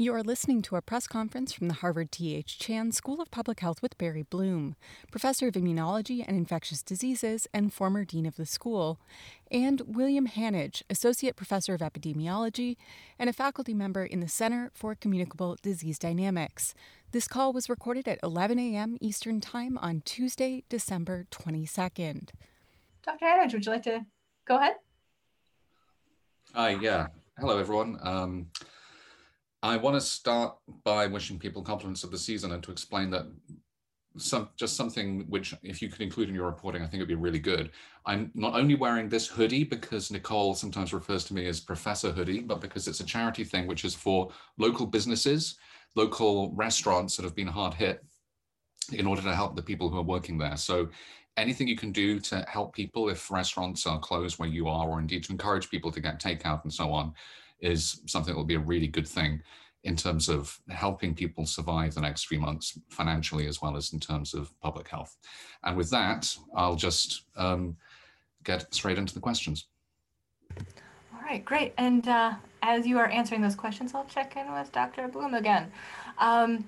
You 0.00 0.14
are 0.14 0.22
listening 0.22 0.62
to 0.62 0.76
a 0.76 0.80
press 0.80 1.06
conference 1.06 1.52
from 1.52 1.68
the 1.68 1.74
Harvard 1.74 2.10
T.H. 2.10 2.58
Chan 2.58 2.92
School 2.92 3.20
of 3.20 3.30
Public 3.30 3.60
Health 3.60 3.82
with 3.82 3.98
Barry 3.98 4.22
Bloom, 4.22 4.74
professor 5.10 5.48
of 5.48 5.52
immunology 5.52 6.24
and 6.26 6.38
infectious 6.38 6.82
diseases 6.82 7.46
and 7.52 7.70
former 7.70 8.06
dean 8.06 8.24
of 8.24 8.36
the 8.36 8.46
school, 8.46 8.98
and 9.50 9.82
William 9.86 10.26
Hanage, 10.26 10.82
associate 10.88 11.36
professor 11.36 11.74
of 11.74 11.82
epidemiology 11.82 12.78
and 13.18 13.28
a 13.28 13.34
faculty 13.34 13.74
member 13.74 14.02
in 14.02 14.20
the 14.20 14.26
Center 14.26 14.70
for 14.72 14.94
Communicable 14.94 15.58
Disease 15.60 15.98
Dynamics. 15.98 16.72
This 17.12 17.28
call 17.28 17.52
was 17.52 17.68
recorded 17.68 18.08
at 18.08 18.20
11 18.22 18.58
a.m. 18.58 18.96
Eastern 19.02 19.38
Time 19.38 19.76
on 19.76 20.00
Tuesday, 20.06 20.64
December 20.70 21.26
22nd. 21.30 22.30
Dr. 23.04 23.26
Hanage, 23.26 23.52
would 23.52 23.66
you 23.66 23.72
like 23.72 23.82
to 23.82 24.06
go 24.48 24.56
ahead? 24.56 24.76
Hi, 26.54 26.70
yeah. 26.80 27.08
Hello, 27.38 27.58
everyone. 27.58 27.98
Um, 28.00 28.46
I 29.62 29.76
want 29.76 29.94
to 29.94 30.00
start 30.00 30.56
by 30.84 31.06
wishing 31.06 31.38
people 31.38 31.62
compliments 31.62 32.04
of 32.04 32.10
the 32.10 32.18
season 32.18 32.52
and 32.52 32.62
to 32.62 32.72
explain 32.72 33.10
that 33.10 33.26
some 34.16 34.48
just 34.56 34.76
something 34.76 35.26
which, 35.28 35.54
if 35.62 35.80
you 35.80 35.88
could 35.88 36.00
include 36.00 36.28
in 36.28 36.34
your 36.34 36.46
reporting, 36.46 36.82
I 36.82 36.86
think 36.86 37.00
would 37.00 37.08
be 37.08 37.14
really 37.14 37.38
good. 37.38 37.70
I'm 38.06 38.32
not 38.34 38.54
only 38.54 38.74
wearing 38.74 39.08
this 39.08 39.28
hoodie 39.28 39.64
because 39.64 40.10
Nicole 40.10 40.54
sometimes 40.54 40.92
refers 40.92 41.24
to 41.24 41.34
me 41.34 41.46
as 41.46 41.60
Professor 41.60 42.10
Hoodie, 42.10 42.40
but 42.40 42.60
because 42.60 42.88
it's 42.88 43.00
a 43.00 43.04
charity 43.04 43.44
thing 43.44 43.66
which 43.66 43.84
is 43.84 43.94
for 43.94 44.30
local 44.58 44.86
businesses, 44.86 45.56
local 45.94 46.52
restaurants 46.54 47.16
that 47.16 47.24
have 47.24 47.36
been 47.36 47.46
hard 47.46 47.74
hit 47.74 48.04
in 48.92 49.06
order 49.06 49.22
to 49.22 49.34
help 49.34 49.54
the 49.54 49.62
people 49.62 49.88
who 49.88 49.98
are 49.98 50.02
working 50.02 50.38
there. 50.38 50.56
So 50.56 50.88
anything 51.36 51.68
you 51.68 51.76
can 51.76 51.92
do 51.92 52.18
to 52.20 52.44
help 52.48 52.74
people 52.74 53.08
if 53.10 53.30
restaurants 53.30 53.86
are 53.86 53.98
closed 54.00 54.38
where 54.38 54.48
you 54.48 54.66
are, 54.68 54.88
or 54.88 54.98
indeed 54.98 55.22
to 55.24 55.32
encourage 55.32 55.70
people 55.70 55.92
to 55.92 56.00
get 56.00 56.20
takeout 56.20 56.64
and 56.64 56.72
so 56.72 56.90
on, 56.90 57.12
is 57.60 58.02
something 58.06 58.32
that 58.32 58.38
will 58.38 58.44
be 58.44 58.54
a 58.54 58.60
really 58.60 58.86
good 58.86 59.08
thing 59.08 59.42
in 59.84 59.96
terms 59.96 60.28
of 60.28 60.58
helping 60.68 61.14
people 61.14 61.46
survive 61.46 61.94
the 61.94 62.00
next 62.00 62.26
few 62.26 62.38
months 62.38 62.78
financially 62.90 63.46
as 63.46 63.62
well 63.62 63.76
as 63.76 63.92
in 63.92 64.00
terms 64.00 64.34
of 64.34 64.58
public 64.60 64.88
health. 64.88 65.16
And 65.64 65.76
with 65.76 65.90
that, 65.90 66.34
I'll 66.54 66.76
just 66.76 67.22
um, 67.36 67.76
get 68.44 68.72
straight 68.74 68.98
into 68.98 69.14
the 69.14 69.20
questions. 69.20 69.66
All 70.58 71.22
right, 71.22 71.44
great. 71.44 71.72
And 71.78 72.06
uh, 72.08 72.34
as 72.62 72.86
you 72.86 72.98
are 72.98 73.08
answering 73.08 73.40
those 73.40 73.54
questions, 73.54 73.94
I'll 73.94 74.04
check 74.04 74.36
in 74.36 74.52
with 74.52 74.70
Dr. 74.72 75.08
Bloom 75.08 75.34
again. 75.34 75.72
Um, 76.18 76.66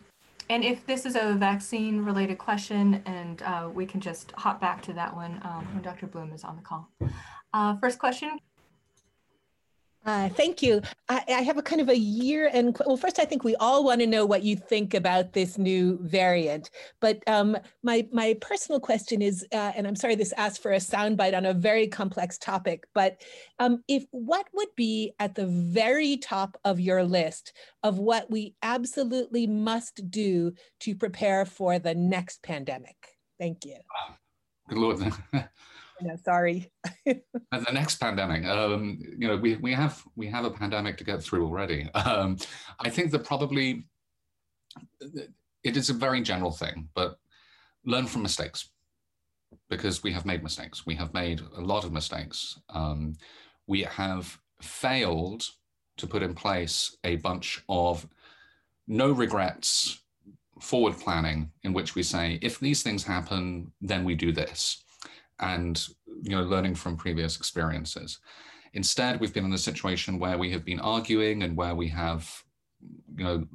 and 0.48 0.64
if 0.64 0.84
this 0.86 1.06
is 1.06 1.14
a 1.14 1.34
vaccine 1.34 2.04
related 2.04 2.38
question, 2.38 3.02
and 3.06 3.42
uh, 3.42 3.70
we 3.72 3.86
can 3.86 4.00
just 4.00 4.32
hop 4.32 4.60
back 4.60 4.82
to 4.82 4.92
that 4.94 5.14
one 5.14 5.40
um, 5.44 5.66
when 5.72 5.82
Dr. 5.82 6.06
Bloom 6.06 6.32
is 6.32 6.44
on 6.44 6.56
the 6.56 6.62
call. 6.62 6.88
Uh, 7.54 7.76
first 7.76 7.98
question 7.98 8.38
uh, 10.04 10.28
thank 10.30 10.62
you. 10.62 10.82
I, 11.08 11.22
I, 11.28 11.42
have 11.42 11.58
a 11.58 11.62
kind 11.62 11.80
of 11.80 11.88
a 11.88 11.96
year 11.96 12.50
and 12.52 12.76
well, 12.86 12.96
first, 12.96 13.20
I 13.20 13.24
think 13.24 13.44
we 13.44 13.54
all 13.56 13.84
want 13.84 14.00
to 14.00 14.06
know 14.06 14.26
what 14.26 14.42
you 14.42 14.56
think 14.56 14.94
about 14.94 15.32
this 15.32 15.58
new 15.58 15.98
variant. 16.02 16.70
But 17.00 17.22
um, 17.28 17.56
my 17.84 18.08
my 18.12 18.36
personal 18.40 18.80
question 18.80 19.22
is, 19.22 19.46
uh, 19.52 19.72
and 19.76 19.86
I'm 19.86 19.94
sorry 19.94 20.16
this 20.16 20.32
asks 20.32 20.58
for 20.58 20.72
a 20.72 20.78
soundbite 20.78 21.36
on 21.36 21.46
a 21.46 21.54
very 21.54 21.86
complex 21.86 22.36
topic, 22.36 22.84
but 22.94 23.22
um, 23.60 23.84
if 23.86 24.04
what 24.10 24.46
would 24.52 24.74
be 24.76 25.12
at 25.20 25.36
the 25.36 25.46
very 25.46 26.16
top 26.16 26.58
of 26.64 26.80
your 26.80 27.04
list 27.04 27.52
of 27.84 27.98
what 27.98 28.28
we 28.28 28.54
absolutely 28.62 29.46
must 29.46 30.10
do 30.10 30.52
to 30.80 30.96
prepare 30.96 31.44
for 31.44 31.78
the 31.78 31.94
next 31.94 32.42
pandemic? 32.42 32.96
Thank 33.38 33.64
you. 33.64 33.76
Good 34.68 34.78
Lord. 34.78 35.12
know, 36.02 36.16
sorry. 36.24 36.70
the 37.06 37.72
next 37.72 37.96
pandemic, 37.96 38.44
um, 38.44 38.98
you 39.18 39.28
know, 39.28 39.36
we, 39.36 39.56
we 39.56 39.72
have 39.72 40.02
we 40.16 40.26
have 40.28 40.44
a 40.44 40.50
pandemic 40.50 40.96
to 40.98 41.04
get 41.04 41.22
through 41.22 41.46
already. 41.46 41.88
Um, 42.04 42.36
I 42.80 42.90
think 42.90 43.10
that 43.12 43.24
probably 43.24 43.84
it 45.62 45.76
is 45.76 45.88
a 45.88 45.94
very 45.94 46.20
general 46.20 46.50
thing, 46.50 46.88
but 46.94 47.18
learn 47.84 48.06
from 48.06 48.22
mistakes 48.22 48.70
because 49.68 50.02
we 50.02 50.12
have 50.12 50.26
made 50.26 50.42
mistakes. 50.42 50.84
We 50.84 50.94
have 50.96 51.14
made 51.14 51.40
a 51.56 51.60
lot 51.60 51.84
of 51.84 51.92
mistakes. 51.92 52.58
Um, 52.70 53.14
we 53.66 53.82
have 53.82 54.38
failed 54.60 55.44
to 55.98 56.06
put 56.06 56.22
in 56.22 56.34
place 56.34 56.96
a 57.04 57.16
bunch 57.16 57.62
of 57.68 58.08
no 58.86 59.12
regrets 59.12 60.02
forward 60.60 60.98
planning 60.98 61.50
in 61.62 61.72
which 61.72 61.94
we 61.94 62.02
say, 62.02 62.38
if 62.42 62.58
these 62.60 62.82
things 62.82 63.04
happen, 63.04 63.72
then 63.80 64.04
we 64.04 64.14
do 64.14 64.32
this 64.32 64.82
and 65.40 65.86
you 66.22 66.30
know 66.30 66.42
learning 66.42 66.74
from 66.74 66.96
previous 66.96 67.36
experiences. 67.36 68.18
Instead, 68.74 69.20
we've 69.20 69.34
been 69.34 69.44
in 69.44 69.52
a 69.52 69.58
situation 69.58 70.18
where 70.18 70.38
we 70.38 70.50
have 70.50 70.64
been 70.64 70.80
arguing 70.80 71.42
and 71.42 71.56
where 71.56 71.74
we 71.74 71.88
have 71.88 72.42
you 73.16 73.24
know 73.24 73.46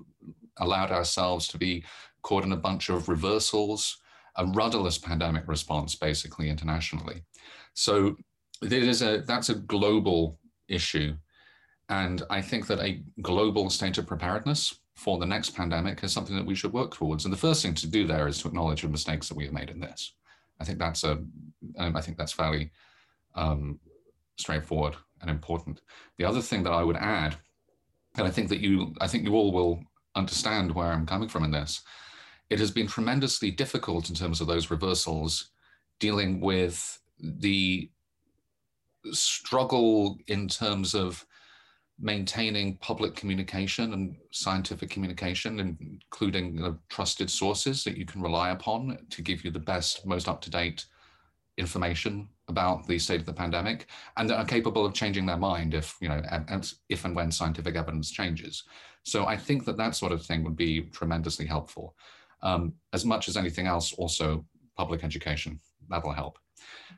allowed 0.57 0.91
ourselves 0.91 1.47
to 1.47 1.57
be 1.57 1.83
caught 2.21 2.43
in 2.43 2.51
a 2.51 2.57
bunch 2.57 2.89
of 2.89 3.09
reversals, 3.09 3.97
a 4.35 4.45
rudderless 4.45 4.97
pandemic 4.97 5.47
response, 5.47 5.95
basically 5.95 6.49
internationally. 6.49 7.23
So 7.73 8.17
it 8.61 8.73
is 8.73 9.01
a 9.01 9.19
that's 9.19 9.49
a 9.49 9.55
global 9.55 10.39
issue. 10.67 11.15
And 11.89 12.23
I 12.29 12.41
think 12.41 12.67
that 12.67 12.79
a 12.79 13.01
global 13.21 13.69
state 13.69 13.97
of 13.97 14.07
preparedness 14.07 14.79
for 14.95 15.19
the 15.19 15.25
next 15.25 15.51
pandemic 15.51 16.03
is 16.03 16.11
something 16.11 16.35
that 16.35 16.45
we 16.45 16.55
should 16.55 16.73
work 16.73 16.93
towards. 16.93 17.23
And 17.23 17.31
the 17.31 17.37
first 17.37 17.61
thing 17.61 17.75
to 17.75 17.87
do 17.87 18.05
there 18.05 18.27
is 18.27 18.41
to 18.41 18.47
acknowledge 18.47 18.81
the 18.81 18.89
mistakes 18.89 19.29
that 19.29 19.37
we 19.37 19.45
have 19.45 19.53
made 19.53 19.69
in 19.69 19.79
this. 19.79 20.13
I 20.59 20.63
think 20.63 20.79
that's 20.79 21.03
a, 21.03 21.11
um, 21.77 21.95
I 21.95 22.01
think 22.01 22.17
that's 22.17 22.31
fairly 22.31 22.71
um, 23.35 23.79
straightforward 24.37 24.95
and 25.21 25.29
important. 25.29 25.81
The 26.17 26.25
other 26.25 26.41
thing 26.41 26.63
that 26.63 26.73
I 26.73 26.83
would 26.83 26.97
add, 26.97 27.35
and 28.17 28.27
I 28.27 28.31
think 28.31 28.49
that 28.49 28.59
you, 28.59 28.95
I 28.99 29.07
think 29.07 29.23
you 29.23 29.35
all 29.35 29.51
will 29.51 29.83
understand 30.15 30.73
where 30.73 30.87
I'm 30.87 31.05
coming 31.05 31.29
from 31.29 31.43
in 31.43 31.51
this. 31.51 31.81
It 32.49 32.59
has 32.59 32.71
been 32.71 32.87
tremendously 32.87 33.51
difficult 33.51 34.09
in 34.09 34.15
terms 34.15 34.41
of 34.41 34.47
those 34.47 34.71
reversals, 34.71 35.51
dealing 35.99 36.39
with 36.39 36.99
the 37.19 37.91
struggle 39.11 40.17
in 40.27 40.47
terms 40.47 40.95
of 40.95 41.25
maintaining 41.99 42.77
public 42.77 43.15
communication 43.15 43.93
and 43.93 44.15
scientific 44.31 44.89
communication, 44.89 45.77
including 45.81 46.63
uh, 46.63 46.73
trusted 46.89 47.29
sources 47.29 47.83
that 47.83 47.97
you 47.97 48.05
can 48.05 48.21
rely 48.21 48.51
upon 48.51 48.97
to 49.09 49.21
give 49.21 49.43
you 49.43 49.51
the 49.51 49.59
best, 49.59 50.05
most 50.05 50.27
up 50.27 50.41
to 50.41 50.49
date 50.49 50.85
information 51.57 52.29
about 52.49 52.87
the 52.87 52.99
state 52.99 53.19
of 53.19 53.25
the 53.25 53.33
pandemic, 53.33 53.87
and 54.17 54.29
that 54.29 54.37
are 54.37 54.45
capable 54.45 54.85
of 54.85 54.93
changing 54.93 55.25
their 55.25 55.37
mind 55.37 55.73
if 55.73 55.97
you 55.99 56.07
know 56.07 56.21
if 56.89 57.03
and 57.03 57.15
when 57.15 57.31
scientific 57.31 57.75
evidence 57.75 58.11
changes. 58.11 58.63
So 59.03 59.25
I 59.25 59.35
think 59.35 59.65
that 59.65 59.77
that 59.77 59.95
sort 59.95 60.11
of 60.11 60.23
thing 60.23 60.43
would 60.43 60.55
be 60.55 60.81
tremendously 60.81 61.45
helpful. 61.45 61.95
Um, 62.43 62.73
as 62.93 63.05
much 63.05 63.27
as 63.27 63.37
anything 63.37 63.65
else, 63.65 63.93
also 63.93 64.45
public 64.75 65.03
education 65.03 65.59
that'll 65.89 66.13
help. 66.13 66.37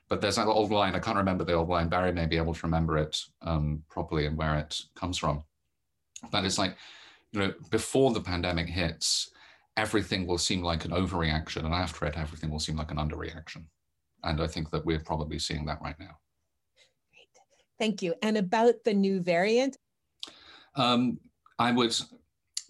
But 0.08 0.22
there's 0.22 0.36
that 0.38 0.48
old 0.48 0.72
line, 0.72 0.96
I 0.96 1.00
can't 1.00 1.18
remember 1.18 1.44
the 1.44 1.54
old 1.54 1.70
line, 1.70 1.90
Barry 1.90 2.12
may 2.12 2.26
be 2.26 2.38
able 2.38 2.54
to 2.54 2.66
remember 2.66 2.98
it 2.98 3.18
um, 3.42 3.84
properly 3.90 4.26
and 4.26 4.38
where 4.38 4.58
it 4.58 4.80
comes 4.96 5.18
from. 5.18 5.44
But 6.32 6.46
it's 6.46 6.58
like, 6.58 6.76
you 7.32 7.40
know, 7.40 7.54
before 7.70 8.12
the 8.12 8.22
pandemic 8.22 8.68
hits, 8.68 9.32
everything 9.78 10.28
will 10.28 10.38
seem 10.38 10.62
like 10.64 10.84
an 10.86 10.92
overreaction, 10.92 11.64
and 11.64 11.74
after 11.74 12.06
it, 12.06 12.18
everything 12.18 12.50
will 12.50 12.60
seem 12.60 12.76
like 12.76 12.92
an 12.92 12.98
underreaction. 12.98 13.66
And 14.24 14.42
I 14.42 14.48
think 14.48 14.72
that 14.72 14.86
we're 14.86 15.00
probably 15.00 15.40
seeing 15.40 15.66
that 15.68 15.82
right 15.82 15.98
now. 16.00 16.18
Great. 17.14 17.30
Thank 17.78 18.02
you. 18.02 18.16
And 18.22 18.38
about 18.38 18.84
the 18.84 18.94
new 18.94 19.22
variant? 19.22 19.78
Um, 20.76 21.20
I 21.58 21.72
would, 21.72 21.96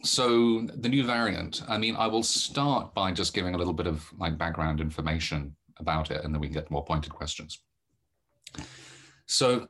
so 0.04 0.62
the 0.62 0.90
new 0.90 1.04
variant, 1.04 1.64
I 1.68 1.78
mean, 1.78 1.96
I 1.96 2.08
will 2.08 2.24
start 2.24 2.94
by 2.94 3.12
just 3.12 3.34
giving 3.34 3.56
a 3.56 3.58
little 3.58 3.74
bit 3.74 3.88
of 3.88 4.08
like 4.18 4.38
background 4.38 4.80
information 4.80 5.56
about 5.80 6.12
it, 6.12 6.24
and 6.24 6.34
then 6.34 6.42
we 6.42 6.48
can 6.48 6.54
get 6.54 6.72
more 6.72 6.84
pointed 6.84 7.14
questions. 7.14 7.60
So 9.26 9.68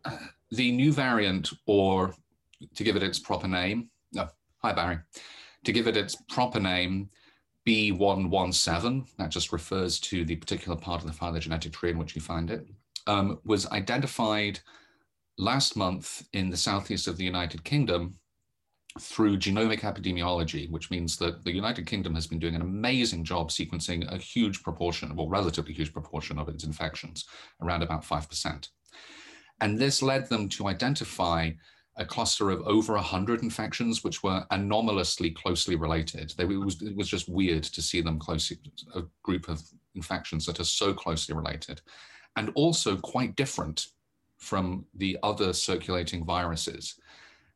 the 0.52 0.72
new 0.72 0.92
variant, 0.92 1.52
or 1.66 2.14
to 2.75 2.84
give 2.84 2.96
it 2.96 3.03
its 3.03 3.20
proper 3.20 3.47
name, 3.47 3.90
no, 4.14 4.28
hi 4.58 4.74
Barry, 4.74 5.00
to 5.66 5.72
give 5.72 5.88
it 5.88 5.97
its 5.97 6.16
proper 6.29 6.59
name, 6.59 7.09
B117, 7.67 9.08
that 9.17 9.29
just 9.29 9.52
refers 9.52 10.00
to 10.02 10.26
the 10.26 10.35
particular 10.35 10.78
part 10.78 11.02
of 11.02 11.08
the 11.08 11.14
phylogenetic 11.14 11.73
tree 11.73 11.91
in 11.91 11.97
which 11.97 12.16
you 12.16 12.22
find 12.22 12.50
it, 12.50 12.66
um, 13.08 13.40
was 13.44 13.67
identified 13.67 14.59
last 15.38 15.76
month 15.76 16.28
in 16.34 16.50
the 16.50 16.58
southeast 16.58 17.08
of 17.08 17.17
the 17.17 17.23
United 17.23 17.64
Kingdom 17.64 18.16
through 19.00 19.38
genomic 19.38 19.82
epidemiology, 19.82 20.70
which 20.72 20.90
means 20.90 21.18
that 21.18 21.44
the 21.44 21.53
United 21.53 21.86
Kingdom 21.86 22.16
has 22.16 22.26
been 22.26 22.40
doing 22.40 22.56
an 22.56 22.62
amazing 22.62 23.24
job 23.24 23.50
sequencing 23.50 24.12
a 24.12 24.18
huge 24.18 24.64
proportion, 24.64 25.16
well, 25.16 25.30
relatively 25.30 25.74
huge 25.74 25.94
proportion 25.94 26.40
of 26.40 26.50
its 26.50 26.64
infections, 26.64 27.26
around 27.62 27.84
about 27.84 28.03
5%. 28.03 28.68
And 29.62 29.78
this 29.78 30.02
led 30.02 30.28
them 30.30 30.50
to 30.50 30.68
identify 30.68 31.52
a 31.97 32.06
cluster 32.06 32.50
of 32.50 32.62
over 32.66 32.94
100 32.94 33.44
infections, 33.44 34.03
which 34.03 34.24
were 34.24 34.46
anomalously 34.52 35.32
closely 35.32 35.76
related. 35.76 36.34
They, 36.38 36.46
it, 36.46 36.47
was, 36.47 36.82
it 36.82 36.96
was 36.96 37.09
just 37.09 37.28
weird 37.30 37.64
to 37.64 37.82
see 37.82 38.02
them 38.02 38.18
closely, 38.18 38.58
a 38.96 39.03
group 39.22 39.50
of 39.50 39.62
infections 39.96 40.46
that 40.46 40.59
are 40.59 40.66
so 40.66 40.94
closely 40.94 41.36
related, 41.36 41.82
and 42.38 42.52
also 42.56 42.96
quite 42.96 43.36
different 43.36 43.88
from 44.38 44.86
the 44.96 45.18
other 45.24 45.52
circulating 45.52 46.26
viruses. 46.26 46.96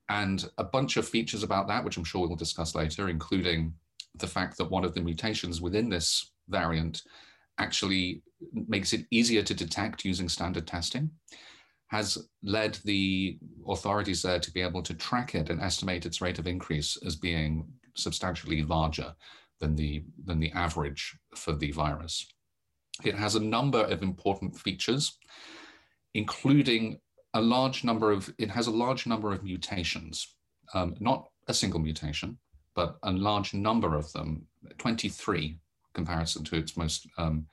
And 0.10 0.50
a 0.58 0.64
bunch 0.64 0.98
of 0.98 1.08
features 1.08 1.44
about 1.44 1.68
that, 1.68 1.84
which 1.84 1.98
I'm 1.98 2.04
sure 2.04 2.28
we'll 2.28 2.36
discuss 2.36 2.76
later, 2.76 3.10
including 3.10 3.74
the 4.16 4.28
fact 4.28 4.58
that 4.58 4.70
one 4.70 4.86
of 4.86 4.94
the 4.94 5.02
mutations 5.02 5.62
within 5.62 5.90
this 5.90 6.32
variant 6.50 7.02
actually 7.58 8.22
makes 8.54 8.94
it 8.94 9.06
easier 9.12 9.44
to 9.44 9.54
detect 9.54 10.06
using 10.06 10.28
standard 10.28 10.68
testing, 10.68 11.10
has 11.88 12.18
led 12.42 12.78
the 12.86 13.38
authorities 13.68 14.22
there 14.22 14.40
to 14.40 14.52
be 14.52 14.62
able 14.62 14.82
to 14.82 14.94
track 14.96 15.36
it 15.36 15.50
and 15.50 15.62
estimate 15.62 16.06
its 16.06 16.22
rate 16.22 16.40
of 16.40 16.48
increase 16.48 16.98
as 17.06 17.16
being 17.16 17.66
substantially 17.96 18.64
larger 18.64 19.14
than 19.60 19.76
the, 19.76 20.04
than 20.26 20.40
the 20.40 20.52
average 20.54 21.16
for 21.36 21.54
the 21.54 21.72
virus. 21.72 22.28
It 23.04 23.16
has 23.16 23.36
a 23.36 23.40
number 23.40 23.84
of 23.84 24.02
important 24.02 24.58
features, 24.58 25.18
including 26.14 27.00
a 27.34 27.42
large 27.42 27.84
number 27.84 28.12
of, 28.12 28.34
it 28.38 28.50
has 28.50 28.68
a 28.68 28.72
large 28.72 29.08
number 29.08 29.34
of 29.34 29.44
mutations, 29.44 30.36
um, 30.74 30.96
not 31.00 31.30
a 31.48 31.54
single 31.54 31.80
mutation, 31.80 32.38
but 32.76 32.98
a 33.04 33.12
large 33.12 33.54
number 33.54 33.96
of 33.96 34.12
them, 34.14 34.46
23 34.78 35.60
comparison 35.94 36.44
to 36.44 36.56
its 36.56 36.76
most, 36.78 37.08
um, 37.18 37.46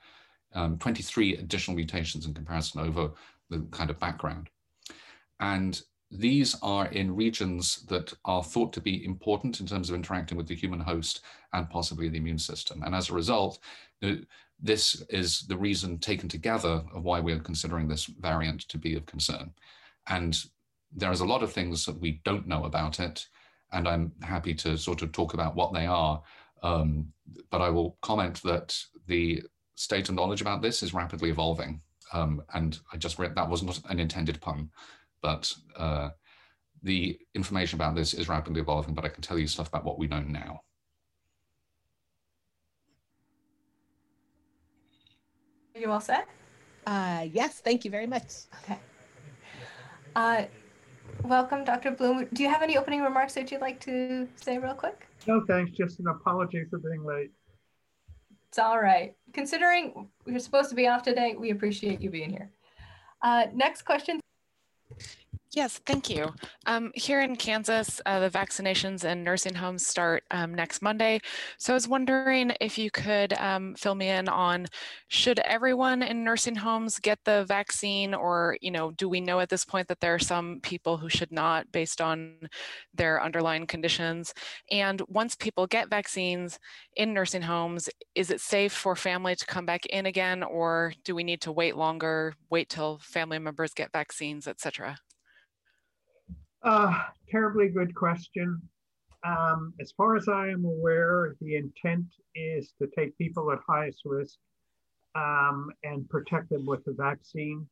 um, 0.53 0.77
23 0.77 1.37
additional 1.37 1.75
mutations 1.75 2.25
in 2.25 2.33
comparison 2.33 2.81
over 2.81 3.11
the 3.49 3.59
kind 3.71 3.89
of 3.89 3.99
background. 3.99 4.49
And 5.39 5.81
these 6.11 6.55
are 6.61 6.87
in 6.87 7.15
regions 7.15 7.83
that 7.83 8.13
are 8.25 8.43
thought 8.43 8.73
to 8.73 8.81
be 8.81 9.05
important 9.05 9.61
in 9.61 9.65
terms 9.65 9.89
of 9.89 9.95
interacting 9.95 10.37
with 10.37 10.47
the 10.47 10.55
human 10.55 10.79
host 10.79 11.21
and 11.53 11.69
possibly 11.69 12.09
the 12.09 12.17
immune 12.17 12.37
system. 12.37 12.83
And 12.83 12.93
as 12.93 13.09
a 13.09 13.13
result, 13.13 13.59
this 14.61 15.01
is 15.09 15.41
the 15.41 15.57
reason 15.57 15.97
taken 15.97 16.27
together 16.27 16.83
of 16.93 17.03
why 17.03 17.19
we're 17.19 17.39
considering 17.39 17.87
this 17.87 18.05
variant 18.05 18.61
to 18.67 18.77
be 18.77 18.95
of 18.95 19.05
concern. 19.05 19.51
And 20.11 20.37
there's 20.93 21.21
a 21.21 21.25
lot 21.25 21.41
of 21.41 21.53
things 21.53 21.85
that 21.85 21.99
we 21.99 22.21
don't 22.25 22.47
know 22.47 22.65
about 22.65 22.99
it, 22.99 23.25
and 23.71 23.87
I'm 23.87 24.11
happy 24.21 24.53
to 24.55 24.77
sort 24.77 25.01
of 25.01 25.13
talk 25.13 25.33
about 25.33 25.55
what 25.55 25.73
they 25.73 25.85
are. 25.85 26.21
Um, 26.61 27.07
but 27.49 27.61
I 27.61 27.69
will 27.69 27.97
comment 28.01 28.41
that 28.43 28.77
the 29.07 29.41
state 29.75 30.09
of 30.09 30.15
knowledge 30.15 30.41
about 30.41 30.61
this 30.61 30.83
is 30.83 30.93
rapidly 30.93 31.29
evolving. 31.29 31.81
Um, 32.13 32.43
and 32.53 32.77
I 32.91 32.97
just 32.97 33.19
read 33.19 33.35
that 33.35 33.49
was 33.49 33.63
not 33.63 33.79
an 33.89 34.01
intended 34.01 34.41
pun, 34.41 34.69
but 35.21 35.51
uh, 35.77 36.09
the 36.83 37.17
information 37.33 37.77
about 37.77 37.95
this 37.95 38.13
is 38.13 38.27
rapidly 38.27 38.59
evolving, 38.59 38.93
but 38.93 39.05
I 39.05 39.09
can 39.09 39.21
tell 39.21 39.39
you 39.39 39.47
stuff 39.47 39.69
about 39.69 39.85
what 39.85 39.97
we 39.97 40.07
know 40.07 40.19
now. 40.19 40.61
Are 45.73 45.79
you 45.79 45.89
all 45.89 46.01
set? 46.01 46.27
Uh, 46.85 47.27
yes, 47.31 47.61
thank 47.61 47.85
you 47.85 47.91
very 47.91 48.07
much. 48.07 48.31
Okay. 48.63 48.77
Uh, 50.15 50.43
welcome, 51.23 51.63
Dr. 51.63 51.91
Bloom. 51.91 52.27
Do 52.33 52.43
you 52.43 52.49
have 52.49 52.61
any 52.61 52.77
opening 52.77 53.01
remarks 53.01 53.33
that 53.35 53.51
you'd 53.51 53.61
like 53.61 53.79
to 53.81 54.27
say 54.35 54.57
real 54.57 54.73
quick? 54.73 55.07
No, 55.27 55.43
thanks. 55.47 55.71
Just 55.71 55.99
an 55.99 56.07
apology 56.07 56.63
for 56.69 56.79
being 56.79 57.05
late. 57.05 57.31
It's 58.49 58.59
all 58.59 58.79
right. 58.79 59.13
Considering 59.33 60.09
we're 60.25 60.39
supposed 60.39 60.69
to 60.69 60.75
be 60.75 60.87
off 60.87 61.03
today, 61.03 61.35
we 61.37 61.51
appreciate 61.51 62.01
you 62.01 62.09
being 62.09 62.29
here. 62.29 62.51
Uh, 63.21 63.45
next 63.53 63.83
question. 63.83 64.20
Yes, 65.53 65.79
thank 65.85 66.09
you. 66.09 66.33
Um, 66.65 66.93
here 66.95 67.19
in 67.19 67.35
Kansas, 67.35 67.99
uh, 68.05 68.21
the 68.21 68.29
vaccinations 68.29 69.03
in 69.03 69.21
nursing 69.21 69.53
homes 69.53 69.85
start 69.85 70.23
um, 70.31 70.53
next 70.55 70.81
Monday. 70.81 71.19
So 71.57 71.73
I 71.73 71.75
was 71.75 71.89
wondering 71.89 72.53
if 72.61 72.77
you 72.77 72.89
could 72.89 73.33
um, 73.33 73.75
fill 73.75 73.95
me 73.95 74.07
in 74.07 74.29
on 74.29 74.67
should 75.09 75.39
everyone 75.39 76.03
in 76.03 76.23
nursing 76.23 76.55
homes 76.55 76.99
get 76.99 77.19
the 77.25 77.43
vaccine 77.43 78.13
or, 78.13 78.57
you 78.61 78.71
know, 78.71 78.91
do 78.91 79.09
we 79.09 79.19
know 79.19 79.41
at 79.41 79.49
this 79.49 79.65
point 79.65 79.89
that 79.89 79.99
there 79.99 80.15
are 80.15 80.19
some 80.19 80.61
people 80.61 80.95
who 80.95 81.09
should 81.09 81.33
not 81.33 81.69
based 81.73 81.99
on 81.99 82.39
their 82.93 83.21
underlying 83.21 83.67
conditions? 83.67 84.33
And 84.71 85.01
once 85.09 85.35
people 85.35 85.67
get 85.67 85.89
vaccines 85.89 86.59
in 86.95 87.13
nursing 87.13 87.41
homes, 87.41 87.89
is 88.15 88.31
it 88.31 88.39
safe 88.39 88.71
for 88.71 88.95
family 88.95 89.35
to 89.35 89.45
come 89.45 89.65
back 89.65 89.85
in 89.87 90.05
again 90.05 90.43
or 90.43 90.93
do 91.03 91.13
we 91.13 91.25
need 91.25 91.41
to 91.41 91.51
wait 91.51 91.75
longer, 91.75 92.35
wait 92.49 92.69
till 92.69 92.99
family 92.99 93.37
members 93.37 93.73
get 93.73 93.91
vaccines, 93.91 94.47
et 94.47 94.61
cetera? 94.61 94.97
Uh, 96.63 96.93
terribly 97.29 97.69
good 97.69 97.93
question. 97.95 98.61
Um, 99.23 99.73
as 99.79 99.91
far 99.91 100.15
as 100.15 100.27
I 100.27 100.49
am 100.49 100.65
aware, 100.65 101.35
the 101.41 101.55
intent 101.55 102.05
is 102.35 102.73
to 102.79 102.87
take 102.95 103.17
people 103.17 103.51
at 103.51 103.59
highest 103.67 104.01
risk 104.05 104.37
um, 105.15 105.71
and 105.83 106.07
protect 106.09 106.49
them 106.49 106.65
with 106.65 106.83
the 106.85 106.93
vaccine. 106.93 107.67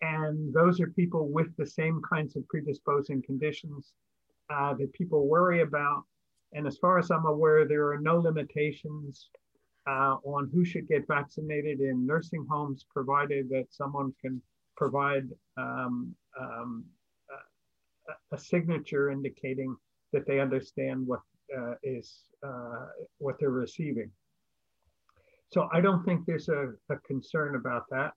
And 0.00 0.52
those 0.54 0.80
are 0.80 0.88
people 0.88 1.28
with 1.28 1.56
the 1.56 1.66
same 1.66 2.00
kinds 2.08 2.36
of 2.36 2.46
predisposing 2.48 3.22
conditions 3.22 3.92
uh, 4.50 4.74
that 4.74 4.92
people 4.92 5.26
worry 5.26 5.62
about. 5.62 6.04
And 6.52 6.66
as 6.66 6.78
far 6.78 6.98
as 6.98 7.10
I'm 7.10 7.26
aware, 7.26 7.66
there 7.66 7.90
are 7.90 8.00
no 8.00 8.18
limitations 8.18 9.28
uh, 9.86 10.16
on 10.24 10.50
who 10.52 10.64
should 10.64 10.86
get 10.86 11.06
vaccinated 11.06 11.80
in 11.80 12.06
nursing 12.06 12.46
homes, 12.48 12.86
provided 12.92 13.48
that 13.50 13.66
someone 13.70 14.14
can 14.20 14.40
provide 14.76 15.28
um, 15.56 16.14
um, 16.38 16.84
a 18.32 18.38
signature 18.38 19.10
indicating 19.10 19.76
that 20.12 20.26
they 20.26 20.40
understand 20.40 21.06
what 21.06 21.20
uh, 21.56 21.74
is 21.82 22.24
uh, 22.46 22.86
what 23.18 23.36
they're 23.38 23.50
receiving. 23.50 24.10
So 25.50 25.68
I 25.72 25.80
don't 25.80 26.04
think 26.04 26.26
there's 26.26 26.48
a, 26.48 26.72
a 26.90 26.96
concern 27.06 27.56
about 27.56 27.84
that. 27.90 28.12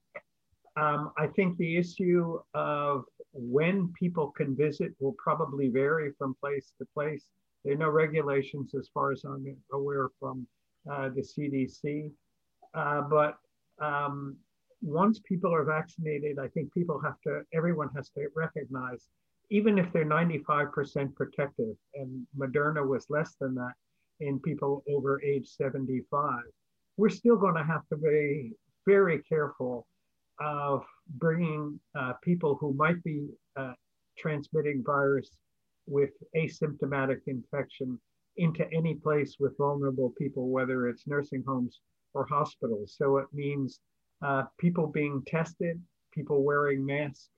Um, 0.76 1.12
I 1.18 1.26
think 1.26 1.56
the 1.56 1.76
issue 1.76 2.38
of 2.54 3.04
when 3.32 3.92
people 3.98 4.30
can 4.30 4.56
visit 4.56 4.92
will 5.00 5.14
probably 5.18 5.68
vary 5.68 6.12
from 6.18 6.34
place 6.40 6.72
to 6.78 6.86
place. 6.94 7.24
There 7.64 7.74
are 7.74 7.78
no 7.78 7.88
regulations, 7.88 8.74
as 8.74 8.88
far 8.92 9.12
as 9.12 9.24
I'm 9.24 9.56
aware, 9.72 10.08
from 10.18 10.46
uh, 10.90 11.10
the 11.10 11.22
CDC. 11.22 12.10
Uh, 12.74 13.02
but 13.02 13.36
um, 13.80 14.36
once 14.80 15.20
people 15.20 15.54
are 15.54 15.64
vaccinated, 15.64 16.38
I 16.38 16.48
think 16.48 16.72
people 16.72 17.00
have 17.02 17.20
to, 17.26 17.42
everyone 17.54 17.90
has 17.94 18.10
to 18.10 18.26
recognize 18.34 19.06
even 19.52 19.78
if 19.78 19.92
they're 19.92 20.06
95% 20.06 21.14
protective, 21.14 21.76
and 21.94 22.26
Moderna 22.36 22.86
was 22.86 23.04
less 23.10 23.36
than 23.38 23.54
that 23.54 23.74
in 24.20 24.40
people 24.40 24.82
over 24.88 25.22
age 25.22 25.46
75, 25.46 26.40
we're 26.96 27.10
still 27.10 27.36
going 27.36 27.56
to 27.56 27.62
have 27.62 27.86
to 27.90 27.98
be 27.98 28.52
very 28.86 29.22
careful 29.24 29.86
of 30.40 30.82
bringing 31.18 31.78
uh, 31.94 32.14
people 32.24 32.56
who 32.58 32.72
might 32.72 33.04
be 33.04 33.26
uh, 33.56 33.74
transmitting 34.18 34.82
virus 34.86 35.36
with 35.86 36.12
asymptomatic 36.34 37.20
infection 37.26 38.00
into 38.38 38.66
any 38.72 38.94
place 38.94 39.36
with 39.38 39.56
vulnerable 39.58 40.14
people, 40.16 40.48
whether 40.48 40.88
it's 40.88 41.06
nursing 41.06 41.44
homes 41.46 41.80
or 42.14 42.26
hospitals. 42.26 42.94
So 42.96 43.18
it 43.18 43.26
means 43.34 43.80
uh, 44.24 44.44
people 44.58 44.86
being 44.86 45.22
tested, 45.26 45.78
people 46.14 46.42
wearing 46.42 46.86
masks, 46.86 47.28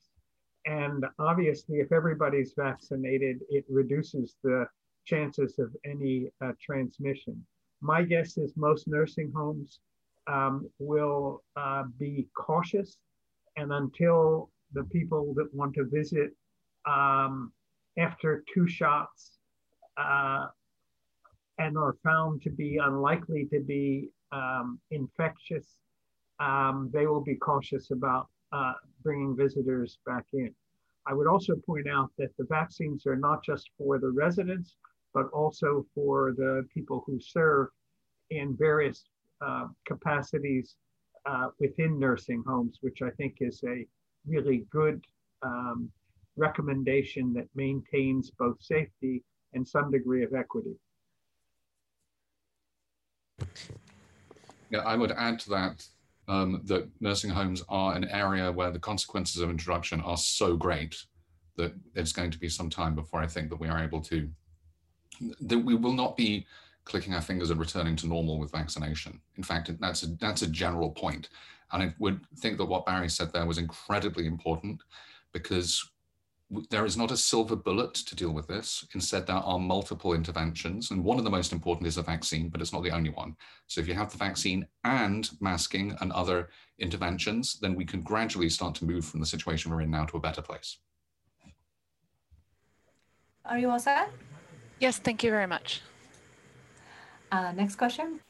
and 0.67 1.05
obviously, 1.19 1.79
if 1.81 1.93
everybody's 1.93 2.55
vaccinated, 2.57 3.41
it 3.51 3.65
reduces 3.69 4.37
the 4.43 4.67
chances 5.05 5.59
of 5.59 5.75
any 5.85 6.31
uh, 6.43 6.53
transmission. 6.61 7.45
My 7.81 8.03
guess 8.03 8.39
is 8.39 8.53
most 8.57 8.89
nursing 8.89 9.31
homes 9.35 9.81
um, 10.27 10.71
will 10.79 11.43
uh, 11.57 11.85
be 11.99 12.29
cautious, 12.35 12.97
and 13.57 13.73
until 13.73 14.51
the 14.73 14.85
people 14.85 15.35
that 15.35 15.55
want 15.55 15.75
to 15.75 15.85
visit 15.85 16.31
um, 16.87 17.53
after 17.99 18.43
two 18.53 18.67
shots 18.67 19.39
uh, 19.99 20.47
and 21.59 21.77
are 21.77 21.97
found 22.03 22.43
to 22.43 22.51
be 22.51 22.79
unlikely 22.79 23.47
to 23.53 23.61
be 23.61 24.09
um, 24.33 24.81
infectious, 24.91 25.77
um, 26.41 26.91
they 26.93 27.07
will 27.07 27.23
be 27.23 27.37
cautious 27.37 27.91
about 27.91 28.29
uh, 28.55 28.73
bringing 29.03 29.37
visitors 29.37 29.99
back 30.07 30.25
in. 30.33 30.55
I 31.07 31.13
would 31.13 31.27
also 31.27 31.55
point 31.67 31.89
out 31.89 32.11
that 32.19 32.31
the 32.39 32.47
vaccines 32.49 33.07
are 33.07 33.17
not 33.17 33.45
just 33.45 33.71
for 33.77 33.99
the 33.99 34.11
residents, 34.11 34.77
but 35.13 35.27
also 35.33 35.85
for 35.95 36.33
the 36.37 36.67
people 36.73 37.03
who 37.07 37.19
serve 37.21 37.69
in 38.31 38.57
various 38.57 39.05
uh, 39.45 39.67
capacities 39.87 40.77
uh, 41.27 41.49
within 41.59 41.99
nursing 41.99 42.43
homes, 42.47 42.79
which 42.81 43.03
I 43.03 43.11
think 43.11 43.37
is 43.41 43.63
a 43.67 43.87
really 44.27 44.67
good 44.71 45.05
um, 45.43 45.91
recommendation 46.37 47.33
that 47.35 47.49
maintains 47.55 48.31
both 48.39 48.63
safety 48.63 49.23
and 49.53 49.67
some 49.67 49.91
degree 49.91 50.25
of 50.25 50.33
equity. 50.35 50.75
Yeah, 54.71 54.81
I 54.81 54.97
would 54.97 55.13
add 55.13 55.39
to 55.41 55.51
that 55.51 55.87
um, 56.29 56.63
that 56.65 56.89
nursing 57.01 57.31
homes 57.31 57.63
are 57.69 57.95
an 57.95 58.09
area 58.09 58.51
where 58.51 58.71
the 58.71 58.79
consequences 58.79 59.43
of 59.43 59.51
introduction 59.51 60.01
are 60.01 60.17
so 60.17 60.57
great 60.57 60.97
that 61.57 61.73
it's 61.95 62.13
going 62.13 62.31
to 62.31 62.39
be 62.39 62.49
some 62.49 62.71
time 62.71 62.95
before 62.95 63.21
I 63.21 63.27
think 63.27 63.51
that 63.51 63.61
we 63.61 63.69
are 63.69 63.83
able 63.83 64.01
to, 64.03 64.29
that 65.41 65.59
we 65.59 65.75
will 65.75 65.93
not 65.93 66.17
be 66.17 66.47
clicking 66.85 67.15
our 67.15 67.21
fingers 67.21 67.51
and 67.51 67.61
returning 67.61 67.97
to 67.97 68.07
normal 68.07 68.39
with 68.39 68.53
vaccination. 68.53 69.21
In 69.37 69.43
fact, 69.43 69.71
that's 69.81 70.03
a, 70.03 70.07
that's 70.21 70.43
a 70.43 70.49
general 70.49 70.91
And 71.73 71.83
I 71.83 71.95
would 71.99 72.21
think 72.39 72.59
that 72.59 72.67
what 72.67 72.87
Barry 72.87 73.09
said 73.09 73.33
there 73.33 73.47
was 73.47 73.59
incredibly 73.59 74.27
important 74.27 74.81
because 75.33 75.91
there 76.71 76.85
is 76.85 76.97
not 76.97 77.11
a 77.11 77.17
silver 77.17 77.57
bullet 77.57 77.95
to 77.95 78.15
deal 78.15 78.33
with 78.33 78.47
this. 78.47 78.87
Instead, 78.95 79.27
there 79.27 79.37
are 79.37 79.59
multiple 79.59 80.13
interventions. 80.13 80.91
And 80.91 81.03
one 81.03 81.19
of 81.19 81.25
the 81.25 81.31
most 81.31 81.53
important 81.53 81.87
is 81.87 81.97
a 81.97 82.03
vaccine, 82.03 82.49
but 82.49 82.61
it's 82.61 82.73
not 82.73 82.83
the 82.83 82.91
only 82.91 83.11
one. 83.11 83.37
So 83.67 83.81
if 83.81 83.89
you 83.89 83.95
have 83.95 84.11
the 84.11 84.19
vaccine 84.19 84.67
and 84.85 85.29
masking 85.41 85.97
and 86.01 86.13
other 86.13 86.51
interventions, 86.79 87.59
then 87.61 87.75
we 87.75 87.85
can 87.85 88.03
gradually 88.03 88.51
start 88.51 88.75
to 88.77 88.85
move 88.85 89.05
from 89.05 89.21
the 89.21 89.27
situation 89.27 89.73
we're 89.73 89.83
in 89.83 89.91
now 89.91 90.05
to 90.07 90.17
a 90.17 90.21
better 90.21 90.43
place. 90.43 90.79
Are 93.47 93.59
you 93.59 93.71
all 93.71 93.79
set? 93.79 94.11
Yes, 94.81 94.99
thank 94.99 95.23
you 95.23 95.31
very 95.31 95.47
much. 95.47 95.83
Uh, 97.31 97.53
next 97.53 97.77
question. 97.77 98.21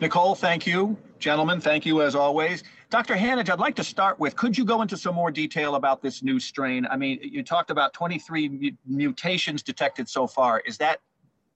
Nicole, 0.00 0.34
thank 0.34 0.66
you. 0.66 0.96
Gentlemen, 1.18 1.60
thank 1.60 1.86
you 1.86 2.02
as 2.02 2.14
always. 2.14 2.64
Dr. 2.94 3.16
Hanage, 3.16 3.50
I'd 3.50 3.58
like 3.58 3.74
to 3.74 3.82
start 3.82 4.20
with, 4.20 4.36
could 4.36 4.56
you 4.56 4.64
go 4.64 4.80
into 4.80 4.96
some 4.96 5.16
more 5.16 5.32
detail 5.32 5.74
about 5.74 6.00
this 6.00 6.22
new 6.22 6.38
strain? 6.38 6.86
I 6.88 6.96
mean, 6.96 7.18
you 7.20 7.42
talked 7.42 7.72
about 7.72 7.92
23 7.92 8.76
mutations 8.86 9.64
detected 9.64 10.08
so 10.08 10.28
far. 10.28 10.60
Is 10.60 10.78
that 10.78 11.00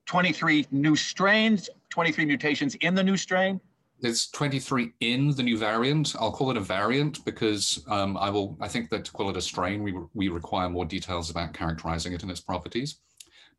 23 0.07 0.67
new 0.73 0.97
strains, 0.97 1.71
23 1.91 2.25
mutations 2.25 2.75
in 2.81 2.93
the 2.97 3.05
new 3.05 3.17
strain? 3.17 3.61
There's 4.01 4.27
23 4.31 4.91
in 4.99 5.31
the 5.31 5.45
new 5.45 5.57
variant. 5.57 6.17
I'll 6.19 6.33
call 6.33 6.51
it 6.51 6.57
a 6.57 6.61
variant 6.61 7.25
because 7.25 7.85
um, 7.87 8.17
I 8.17 8.31
will. 8.31 8.59
I 8.61 8.67
think 8.67 8.91
that 8.91 9.05
to 9.05 9.13
call 9.13 9.31
it 9.31 9.37
a 9.37 9.41
strain, 9.41 9.85
we 9.85 9.95
we 10.15 10.29
require 10.29 10.69
more 10.69 10.87
details 10.87 11.31
about 11.31 11.55
characterizing 11.55 12.15
it 12.15 12.23
and 12.23 12.33
its 12.33 12.41
properties. 12.41 12.97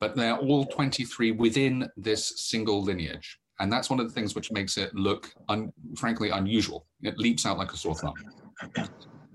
But 0.02 0.18
they're 0.18 0.36
all 0.36 0.66
23 0.66 1.32
within 1.32 1.88
this 1.96 2.42
single 2.42 2.84
lineage. 2.84 3.40
And 3.60 3.72
that's 3.72 3.90
one 3.90 4.00
of 4.00 4.08
the 4.08 4.14
things 4.14 4.36
which 4.36 4.52
makes 4.52 4.78
it 4.78 4.94
look, 4.96 5.34
un, 5.50 5.72
frankly, 5.98 6.30
unusual. 6.30 6.86
It 7.02 7.18
leaps 7.18 7.46
out 7.46 7.58
like 7.58 7.74
a 7.74 7.78
sore 7.78 7.96
thumb. 7.96 8.14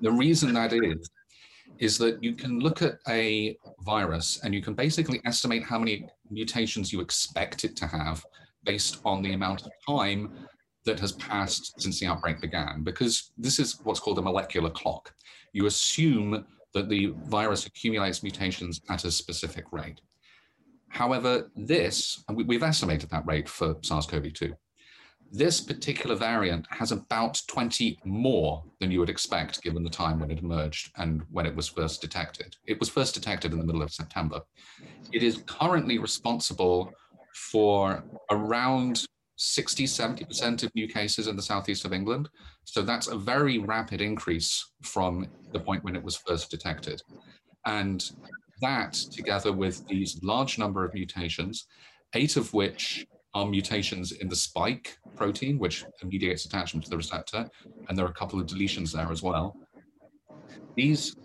The 0.00 0.10
reason 0.10 0.52
that 0.54 0.72
is, 0.72 1.10
is 1.78 1.98
that 1.98 2.22
you 2.22 2.34
can 2.34 2.60
look 2.60 2.82
at 2.82 2.98
a 3.08 3.56
virus 3.80 4.40
and 4.42 4.54
you 4.54 4.62
can 4.62 4.74
basically 4.74 5.20
estimate 5.24 5.64
how 5.64 5.78
many 5.78 6.08
mutations 6.30 6.92
you 6.92 7.00
expect 7.00 7.64
it 7.64 7.76
to 7.76 7.86
have 7.86 8.24
based 8.64 9.00
on 9.04 9.22
the 9.22 9.34
amount 9.34 9.62
of 9.66 9.72
time 9.86 10.32
that 10.84 11.00
has 11.00 11.12
passed 11.12 11.80
since 11.80 12.00
the 12.00 12.06
outbreak 12.06 12.40
began, 12.40 12.82
because 12.82 13.32
this 13.38 13.58
is 13.58 13.80
what's 13.84 14.00
called 14.00 14.18
a 14.18 14.22
molecular 14.22 14.70
clock. 14.70 15.14
You 15.52 15.66
assume 15.66 16.46
that 16.74 16.88
the 16.88 17.14
virus 17.24 17.66
accumulates 17.66 18.22
mutations 18.22 18.80
at 18.90 19.04
a 19.04 19.10
specific 19.10 19.64
rate. 19.72 20.00
However, 20.94 21.50
this, 21.56 22.22
and 22.28 22.36
we, 22.36 22.54
have 22.54 22.62
estimated 22.62 23.10
that 23.10 23.26
rate 23.26 23.48
for 23.48 23.76
SARS-CoV-2, 23.82 24.54
this 25.32 25.60
particular 25.60 26.14
variant 26.14 26.68
has 26.70 26.92
about 26.92 27.42
20 27.48 27.98
more 28.04 28.62
than 28.78 28.92
you 28.92 29.00
would 29.00 29.10
expect 29.10 29.60
given 29.60 29.82
the 29.82 29.90
time 29.90 30.20
when 30.20 30.30
it 30.30 30.38
emerged 30.38 30.92
and 30.96 31.22
when 31.32 31.46
it 31.46 31.56
was 31.56 31.68
first 31.68 32.00
detected. 32.00 32.54
It 32.66 32.78
was 32.78 32.88
first 32.88 33.12
detected 33.12 33.52
in 33.52 33.58
the 33.58 33.64
middle 33.64 33.82
of 33.82 33.92
September. 33.92 34.40
It 35.12 35.24
is 35.24 35.42
currently 35.46 35.98
responsible 35.98 36.92
for 37.34 38.04
around 38.30 39.04
60, 39.34 39.86
70% 39.86 40.62
of 40.62 40.72
new 40.76 40.86
cases 40.86 41.26
in 41.26 41.34
the 41.34 41.42
southeast 41.42 41.84
of 41.84 41.92
England. 41.92 42.28
So 42.62 42.82
that's 42.82 43.08
a 43.08 43.18
very 43.18 43.58
rapid 43.58 44.00
increase 44.00 44.64
from 44.82 45.26
the 45.52 45.58
point 45.58 45.82
when 45.82 45.96
it 45.96 46.04
was 46.04 46.16
first 46.16 46.52
detected. 46.52 47.02
And 47.66 48.08
that, 48.64 48.92
together 48.92 49.52
with 49.52 49.86
these 49.86 50.20
large 50.22 50.58
number 50.58 50.84
of 50.84 50.92
mutations, 50.94 51.66
eight 52.14 52.36
of 52.36 52.52
which 52.52 53.06
are 53.34 53.46
mutations 53.46 54.12
in 54.12 54.28
the 54.28 54.36
spike 54.36 54.96
protein, 55.16 55.58
which 55.58 55.84
mediates 56.02 56.44
attachment 56.44 56.84
to 56.84 56.90
the 56.90 56.96
receptor, 56.96 57.48
and 57.88 57.96
there 57.96 58.04
are 58.04 58.10
a 58.10 58.14
couple 58.14 58.40
of 58.40 58.46
deletions 58.46 58.92
there 58.92 59.10
as 59.10 59.22
well. 59.22 59.56
These, 60.76 61.16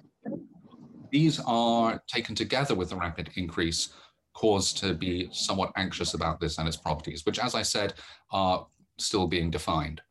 these 1.12 1.40
are 1.46 2.02
taken 2.08 2.36
together 2.36 2.76
with 2.76 2.90
the 2.90 2.96
rapid 2.96 3.30
increase 3.36 3.90
cause 4.34 4.72
to 4.74 4.94
be 4.94 5.30
somewhat 5.32 5.72
anxious 5.76 6.14
about 6.14 6.40
this 6.40 6.58
and 6.58 6.68
its 6.68 6.78
properties, 6.78 7.26
which, 7.26 7.40
as 7.40 7.56
I 7.56 7.62
said, 7.62 7.94
are 8.32 8.66
still 8.98 9.28
being 9.28 9.50
defined. 9.52 10.02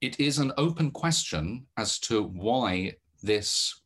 It 0.00 0.18
is 0.18 0.38
an 0.38 0.52
open 0.56 0.90
question 0.90 1.66
as 1.76 1.98
to 2.00 2.22
why 2.22 2.94
this 3.22 3.79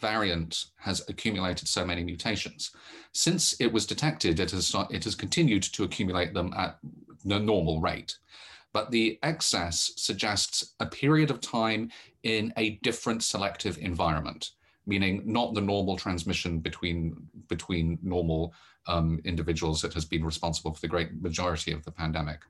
variant 0.00 0.66
has 0.76 1.08
accumulated 1.08 1.68
so 1.68 1.84
many 1.84 2.02
mutations. 2.02 2.70
Since 3.12 3.60
it 3.60 3.72
was 3.72 3.86
detected, 3.86 4.40
it 4.40 4.50
has, 4.50 4.74
it 4.90 5.04
has 5.04 5.14
continued 5.14 5.62
to 5.64 5.84
accumulate 5.84 6.34
them 6.34 6.52
at 6.56 6.78
the 7.24 7.38
normal 7.38 7.80
rate. 7.80 8.18
But 8.72 8.90
the 8.90 9.18
excess 9.22 9.92
suggests 9.96 10.74
a 10.80 10.86
period 10.86 11.30
of 11.30 11.40
time 11.40 11.90
in 12.22 12.52
a 12.56 12.78
different 12.82 13.22
selective 13.22 13.78
environment, 13.78 14.50
meaning 14.86 15.22
not 15.24 15.54
the 15.54 15.60
normal 15.60 15.96
transmission 15.96 16.60
between, 16.60 17.16
between 17.48 17.98
normal 18.02 18.54
um, 18.86 19.20
individuals 19.24 19.82
that 19.82 19.94
has 19.94 20.04
been 20.04 20.24
responsible 20.24 20.72
for 20.72 20.80
the 20.80 20.88
great 20.88 21.20
majority 21.20 21.72
of 21.72 21.84
the 21.84 21.90
pandemic. 21.90 22.40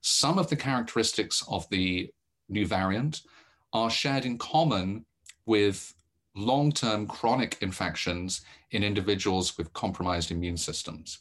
Some 0.00 0.38
of 0.38 0.48
the 0.48 0.56
characteristics 0.56 1.44
of 1.48 1.68
the 1.70 2.10
new 2.48 2.66
variant 2.66 3.22
are 3.72 3.90
shared 3.90 4.24
in 4.24 4.38
common 4.38 5.04
with 5.46 5.94
long-term 6.38 7.06
chronic 7.06 7.58
infections 7.60 8.42
in 8.70 8.82
individuals 8.84 9.58
with 9.58 9.72
compromised 9.72 10.30
immune 10.30 10.56
systems. 10.56 11.18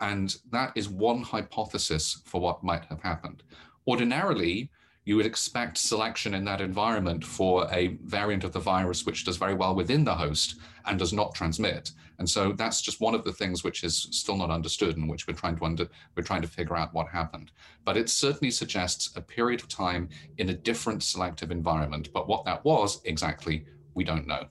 And 0.00 0.36
that 0.50 0.72
is 0.74 0.88
one 0.88 1.22
hypothesis 1.22 2.22
for 2.24 2.40
what 2.40 2.64
might 2.64 2.84
have 2.86 3.00
happened. 3.00 3.42
Ordinarily, 3.86 4.70
you 5.04 5.16
would 5.16 5.24
expect 5.24 5.78
selection 5.78 6.34
in 6.34 6.44
that 6.44 6.60
environment 6.60 7.24
for 7.24 7.66
a 7.72 7.96
variant 8.04 8.44
of 8.44 8.52
the 8.52 8.60
virus 8.60 9.06
which 9.06 9.24
does 9.24 9.38
very 9.38 9.54
well 9.54 9.74
within 9.74 10.04
the 10.04 10.14
host 10.14 10.56
and 10.84 10.98
does 10.98 11.14
not 11.14 11.34
transmit. 11.34 11.92
And 12.18 12.28
so 12.28 12.52
that's 12.52 12.82
just 12.82 13.00
one 13.00 13.14
of 13.14 13.24
the 13.24 13.32
things 13.32 13.64
which 13.64 13.84
is 13.84 14.08
still 14.10 14.36
not 14.36 14.50
understood 14.50 14.98
and 14.98 15.08
which 15.08 15.26
we're 15.26 15.32
trying 15.32 15.56
to 15.56 15.64
under, 15.64 15.88
we're 16.14 16.24
trying 16.24 16.42
to 16.42 16.48
figure 16.48 16.76
out 16.76 16.92
what 16.92 17.08
happened. 17.08 17.52
But 17.86 17.96
it 17.96 18.10
certainly 18.10 18.50
suggests 18.50 19.16
a 19.16 19.22
period 19.22 19.60
of 19.60 19.68
time 19.68 20.10
in 20.36 20.50
a 20.50 20.54
different 20.54 21.02
selective 21.02 21.50
environment. 21.50 22.10
But 22.12 22.28
what 22.28 22.44
that 22.44 22.62
was 22.64 23.00
exactly 23.04 23.64
we 23.94 24.04
don't 24.04 24.26
know. 24.26 24.46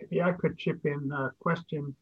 Maybe 0.00 0.22
I 0.22 0.32
could 0.32 0.58
chip 0.58 0.84
in 0.84 1.10
a 1.12 1.30
question 1.40 1.94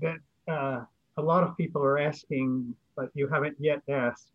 that 0.00 0.18
uh, 0.48 0.84
a 1.16 1.22
lot 1.22 1.44
of 1.44 1.56
people 1.56 1.82
are 1.82 1.98
asking, 1.98 2.74
but 2.96 3.10
you 3.14 3.28
haven't 3.28 3.56
yet 3.58 3.82
asked, 3.88 4.32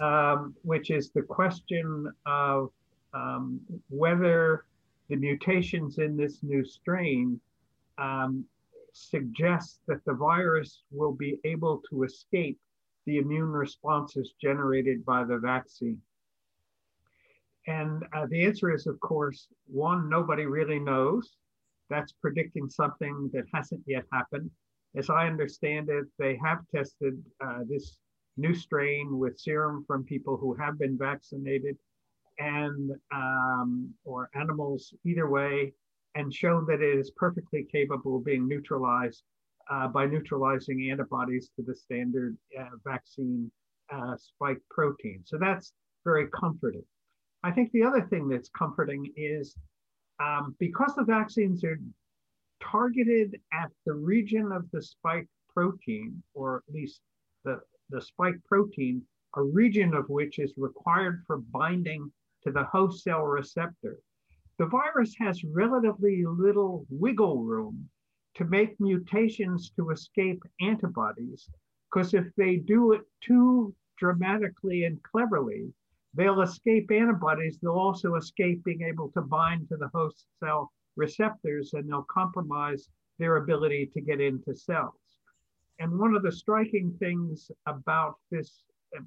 um, 0.00 0.54
which 0.62 0.90
is 0.90 1.10
the 1.10 1.22
question 1.22 2.10
of 2.26 2.70
um, 3.14 3.60
whether 3.88 4.64
the 5.08 5.16
mutations 5.16 5.98
in 5.98 6.16
this 6.16 6.42
new 6.42 6.64
strain 6.64 7.40
um, 7.98 8.44
suggest 8.92 9.80
that 9.86 10.04
the 10.04 10.14
virus 10.14 10.82
will 10.90 11.12
be 11.12 11.38
able 11.44 11.82
to 11.90 12.02
escape 12.02 12.58
the 13.06 13.18
immune 13.18 13.52
responses 13.52 14.34
generated 14.40 15.04
by 15.04 15.22
the 15.24 15.38
vaccine. 15.38 16.00
And 17.66 18.04
uh, 18.14 18.26
the 18.30 18.44
answer 18.44 18.72
is, 18.72 18.86
of 18.86 18.98
course, 19.00 19.48
one, 19.66 20.08
nobody 20.08 20.46
really 20.46 20.78
knows. 20.78 21.36
That's 21.90 22.12
predicting 22.12 22.68
something 22.68 23.30
that 23.32 23.44
hasn't 23.52 23.82
yet 23.86 24.04
happened. 24.12 24.50
As 24.96 25.10
I 25.10 25.26
understand 25.26 25.88
it, 25.90 26.06
they 26.18 26.38
have 26.44 26.58
tested 26.74 27.22
uh, 27.44 27.60
this 27.68 27.98
new 28.36 28.54
strain 28.54 29.18
with 29.18 29.38
serum 29.38 29.84
from 29.86 30.04
people 30.04 30.36
who 30.36 30.54
have 30.54 30.78
been 30.78 30.96
vaccinated 30.96 31.76
and 32.38 32.90
um, 33.14 33.92
or 34.04 34.30
animals 34.34 34.94
either 35.04 35.28
way 35.28 35.72
and 36.14 36.32
shown 36.32 36.66
that 36.66 36.80
it 36.80 36.98
is 36.98 37.10
perfectly 37.16 37.66
capable 37.70 38.16
of 38.16 38.24
being 38.24 38.48
neutralized 38.48 39.22
uh, 39.70 39.88
by 39.88 40.06
neutralizing 40.06 40.90
antibodies 40.90 41.50
to 41.56 41.62
the 41.62 41.74
standard 41.74 42.36
uh, 42.58 42.64
vaccine 42.84 43.50
uh, 43.92 44.16
spike 44.16 44.60
protein. 44.70 45.20
So 45.24 45.38
that's 45.38 45.72
very 46.04 46.28
comforting. 46.28 46.84
I 47.46 47.52
think 47.52 47.70
the 47.70 47.84
other 47.84 48.02
thing 48.02 48.28
that's 48.28 48.48
comforting 48.48 49.12
is 49.16 49.54
um, 50.18 50.56
because 50.58 50.96
the 50.96 51.04
vaccines 51.04 51.62
are 51.62 51.78
targeted 52.60 53.40
at 53.52 53.70
the 53.84 53.94
region 53.94 54.50
of 54.50 54.68
the 54.72 54.82
spike 54.82 55.28
protein, 55.54 56.20
or 56.34 56.56
at 56.56 56.74
least 56.74 57.02
the, 57.44 57.60
the 57.88 58.00
spike 58.02 58.34
protein, 58.48 59.00
a 59.36 59.42
region 59.42 59.94
of 59.94 60.08
which 60.08 60.40
is 60.40 60.54
required 60.56 61.22
for 61.24 61.38
binding 61.38 62.10
to 62.42 62.50
the 62.50 62.64
host 62.64 63.04
cell 63.04 63.22
receptor, 63.22 63.96
the 64.58 64.66
virus 64.66 65.14
has 65.20 65.44
relatively 65.44 66.24
little 66.26 66.84
wiggle 66.90 67.44
room 67.44 67.88
to 68.34 68.44
make 68.44 68.80
mutations 68.80 69.70
to 69.76 69.90
escape 69.90 70.42
antibodies, 70.60 71.48
because 71.92 72.12
if 72.12 72.26
they 72.36 72.56
do 72.56 72.90
it 72.90 73.02
too 73.20 73.72
dramatically 73.98 74.82
and 74.84 75.00
cleverly, 75.04 75.72
they'll 76.16 76.40
escape 76.42 76.90
antibodies. 76.90 77.58
They'll 77.60 77.72
also 77.72 78.14
escape 78.16 78.64
being 78.64 78.82
able 78.82 79.10
to 79.12 79.22
bind 79.22 79.68
to 79.68 79.76
the 79.76 79.90
host 79.94 80.26
cell 80.42 80.72
receptors 80.96 81.72
and 81.74 81.88
they'll 81.88 82.06
compromise 82.10 82.88
their 83.18 83.36
ability 83.36 83.90
to 83.94 84.00
get 84.00 84.20
into 84.20 84.54
cells. 84.54 84.94
And 85.78 85.98
one 85.98 86.14
of 86.14 86.22
the 86.22 86.32
striking 86.32 86.96
things 86.98 87.50
about 87.66 88.14
this 88.30 88.62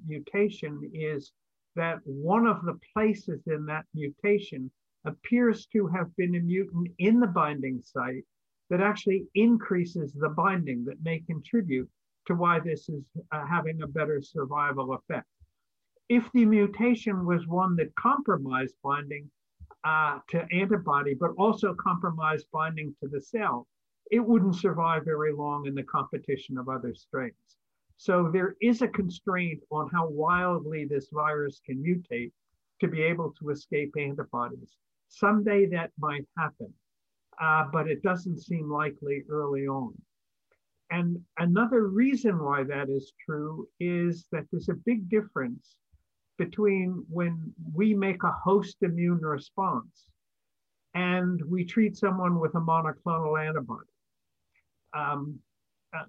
mutation 0.06 0.88
is 0.94 1.32
that 1.74 1.98
one 2.04 2.46
of 2.46 2.64
the 2.64 2.78
places 2.94 3.42
in 3.46 3.66
that 3.66 3.84
mutation 3.94 4.70
appears 5.04 5.66
to 5.66 5.86
have 5.88 6.14
been 6.16 6.34
a 6.36 6.40
mutant 6.40 6.88
in 6.98 7.20
the 7.20 7.26
binding 7.26 7.80
site 7.82 8.24
that 8.68 8.80
actually 8.80 9.26
increases 9.34 10.12
the 10.12 10.28
binding 10.28 10.84
that 10.84 11.02
may 11.02 11.20
contribute 11.20 11.88
to 12.26 12.34
why 12.34 12.60
this 12.60 12.88
is 12.88 13.02
uh, 13.32 13.44
having 13.46 13.82
a 13.82 13.86
better 13.86 14.20
survival 14.22 14.94
effect. 14.94 15.26
If 16.10 16.28
the 16.32 16.44
mutation 16.44 17.24
was 17.24 17.46
one 17.46 17.76
that 17.76 17.94
compromised 17.94 18.74
binding 18.82 19.30
uh, 19.84 20.18
to 20.30 20.44
antibody, 20.52 21.14
but 21.14 21.30
also 21.38 21.72
compromised 21.74 22.48
binding 22.52 22.96
to 23.00 23.08
the 23.08 23.20
cell, 23.20 23.68
it 24.10 24.18
wouldn't 24.18 24.56
survive 24.56 25.04
very 25.04 25.32
long 25.32 25.66
in 25.66 25.74
the 25.76 25.84
competition 25.84 26.58
of 26.58 26.68
other 26.68 26.96
strains. 26.96 27.58
So 27.96 28.28
there 28.32 28.56
is 28.60 28.82
a 28.82 28.88
constraint 28.88 29.62
on 29.70 29.88
how 29.88 30.08
wildly 30.08 30.84
this 30.84 31.10
virus 31.12 31.60
can 31.64 31.80
mutate 31.80 32.32
to 32.80 32.88
be 32.88 33.02
able 33.02 33.32
to 33.38 33.50
escape 33.50 33.94
antibodies. 33.96 34.74
Someday 35.06 35.66
that 35.66 35.92
might 35.96 36.26
happen, 36.36 36.74
uh, 37.40 37.66
but 37.72 37.86
it 37.88 38.02
doesn't 38.02 38.40
seem 38.40 38.68
likely 38.68 39.22
early 39.30 39.68
on. 39.68 39.94
And 40.90 41.24
another 41.38 41.86
reason 41.86 42.42
why 42.42 42.64
that 42.64 42.88
is 42.88 43.12
true 43.24 43.68
is 43.78 44.26
that 44.32 44.46
there's 44.50 44.70
a 44.70 44.74
big 44.74 45.08
difference 45.08 45.76
between 46.40 47.04
when 47.10 47.52
we 47.74 47.92
make 47.92 48.22
a 48.22 48.32
host 48.32 48.78
immune 48.80 49.20
response 49.20 50.06
and 50.94 51.38
we 51.44 51.66
treat 51.66 51.98
someone 51.98 52.40
with 52.40 52.54
a 52.54 52.60
monoclonal 52.60 53.38
antibody. 53.46 53.92
Um, 54.96 55.38
uh, 55.94 56.04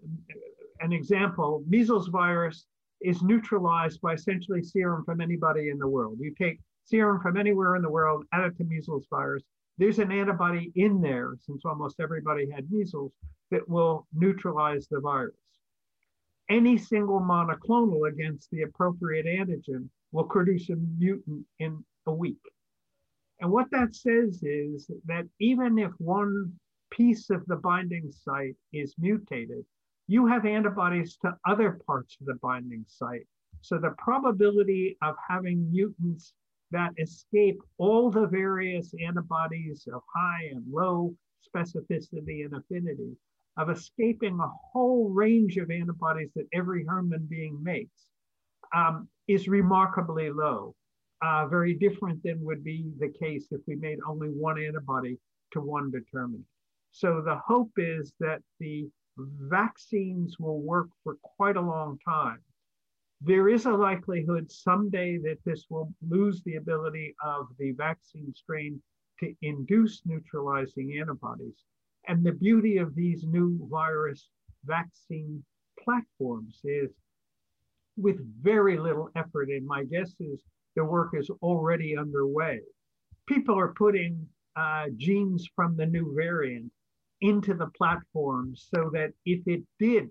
an 0.80 0.94
example, 0.94 1.66
measles 1.68 2.08
virus 2.08 2.66
is 3.02 3.22
neutralized 3.22 4.00
by 4.00 4.14
essentially 4.14 4.64
serum 4.64 5.04
from 5.04 5.20
anybody 5.20 5.68
in 5.68 5.78
the 5.78 5.88
world. 5.96 6.16
You 6.22 6.34
take 6.34 6.62
serum 6.86 7.20
from 7.22 7.36
anywhere 7.36 7.76
in 7.76 7.82
the 7.82 7.90
world, 7.90 8.24
add 8.34 8.46
it 8.46 8.58
to 8.60 8.64
measles 8.64 9.08
virus. 9.10 9.44
There's 9.78 10.00
an 10.00 10.14
antibody 10.14 10.72
in 10.76 11.02
there, 11.02 11.34
since 11.46 11.64
almost 11.66 12.00
everybody 12.00 12.50
had 12.50 12.72
measles, 12.72 13.12
that 13.50 13.68
will 13.68 14.08
neutralize 14.14 14.88
the 14.88 15.02
virus. 15.02 15.36
Any 16.50 16.78
single 16.78 17.20
monoclonal 17.20 18.08
against 18.10 18.50
the 18.50 18.62
appropriate 18.62 19.26
antigen 19.26 19.90
will 20.12 20.26
produce 20.26 20.70
a 20.70 20.76
mutant 20.76 21.46
in 21.60 21.84
a 22.08 22.12
week. 22.12 22.42
And 23.40 23.52
what 23.52 23.72
that 23.72 23.96
says 23.96 24.44
is 24.44 24.90
that 25.06 25.28
even 25.40 25.80
if 25.80 25.92
one 25.98 26.54
piece 26.92 27.30
of 27.30 27.46
the 27.48 27.56
binding 27.56 28.12
site 28.12 28.56
is 28.72 28.96
mutated, 29.00 29.66
you 30.08 30.28
have 30.28 30.46
antibodies 30.46 31.18
to 31.24 31.36
other 31.48 31.80
parts 31.88 32.18
of 32.20 32.28
the 32.28 32.36
binding 32.42 32.86
site. 32.88 33.26
So 33.62 33.78
the 33.78 33.96
probability 33.98 34.98
of 35.02 35.16
having 35.28 35.72
mutants 35.72 36.34
that 36.72 36.92
escape 36.98 37.60
all 37.78 38.12
the 38.12 38.28
various 38.28 38.94
antibodies 39.06 39.88
of 39.94 40.02
high 40.14 40.50
and 40.52 40.64
low 40.72 41.16
specificity 41.56 42.46
and 42.46 42.54
affinity, 42.54 43.16
of 43.58 43.70
escaping 43.70 44.40
a 44.40 44.52
whole 44.72 45.10
range 45.10 45.58
of 45.58 45.70
antibodies 45.70 46.32
that 46.36 46.48
every 46.54 46.84
human 46.84 47.26
being 47.30 47.62
makes, 47.62 48.08
um, 48.76 49.08
is 49.28 49.48
remarkably 49.48 50.30
low. 50.30 50.76
Uh, 51.22 51.46
very 51.48 51.76
different 51.76 52.22
than 52.24 52.44
would 52.44 52.64
be 52.64 52.92
the 53.00 53.10
case 53.10 53.48
if 53.52 53.62
we 53.68 53.76
made 53.76 54.00
only 54.08 54.30
one 54.30 54.60
antibody 54.60 55.18
to 55.54 55.62
one 55.62 55.92
determinant. 55.92 56.44
So 56.92 57.22
the 57.22 57.38
hope 57.38 57.72
is 57.78 58.14
that 58.20 58.42
the 58.60 58.90
vaccines 59.18 60.40
will 60.40 60.62
work 60.62 60.90
for 61.04 61.16
quite 61.22 61.58
a 61.58 61.62
long 61.62 62.00
time. 62.08 62.40
There 63.22 63.50
is 63.50 63.66
a 63.66 63.72
likelihood 63.72 64.52
someday 64.52 65.20
that 65.20 65.38
this 65.46 65.66
will 65.70 65.94
lose 66.10 66.42
the 66.44 66.56
ability 66.56 67.16
of 67.24 67.48
the 67.60 67.72
vaccine 67.74 68.34
strain 68.36 68.82
to 69.20 69.34
induce 69.44 70.02
neutralizing 70.06 70.98
antibodies. 71.00 71.64
And 72.08 72.24
the 72.24 72.32
beauty 72.32 72.78
of 72.78 72.96
these 72.96 73.24
new 73.24 73.60
virus 73.70 74.28
vaccine 74.66 75.44
platforms 75.80 76.60
is 76.64 76.90
with 77.98 78.18
very 78.42 78.78
little 78.78 79.10
effort, 79.16 79.50
and 79.50 79.66
my 79.66 79.84
guess 79.84 80.14
is 80.20 80.42
the 80.76 80.84
work 80.84 81.12
is 81.14 81.30
already 81.42 81.98
underway. 81.98 82.62
People 83.28 83.58
are 83.58 83.74
putting 83.74 84.28
uh, 84.56 84.86
genes 84.98 85.48
from 85.56 85.76
the 85.76 85.86
new 85.86 86.14
variant 86.16 86.72
into 87.22 87.54
the 87.54 87.68
platform 87.78 88.54
so 88.56 88.90
that 88.94 89.12
if 89.26 89.42
it 89.48 89.62
did 89.80 90.10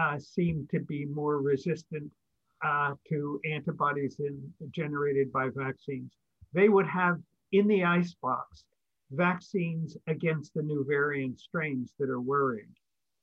uh, 0.00 0.18
seem 0.18 0.66
to 0.70 0.80
be 0.80 1.04
more 1.04 1.40
resistant 1.40 2.10
uh, 2.64 2.94
to 3.08 3.40
antibodies 3.50 4.16
in, 4.18 4.40
generated 4.70 5.32
by 5.32 5.48
vaccines, 5.54 6.12
they 6.52 6.68
would 6.68 6.86
have 6.86 7.18
in 7.52 7.66
the 7.68 7.84
icebox 7.84 8.64
vaccines 9.10 9.96
against 10.06 10.54
the 10.54 10.62
new 10.62 10.84
variant 10.88 11.38
strains 11.38 11.92
that 11.98 12.10
are 12.10 12.20
worrying. 12.20 12.68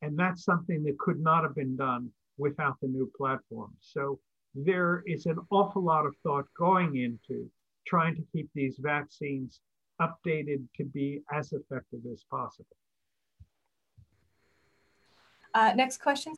And 0.01 0.17
that's 0.17 0.43
something 0.43 0.83
that 0.83 0.99
could 0.99 1.19
not 1.19 1.43
have 1.43 1.55
been 1.55 1.75
done 1.75 2.09
without 2.37 2.79
the 2.81 2.87
new 2.87 3.11
platform. 3.17 3.71
So 3.81 4.19
there 4.53 5.03
is 5.05 5.25
an 5.25 5.37
awful 5.51 5.83
lot 5.83 6.05
of 6.05 6.15
thought 6.23 6.45
going 6.57 6.97
into 6.97 7.49
trying 7.87 8.15
to 8.15 8.23
keep 8.31 8.49
these 8.53 8.77
vaccines 8.79 9.59
updated 10.01 10.63
to 10.77 10.83
be 10.83 11.21
as 11.31 11.53
effective 11.53 11.99
as 12.11 12.23
possible. 12.29 12.75
Uh, 15.53 15.73
next 15.75 16.01
question. 16.01 16.33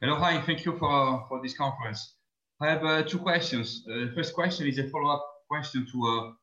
Hello, 0.00 0.14
hi, 0.16 0.40
thank 0.40 0.64
you 0.64 0.76
for, 0.78 1.26
for 1.28 1.42
this 1.42 1.56
conference. 1.56 2.14
I 2.60 2.68
have 2.68 2.84
uh, 2.84 3.02
two 3.02 3.18
questions. 3.18 3.84
Uh, 3.90 4.06
the 4.06 4.12
first 4.14 4.34
question 4.34 4.66
is 4.66 4.78
a 4.78 4.88
follow-up 4.88 5.24
question 5.48 5.86
to 5.92 6.34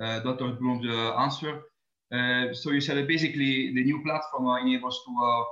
uh, 0.00 0.04
uh, 0.04 0.20
Dr. 0.20 0.52
Bloom's 0.52 0.86
uh, 0.88 1.14
answer. 1.16 1.62
so 2.54 2.70
you 2.70 2.80
said 2.80 2.96
that 2.96 3.06
basically 3.06 3.74
the 3.74 3.84
new 3.84 4.02
platform 4.02 4.46
enables 4.66 5.00
to 5.04 5.44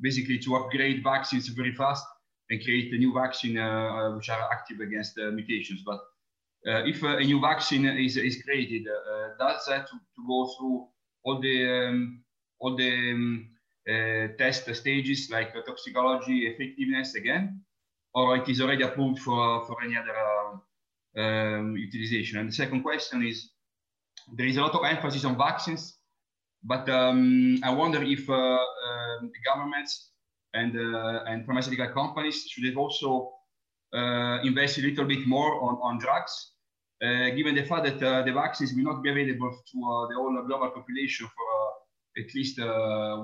basically 0.00 0.38
to 0.38 0.56
upgrade 0.56 1.02
vaccines 1.02 1.48
very 1.48 1.72
fast 1.72 2.04
and 2.50 2.62
create 2.62 2.92
a 2.92 2.98
new 2.98 3.12
vaccine 3.12 3.54
which 4.16 4.28
are 4.28 4.48
active 4.52 4.80
against 4.80 5.16
mutations. 5.16 5.82
But 5.84 6.00
if 6.64 7.02
a 7.02 7.20
new 7.20 7.40
vaccine 7.40 7.86
is, 7.86 8.16
is 8.16 8.42
created, 8.42 8.86
does 9.38 9.64
that 9.66 9.86
to, 9.86 9.92
to, 9.92 10.26
go 10.26 10.52
through 10.56 10.88
all 11.24 11.40
the 11.40 11.88
um, 11.88 12.24
all 12.60 12.76
the 12.76 13.12
um, 13.12 13.50
uh, 13.88 14.28
test 14.38 14.72
stages 14.74 15.30
like 15.30 15.54
toxicology, 15.66 16.46
effectiveness 16.46 17.14
again, 17.14 17.60
or 18.14 18.36
it 18.36 18.48
is 18.48 18.60
already 18.60 18.82
approved 18.82 19.18
for, 19.20 19.64
for 19.66 19.82
any 19.82 19.96
other 19.96 20.14
uh, 20.16 21.20
um, 21.20 21.76
utilization? 21.76 22.38
And 22.38 22.50
the 22.50 22.52
second 22.52 22.82
question 22.82 23.26
is, 23.26 23.50
there 24.36 24.46
is 24.46 24.58
a 24.58 24.60
lot 24.60 24.74
of 24.74 24.84
emphasis 24.84 25.24
on 25.24 25.36
vaccines, 25.38 25.96
but 26.62 26.88
um, 26.88 27.58
I 27.62 27.70
wonder 27.70 28.02
if 28.02 28.28
uh, 28.28 28.34
um, 28.34 29.30
the 29.32 29.40
governments 29.44 30.10
and, 30.54 30.76
uh, 30.76 31.24
and 31.26 31.44
pharmaceutical 31.46 31.88
companies 31.88 32.46
should 32.48 32.76
also 32.76 33.32
uh, 33.94 34.38
invest 34.42 34.78
a 34.78 34.82
little 34.82 35.04
bit 35.04 35.26
more 35.26 35.62
on, 35.62 35.78
on 35.82 35.98
drugs, 35.98 36.52
given 37.00 37.54
the 37.54 37.64
fact 37.64 37.84
that 37.84 37.98
the 37.98 38.32
vaccines 38.32 38.74
will 38.74 38.84
not 38.84 39.02
be 39.02 39.10
available 39.10 39.50
to 39.50 39.78
the 40.10 40.14
whole 40.16 40.44
global 40.46 40.70
population 40.70 41.26
for 41.26 42.22
at 42.22 42.34
least 42.34 42.58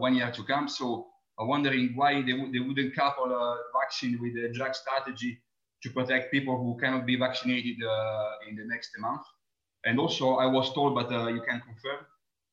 one 0.00 0.14
year 0.14 0.30
to 0.32 0.42
come. 0.44 0.66
So 0.66 1.08
I'm 1.38 1.48
wondering 1.48 1.92
why 1.94 2.22
they, 2.22 2.32
they 2.52 2.60
wouldn't 2.60 2.94
couple 2.94 3.30
a 3.30 3.58
vaccine 3.78 4.18
with 4.20 4.34
a 4.42 4.52
drug 4.54 4.74
strategy 4.74 5.38
to 5.82 5.90
protect 5.90 6.32
people 6.32 6.56
who 6.56 6.78
cannot 6.80 7.04
be 7.06 7.16
vaccinated 7.16 7.76
uh, 7.84 8.48
in 8.48 8.56
the 8.56 8.64
next 8.64 8.90
month. 8.98 9.22
And 9.84 10.00
also, 10.00 10.36
I 10.36 10.46
was 10.46 10.72
told, 10.72 10.94
but 10.94 11.12
uh, 11.12 11.28
you 11.28 11.42
can 11.42 11.60
confirm, 11.60 12.06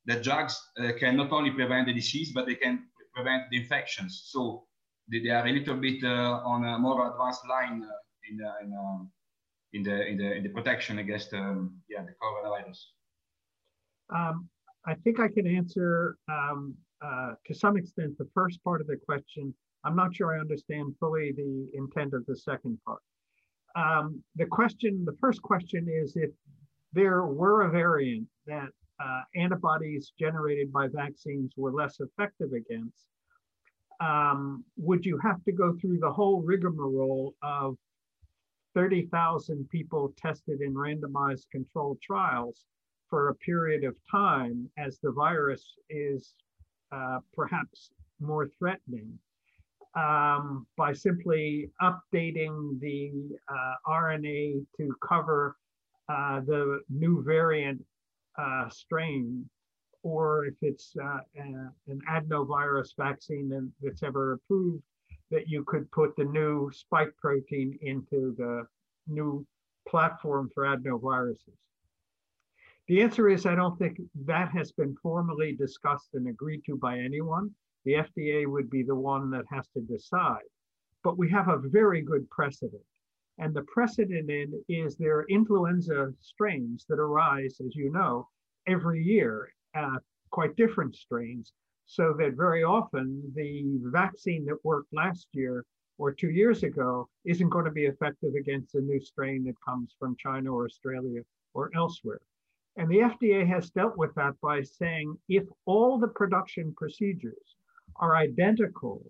that 0.05 0.23
drugs 0.23 0.59
can 0.99 1.17
not 1.17 1.31
only 1.31 1.51
prevent 1.51 1.87
the 1.87 1.93
disease, 1.93 2.31
but 2.33 2.45
they 2.45 2.55
can 2.55 2.83
prevent 3.13 3.43
the 3.51 3.57
infections. 3.57 4.23
So 4.25 4.65
they, 5.11 5.19
they 5.19 5.29
are 5.29 5.45
a 5.45 5.51
little 5.51 5.75
bit 5.75 6.03
on 6.03 6.65
a 6.65 6.77
more 6.79 7.11
advanced 7.11 7.47
line 7.47 7.83
in, 8.29 8.39
in 8.63 8.73
um, 8.73 9.11
in 9.73 9.83
the 9.83 10.07
in 10.07 10.17
the 10.17 10.33
in 10.33 10.43
the 10.43 10.49
protection 10.49 10.99
against 10.99 11.33
um, 11.33 11.75
yeah 11.89 12.03
the 12.03 12.13
coronavirus. 12.21 12.79
Um, 14.13 14.49
I 14.85 14.95
think 14.95 15.19
I 15.19 15.27
can 15.27 15.47
answer 15.47 16.17
um, 16.29 16.75
uh, 17.03 17.33
to 17.45 17.53
some 17.53 17.77
extent 17.77 18.17
the 18.17 18.29
first 18.33 18.63
part 18.63 18.81
of 18.81 18.87
the 18.87 18.97
question. 19.05 19.53
I'm 19.85 19.95
not 19.95 20.15
sure 20.15 20.35
I 20.35 20.39
understand 20.39 20.95
fully 20.99 21.33
the 21.35 21.69
intent 21.73 22.13
of 22.13 22.25
the 22.25 22.37
second 22.37 22.77
part. 22.85 23.01
Um, 23.75 24.23
the 24.35 24.45
question, 24.45 25.03
the 25.03 25.17
first 25.19 25.41
question 25.41 25.87
is 25.89 26.15
if 26.15 26.29
there 26.93 27.25
were 27.25 27.63
a 27.63 27.69
variant 27.69 28.27
that 28.45 28.69
uh, 28.99 29.21
antibodies 29.35 30.13
generated 30.19 30.71
by 30.71 30.87
vaccines 30.87 31.53
were 31.57 31.71
less 31.71 31.99
effective 31.99 32.51
against, 32.53 33.07
um, 33.99 34.63
would 34.77 35.05
you 35.05 35.17
have 35.19 35.43
to 35.45 35.51
go 35.51 35.75
through 35.79 35.99
the 35.99 36.11
whole 36.11 36.41
rigmarole 36.41 37.33
of 37.41 37.77
30,000 38.75 39.69
people 39.69 40.13
tested 40.17 40.61
in 40.61 40.73
randomized 40.73 41.45
controlled 41.51 41.99
trials 42.01 42.65
for 43.09 43.29
a 43.29 43.35
period 43.35 43.83
of 43.83 43.95
time 44.09 44.69
as 44.77 44.99
the 44.99 45.11
virus 45.11 45.75
is 45.89 46.33
uh, 46.91 47.19
perhaps 47.33 47.91
more 48.19 48.49
threatening 48.57 49.17
um, 49.95 50.65
by 50.77 50.91
simply 50.91 51.69
updating 51.81 52.79
the 52.79 53.11
uh, 53.47 53.75
RNA 53.87 54.65
to 54.77 54.95
cover 55.07 55.55
uh, 56.09 56.39
the 56.41 56.81
new 56.89 57.23
variant 57.23 57.83
uh, 58.37 58.69
strain, 58.69 59.49
or 60.03 60.45
if 60.45 60.55
it's 60.61 60.93
uh, 61.01 61.19
an 61.35 62.01
adenovirus 62.09 62.89
vaccine 62.97 63.71
that's 63.81 64.03
ever 64.03 64.33
approved, 64.33 64.83
that 65.31 65.47
you 65.47 65.63
could 65.63 65.89
put 65.91 66.15
the 66.15 66.25
new 66.25 66.69
spike 66.73 67.15
protein 67.17 67.77
into 67.81 68.35
the 68.37 68.65
new 69.07 69.45
platform 69.87 70.49
for 70.53 70.63
adenoviruses. 70.63 71.57
The 72.87 73.01
answer 73.01 73.29
is 73.29 73.45
I 73.45 73.55
don't 73.55 73.79
think 73.79 73.97
that 74.25 74.51
has 74.51 74.71
been 74.73 74.95
formally 75.01 75.55
discussed 75.55 76.09
and 76.13 76.27
agreed 76.27 76.63
to 76.65 76.75
by 76.75 76.99
anyone. 76.99 77.51
The 77.85 77.93
FDA 77.93 78.45
would 78.45 78.69
be 78.69 78.83
the 78.83 78.95
one 78.95 79.29
that 79.31 79.45
has 79.49 79.67
to 79.69 79.81
decide. 79.81 80.43
But 81.03 81.17
we 81.17 81.29
have 81.31 81.47
a 81.47 81.57
very 81.57 82.01
good 82.01 82.29
precedent. 82.29 82.83
And 83.39 83.53
the 83.53 83.63
precedent 83.63 84.29
in 84.29 84.63
is 84.69 84.95
there 84.95 85.19
are 85.19 85.27
influenza 85.27 86.13
strains 86.21 86.85
that 86.87 86.99
arise, 86.99 87.59
as 87.59 87.75
you 87.75 87.91
know, 87.91 88.29
every 88.67 89.03
year, 89.03 89.53
uh, 89.75 89.97
quite 90.29 90.55
different 90.55 90.95
strains, 90.95 91.53
so 91.85 92.13
that 92.13 92.33
very 92.33 92.63
often 92.63 93.33
the 93.35 93.79
vaccine 93.85 94.45
that 94.45 94.63
worked 94.63 94.93
last 94.93 95.27
year 95.33 95.65
or 95.97 96.11
two 96.11 96.29
years 96.29 96.63
ago 96.63 97.09
isn't 97.25 97.49
going 97.49 97.65
to 97.65 97.71
be 97.71 97.85
effective 97.85 98.33
against 98.35 98.75
a 98.75 98.81
new 98.81 98.99
strain 98.99 99.43
that 99.45 99.59
comes 99.61 99.95
from 99.99 100.15
China 100.17 100.53
or 100.53 100.65
Australia 100.65 101.21
or 101.53 101.71
elsewhere. 101.75 102.21
And 102.75 102.89
the 102.89 102.99
FDA 102.99 103.45
has 103.47 103.69
dealt 103.69 103.97
with 103.97 104.13
that 104.15 104.39
by 104.41 104.63
saying 104.63 105.17
if 105.29 105.43
all 105.65 105.99
the 105.99 106.07
production 106.07 106.73
procedures 106.75 107.55
are 107.97 108.15
identical 108.15 109.03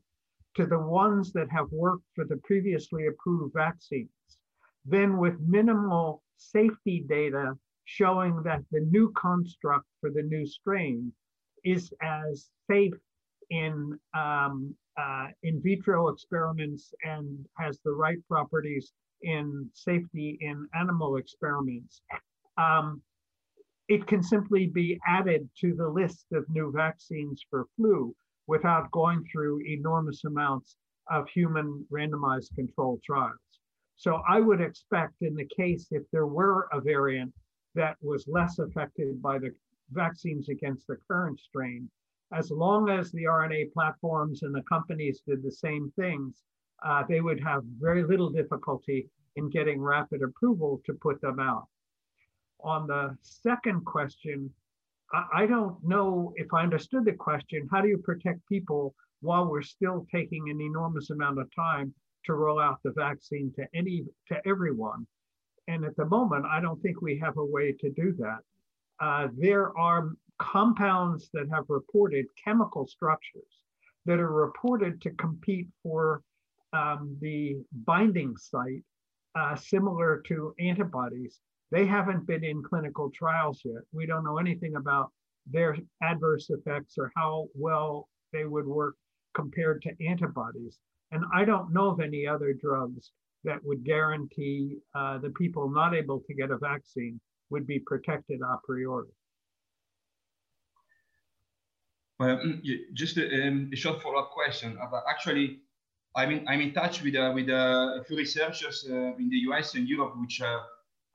to 0.56 0.66
the 0.66 0.80
ones 0.80 1.34
that 1.34 1.50
have 1.50 1.72
worked 1.72 2.06
for 2.16 2.26
the 2.26 2.38
previously 2.44 3.08
approved 3.08 3.54
vaccines, 3.54 4.10
then 4.86 5.18
with 5.18 5.40
minimal 5.40 6.22
safety 6.38 7.06
data 7.08 7.54
showing 7.86 8.42
that 8.44 8.62
the 8.72 8.82
new 8.92 9.12
construct 9.12 9.86
for 10.00 10.10
the 10.10 10.22
new 10.22 10.46
strain 10.46 11.12
is 11.64 11.94
as 12.02 12.50
safe 12.70 12.94
in 13.50 13.98
um, 14.14 14.76
uh, 14.98 15.28
in 15.42 15.62
vitro 15.62 16.08
experiments 16.10 16.94
and 17.04 17.46
has 17.58 17.80
the 17.84 17.92
right 17.92 18.20
properties 18.30 18.94
in 19.22 19.68
safety 19.74 20.38
in 20.42 20.68
animal 20.80 21.18
experiments. 21.18 22.02
Um, 22.58 23.02
it 23.88 24.06
can 24.06 24.22
simply 24.22 24.68
be 24.68 25.00
added 25.08 25.50
to 25.62 25.74
the 25.74 25.88
list 25.88 26.28
of 26.32 26.46
new 26.50 26.72
vaccines 26.72 27.44
for 27.50 27.66
flu 27.76 28.16
without 28.48 28.92
going 28.92 29.24
through 29.32 29.62
enormous 29.66 30.24
amounts 30.26 30.78
of 31.10 31.28
human 31.30 31.86
randomized 31.92 32.56
controlled 32.56 33.02
trials. 33.04 33.38
So 33.96 34.22
I 34.28 34.40
would 34.40 34.62
expect 34.62 35.22
in 35.22 35.36
the 35.36 35.48
case 35.56 35.88
if 35.92 36.04
there 36.12 36.28
were 36.28 36.68
a 36.72 36.82
variant 36.82 37.34
that 37.76 37.98
was 38.02 38.28
less 38.28 38.60
affected 38.60 39.22
by 39.22 39.40
the 39.40 39.52
vaccines 39.92 40.50
against 40.50 40.88
the 40.88 40.98
current 41.08 41.40
strain, 41.40 41.90
as 42.34 42.52
long 42.52 42.90
as 42.90 43.12
the 43.12 43.24
RNA 43.24 43.74
platforms 43.74 44.44
and 44.44 44.54
the 44.54 44.64
companies 44.64 45.22
did 45.28 45.44
the 45.44 45.52
same 45.52 45.92
things, 45.96 46.44
uh, 46.84 47.04
they 47.08 47.22
would 47.22 47.40
have 47.42 47.64
very 47.80 48.04
little 48.04 48.30
difficulty 48.30 49.10
in 49.36 49.50
getting 49.50 49.82
rapid 49.82 50.22
approval 50.22 50.82
to 50.86 50.94
put 50.94 51.22
them 51.22 51.40
out 51.40 51.68
on 52.64 52.88
the 52.88 53.16
second 53.22 53.86
question, 53.86 54.50
I, 55.14 55.46
don't 55.46 55.78
know 55.84 56.34
if 56.38 56.48
I 56.54 56.64
understood 56.64 57.06
the 57.06 57.14
question. 57.14 57.68
How 57.72 57.82
do 57.82 57.88
you 57.88 58.00
protect 58.00 58.48
people 58.50 58.96
while 59.22 59.48
we're 59.48 59.62
still 59.62 60.08
taking 60.12 60.50
an 60.50 60.60
enormous 60.60 61.12
amount 61.12 61.40
of 61.40 61.48
time 61.56 61.94
to 62.26 62.34
roll 62.34 62.60
out 62.60 62.80
the 62.84 62.92
vaccine 62.92 63.54
to 63.56 63.68
any 63.76 64.06
to 64.30 64.42
everyone? 64.48 65.06
And 65.68 65.86
at 65.86 65.96
the 65.96 66.06
moment, 66.06 66.46
I 66.46 66.60
don't 66.60 66.82
think 66.82 67.02
we 67.02 67.20
have 67.20 67.38
a 67.38 67.46
way 67.46 67.74
to 67.80 67.90
do 67.92 68.16
that. 68.20 68.40
Uh, 69.00 69.28
there 69.38 69.78
are 69.78 70.10
compounds 70.40 71.30
that 71.34 71.48
have 71.52 71.66
reported 71.70 72.26
chemical 72.44 72.88
structures 72.88 73.64
that 74.06 74.20
are 74.20 74.32
reported 74.32 75.02
to 75.02 75.12
compete 75.12 75.68
for 75.82 76.22
um, 76.74 77.16
the 77.22 77.64
binding 77.86 78.36
site, 78.36 78.84
uh, 79.36 79.56
similar 79.56 80.22
to 80.28 80.54
antibodies. 80.60 81.40
They 81.74 81.88
haven't 81.88 82.28
been 82.28 82.44
in 82.44 82.62
clinical 82.62 83.10
trials 83.10 83.62
yet. 83.66 83.82
We 83.92 84.06
don't 84.06 84.24
know 84.24 84.38
anything 84.38 84.76
about 84.76 85.12
their 85.48 85.76
adverse 86.04 86.52
effects 86.52 87.00
or 87.00 87.12
how 87.16 87.48
well 87.56 88.08
they 88.32 88.46
would 88.46 88.68
work 88.68 88.96
compared 89.34 89.82
to 89.82 90.06
antibodies. 90.06 90.78
And 91.12 91.26
I 91.34 91.46
don't 91.46 91.74
know 91.74 91.90
of 91.90 92.00
any 92.00 92.28
other 92.28 92.54
drugs 92.54 93.12
that 93.44 93.60
would 93.66 93.84
guarantee 93.84 94.78
uh, 94.94 95.18
the 95.18 95.32
people 95.32 95.68
not 95.68 95.96
able 95.96 96.20
to 96.28 96.34
get 96.36 96.52
a 96.52 96.60
vaccine 96.60 97.20
would 97.50 97.66
be 97.66 97.80
protected 97.80 98.42
a 98.42 98.58
priori. 98.64 99.10
Well, 102.20 102.40
just 102.94 103.18
a, 103.18 103.48
um, 103.48 103.72
a 103.74 103.76
short 103.76 104.00
follow-up 104.04 104.30
question. 104.30 104.78
Actually, 105.10 105.62
I'm 106.16 106.30
in, 106.30 106.48
I'm 106.48 106.62
in 106.62 106.72
touch 106.72 107.02
with, 107.02 107.16
uh, 107.16 107.32
with 107.34 107.50
uh, 107.50 108.00
a 108.00 108.04
few 108.04 108.16
researchers 108.16 108.86
uh, 108.88 109.16
in 109.18 109.28
the 109.30 109.38
US 109.50 109.74
and 109.74 109.88
Europe, 109.90 110.14
which 110.18 110.40
uh, 110.40 110.60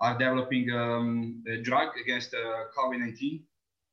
are 0.01 0.17
developing 0.19 0.71
um, 0.71 1.43
a 1.49 1.61
drug 1.63 1.89
against 2.01 2.35
uh, 2.35 2.65
COVID-19. 2.77 3.43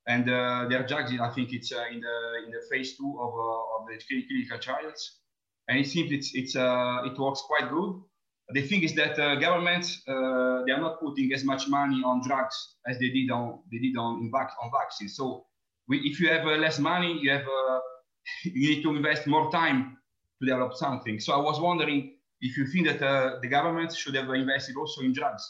And 0.08 0.30
uh, 0.30 0.68
their 0.70 0.86
drugs, 0.86 1.12
I 1.20 1.30
think 1.30 1.52
it's 1.52 1.72
uh, 1.72 1.86
in 1.92 2.00
the 2.00 2.46
in 2.46 2.52
the 2.52 2.62
phase 2.70 2.96
two 2.96 3.18
of, 3.20 3.34
of 3.34 3.88
the 3.88 3.98
clinical 4.08 4.60
trials. 4.60 5.20
And 5.68 5.80
it 5.80 5.88
seems 5.88 6.12
it's, 6.12 6.36
it's, 6.36 6.56
it 6.56 7.20
works 7.20 7.42
quite 7.48 7.72
good. 7.72 8.02
The 8.50 8.62
thing 8.62 8.84
is 8.84 8.94
that 8.94 9.18
governments, 9.42 10.04
they 10.06 10.14
are 10.14 10.80
not 10.80 11.00
putting 11.00 11.34
as 11.34 11.44
much 11.44 11.68
money 11.68 12.04
on 12.06 12.22
drugs 12.22 12.76
as 12.88 13.00
they 13.00 13.10
did 13.10 13.32
on, 13.32 13.62
they 13.72 13.80
did 13.80 13.98
on, 13.98 14.20
in 14.22 14.32
vac 14.32 14.52
on 14.62 14.70
vaccines. 14.72 15.16
So 15.16 15.48
we, 15.88 15.98
if 16.02 16.20
you 16.20 16.30
have 16.30 16.46
less 16.46 16.78
money, 16.78 17.18
you 17.20 17.32
have 17.32 17.46
you 18.44 18.76
need 18.76 18.84
to 18.84 18.96
invest 18.96 19.26
more 19.26 19.52
time 19.52 19.98
to 20.40 20.46
develop 20.46 20.76
something. 20.76 21.20
So 21.20 21.34
I 21.34 21.38
was 21.38 21.60
wondering 21.60 22.14
if 22.42 22.58
you 22.58 22.68
think 22.68 22.86
that 22.88 23.02
uh, 23.02 23.40
the 23.42 23.48
government 23.48 23.96
should 23.96 24.14
have 24.14 24.30
invested 24.30 24.76
also 24.78 25.02
in 25.02 25.14
drugs 25.14 25.44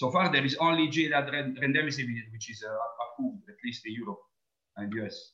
so 0.00 0.10
far, 0.10 0.32
there 0.32 0.46
is 0.46 0.56
only 0.60 0.88
Gilead 0.88 1.26
remdesivir, 1.62 2.24
which 2.32 2.50
is 2.50 2.64
uh, 2.66 2.72
approved, 3.04 3.42
at 3.50 3.56
least 3.62 3.84
in 3.84 3.92
Europe 3.92 4.22
and 4.78 4.90
US. 4.94 5.32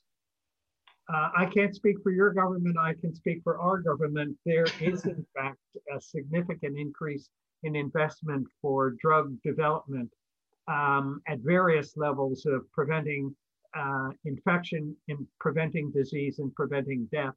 Uh, 1.09 1.29
I 1.37 1.47
can't 1.47 1.73
speak 1.73 1.99
for 2.03 2.11
your 2.11 2.33
government. 2.35 2.77
I 2.77 2.95
can 3.01 3.15
speak 3.15 3.43
for 3.45 3.59
our 3.59 3.79
government. 3.79 4.37
There 4.45 4.67
is, 4.81 5.05
in 5.05 5.25
fact, 5.37 5.61
a 5.97 6.01
significant 6.01 6.77
increase 6.77 7.29
in 7.63 7.77
investment 7.77 8.49
for 8.61 8.97
drug 9.01 9.41
development 9.45 10.11
um, 10.67 11.23
at 11.29 11.39
various 11.55 11.97
levels 11.97 12.45
of 12.45 12.69
preventing 12.73 13.37
uh, 13.79 14.09
infection, 14.25 14.97
in 15.07 15.29
preventing 15.39 15.93
disease, 15.93 16.41
and 16.41 16.53
preventing 16.57 17.09
death. 17.13 17.35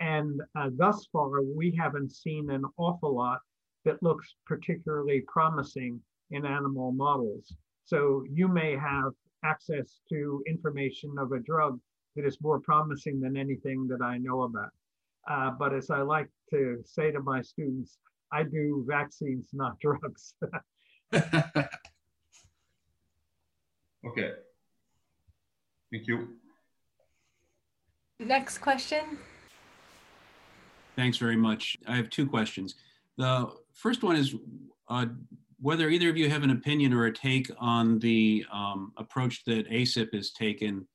And 0.00 0.40
uh, 0.58 0.70
thus 0.76 1.06
far, 1.12 1.42
we 1.42 1.78
haven't 1.78 2.10
seen 2.10 2.50
an 2.50 2.64
awful 2.76 3.14
lot 3.14 3.38
that 3.84 4.02
looks 4.02 4.34
particularly 4.46 5.20
promising 5.28 6.00
in 6.30 6.44
animal 6.44 6.92
models. 6.92 7.54
So 7.84 8.24
you 8.30 8.48
may 8.48 8.76
have 8.76 9.12
access 9.44 10.00
to 10.08 10.42
information 10.46 11.14
of 11.18 11.32
a 11.32 11.38
drug 11.38 11.78
that 12.16 12.26
is 12.26 12.38
more 12.40 12.60
promising 12.60 13.20
than 13.20 13.36
anything 13.36 13.86
that 13.88 14.02
I 14.02 14.18
know 14.18 14.42
about. 14.42 14.70
Uh, 15.28 15.50
but 15.50 15.74
as 15.74 15.90
I 15.90 16.02
like 16.02 16.28
to 16.50 16.82
say 16.84 17.10
to 17.10 17.20
my 17.20 17.42
students, 17.42 17.98
I 18.32 18.42
do 18.42 18.84
vaccines, 18.88 19.50
not 19.52 19.78
drugs. 19.80 20.34
okay. 21.14 21.70
Thank 25.92 26.06
you. 26.06 26.28
Next 28.18 28.58
question. 28.58 29.18
Thanks 30.96 31.18
very 31.18 31.36
much. 31.36 31.76
I 31.86 31.96
have 31.96 32.08
two 32.08 32.26
questions. 32.26 32.74
The 33.18 33.50
first 33.72 34.02
one 34.02 34.16
is 34.16 34.34
uh, 34.88 35.06
whether 35.60 35.88
either 35.88 36.10
of 36.10 36.16
you 36.16 36.28
have 36.28 36.42
an 36.42 36.50
opinion 36.50 36.92
or 36.92 37.06
a 37.06 37.12
take 37.12 37.50
on 37.58 37.98
the 37.98 38.44
um, 38.52 38.92
approach 38.96 39.44
that 39.44 39.68
ACIP 39.70 40.14
has 40.14 40.30
taken 40.32 40.86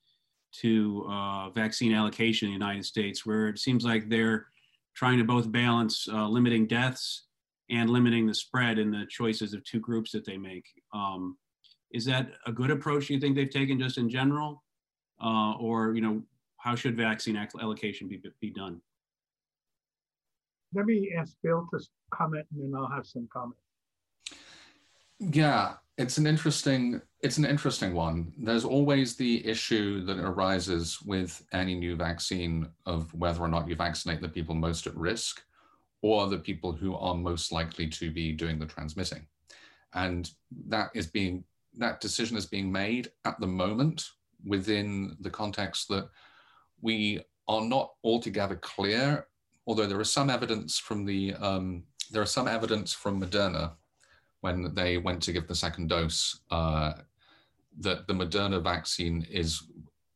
to 0.54 1.06
uh, 1.10 1.50
vaccine 1.50 1.94
allocation 1.94 2.48
in 2.48 2.54
the 2.54 2.66
United 2.66 2.86
States, 2.86 3.26
where 3.26 3.48
it 3.48 3.58
seems 3.58 3.84
like 3.84 4.10
they're 4.10 4.48
trying 4.96 5.18
to 5.18 5.24
both 5.24 5.52
balance 5.52 6.08
uh, 6.12 6.28
limiting 6.28 6.68
deaths 6.68 7.28
and 7.70 7.90
limiting 7.90 8.28
the 8.28 8.34
spread 8.34 8.78
in 8.78 8.92
the 8.92 9.06
choices 9.10 9.54
of 9.54 9.64
two 9.64 9.80
groups 9.80 10.12
that 10.12 10.26
they 10.26 10.38
make. 10.38 10.66
Um, 10.94 11.38
is 11.92 12.06
that 12.06 12.32
a 12.46 12.52
good 12.52 12.70
approach 12.70 13.10
you 13.10 13.20
think 13.20 13.36
they've 13.36 13.50
taken 13.50 13.80
just 13.80 13.98
in 13.98 14.10
general? 14.10 14.64
Uh, 15.24 15.54
or, 15.54 15.94
you 15.96 16.02
know, 16.02 16.22
how 16.58 16.76
should 16.76 16.98
vaccine 16.98 17.38
allocation 17.62 18.08
be, 18.08 18.22
be 18.42 18.50
done? 18.50 18.82
Let 20.74 20.86
me 20.86 21.14
ask 21.18 21.36
Bill 21.44 21.68
to 21.74 21.86
comment 22.14 22.46
and 22.52 22.62
then 22.62 22.80
I'll 22.80 22.90
have 22.90 23.06
some 23.06 23.28
comments. 23.32 23.62
Yeah, 25.22 25.74
it's 26.00 26.18
an 26.18 26.26
interesting 26.26 27.00
it's 27.22 27.38
an 27.38 27.46
interesting 27.46 27.94
one. 27.94 28.34
There's 28.40 28.66
always 28.66 29.16
the 29.16 29.46
issue 29.46 30.04
that 30.06 30.18
arises 30.18 31.00
with 31.04 31.46
any 31.54 31.76
new 31.76 31.96
vaccine 31.96 32.68
of 32.88 33.14
whether 33.14 33.42
or 33.42 33.48
not 33.48 33.68
you 33.68 33.76
vaccinate 33.76 34.22
the 34.22 34.28
people 34.28 34.56
most 34.56 34.88
at 34.88 34.96
risk 34.96 35.44
or 36.02 36.28
the 36.28 36.40
people 36.40 36.72
who 36.72 36.96
are 36.96 37.14
most 37.14 37.52
likely 37.52 37.88
to 37.88 38.10
be 38.10 38.32
doing 38.32 38.58
the 38.58 38.66
transmitting. 38.66 39.28
And 39.94 40.32
that 40.68 40.90
is 40.96 41.06
being 41.06 41.44
that 41.78 42.02
decision 42.02 42.36
is 42.36 42.48
being 42.48 42.72
made 42.72 43.12
at 43.24 43.40
the 43.40 43.48
moment 43.48 44.10
within 44.44 45.16
the 45.20 45.30
context 45.30 45.88
that 45.90 46.10
we 46.82 47.22
are 47.48 47.62
not 47.62 47.92
altogether 48.04 48.56
clear, 48.56 49.28
although 49.68 49.86
there 49.86 50.02
is 50.02 50.10
some 50.10 50.32
evidence 50.32 50.80
from 50.80 51.06
the 51.06 51.36
um, 51.36 51.84
there 52.10 52.24
is 52.24 52.32
some 52.32 52.48
evidence 52.48 52.92
from 52.92 53.22
Moderna 53.22 53.74
when 54.42 54.74
they 54.74 54.98
went 54.98 55.22
to 55.24 55.32
give 55.32 55.48
the 55.48 55.56
second 55.56 55.88
dose 55.88 56.42
uh, 56.52 56.94
that 57.80 58.08
the 58.08 58.14
Moderna 58.14 58.62
vaccine 58.62 59.26
is 59.30 59.64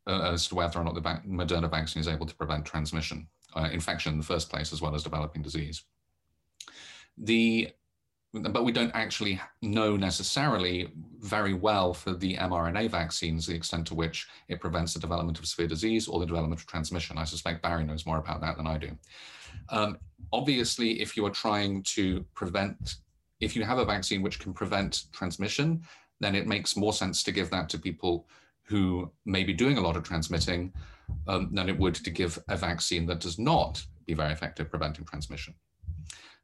uh, 0.07 0.31
as 0.33 0.47
to 0.47 0.55
whether 0.55 0.79
or 0.79 0.83
not 0.83 0.95
the 0.95 1.01
Moderna 1.01 1.69
vaccine 1.69 2.01
is 2.01 2.07
able 2.07 2.25
to 2.25 2.35
prevent 2.35 2.65
transmission, 2.65 3.27
uh, 3.55 3.69
infection 3.71 4.13
in 4.13 4.19
the 4.19 4.25
first 4.25 4.49
place, 4.49 4.73
as 4.73 4.81
well 4.81 4.93
as 4.93 5.03
developing 5.03 5.41
disease. 5.41 5.83
The 7.17 7.69
but 8.41 8.65
we 8.65 8.71
don't 8.71 8.91
actually 8.93 9.39
know 9.61 9.95
necessarily 9.95 10.91
very 11.19 11.53
well 11.53 11.93
for 11.93 12.13
the 12.13 12.35
mRNA 12.35 12.91
vaccines 12.91 13.47
the 13.47 13.55
extent 13.55 13.87
to 13.87 13.95
which 13.95 14.27
it 14.49 14.59
prevents 14.59 14.93
the 14.93 14.99
development 14.99 15.39
of 15.39 15.45
severe 15.45 15.67
disease 15.67 16.07
or 16.07 16.19
the 16.19 16.25
development 16.25 16.59
of 16.59 16.67
transmission. 16.67 17.17
I 17.17 17.23
suspect 17.23 17.61
Barry 17.61 17.85
knows 17.85 18.05
more 18.05 18.17
about 18.17 18.41
that 18.41 18.57
than 18.57 18.67
I 18.67 18.77
do. 18.77 18.91
Um, 19.69 19.97
obviously, 20.33 21.01
if 21.01 21.15
you 21.15 21.25
are 21.25 21.31
trying 21.31 21.83
to 21.83 22.25
prevent, 22.33 22.95
if 23.39 23.55
you 23.55 23.63
have 23.63 23.77
a 23.77 23.85
vaccine 23.85 24.21
which 24.21 24.39
can 24.39 24.53
prevent 24.53 25.03
transmission, 25.11 25.83
then 26.19 26.35
it 26.35 26.47
makes 26.47 26.77
more 26.77 26.93
sense 26.93 27.23
to 27.23 27.31
give 27.31 27.49
that 27.49 27.69
to 27.69 27.79
people 27.79 28.27
who 28.63 29.11
may 29.25 29.43
be 29.43 29.53
doing 29.53 29.77
a 29.77 29.81
lot 29.81 29.95
of 29.95 30.03
transmitting 30.03 30.73
um, 31.27 31.49
than 31.53 31.69
it 31.69 31.77
would 31.77 31.95
to 31.95 32.09
give 32.09 32.39
a 32.49 32.57
vaccine 32.57 33.05
that 33.05 33.19
does 33.19 33.37
not 33.37 33.83
be 34.05 34.13
very 34.13 34.31
effective 34.31 34.69
preventing 34.69 35.05
transmission. 35.05 35.53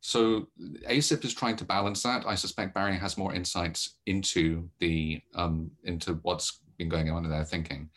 So 0.02 0.48
ACIP 0.90 1.24
is 1.26 1.34
trying 1.34 1.56
to 1.58 1.66
balance 1.66 2.02
that. 2.04 2.26
I 2.26 2.36
suspect 2.36 2.74
Barry 2.74 2.98
has 2.98 3.18
more 3.18 3.34
insights 3.34 3.98
into 4.08 4.68
the 4.80 5.22
um, 5.36 5.70
into 5.84 6.16
what's 6.24 6.60
been 6.78 6.90
going 6.90 7.12
on 7.12 7.24
in 7.24 7.30
their 7.30 7.44
thinking. 7.44 7.90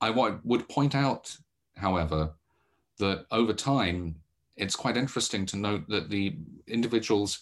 I 0.00 0.10
would 0.10 0.68
point 0.68 0.94
out, 0.94 1.36
however, 1.76 2.32
that 2.98 3.26
over 3.30 3.52
time, 3.52 4.16
it's 4.56 4.76
quite 4.76 4.96
interesting 4.96 5.46
to 5.46 5.56
note 5.56 5.88
that 5.88 6.10
the 6.10 6.36
individuals 6.66 7.40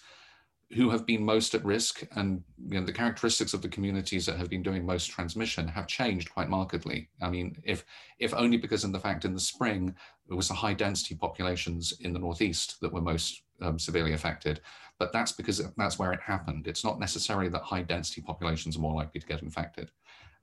who 0.73 0.91
have 0.91 1.07
been 1.07 1.25
most 1.25 1.55
at 1.55 1.65
risk 1.65 2.03
and 2.17 2.43
you 2.69 2.81
know, 2.81 2.85
the 2.85 2.93
characteristics 2.93 3.55
of 3.55 3.63
the 3.63 3.69
communities 3.69 4.27
that 4.27 4.37
have 4.37 4.51
been 4.51 4.65
doing 4.65 4.85
most 4.85 5.07
transmission 5.07 5.69
have 5.69 5.87
changed 5.87 6.33
quite 6.33 6.49
markedly. 6.49 7.09
I 7.23 7.31
mean, 7.31 7.57
if 7.63 7.85
if 8.19 8.35
only 8.35 8.57
because 8.57 8.83
in 8.83 8.91
the 8.91 8.99
fact 8.99 9.25
in 9.25 9.33
the 9.33 9.41
spring 9.41 9.95
it 10.29 10.35
was 10.35 10.49
the 10.49 10.55
high 10.55 10.75
density 10.75 11.15
populations 11.15 11.95
in 12.01 12.13
the 12.13 12.19
northeast 12.19 12.81
that 12.81 12.93
were 12.93 13.01
most 13.01 13.43
um, 13.63 13.79
severely 13.79 14.13
affected, 14.13 14.61
but 14.99 15.13
that's 15.13 15.33
because 15.33 15.63
that's 15.77 15.99
where 16.01 16.13
it 16.13 16.21
happened. 16.21 16.67
It's 16.67 16.85
not 16.85 16.99
necessarily 16.99 17.49
that 17.51 17.63
high 17.63 17.83
density 17.83 18.21
populations 18.21 18.77
are 18.77 18.81
more 18.81 18.97
likely 18.97 19.21
to 19.21 19.27
get 19.27 19.43
infected. 19.43 19.93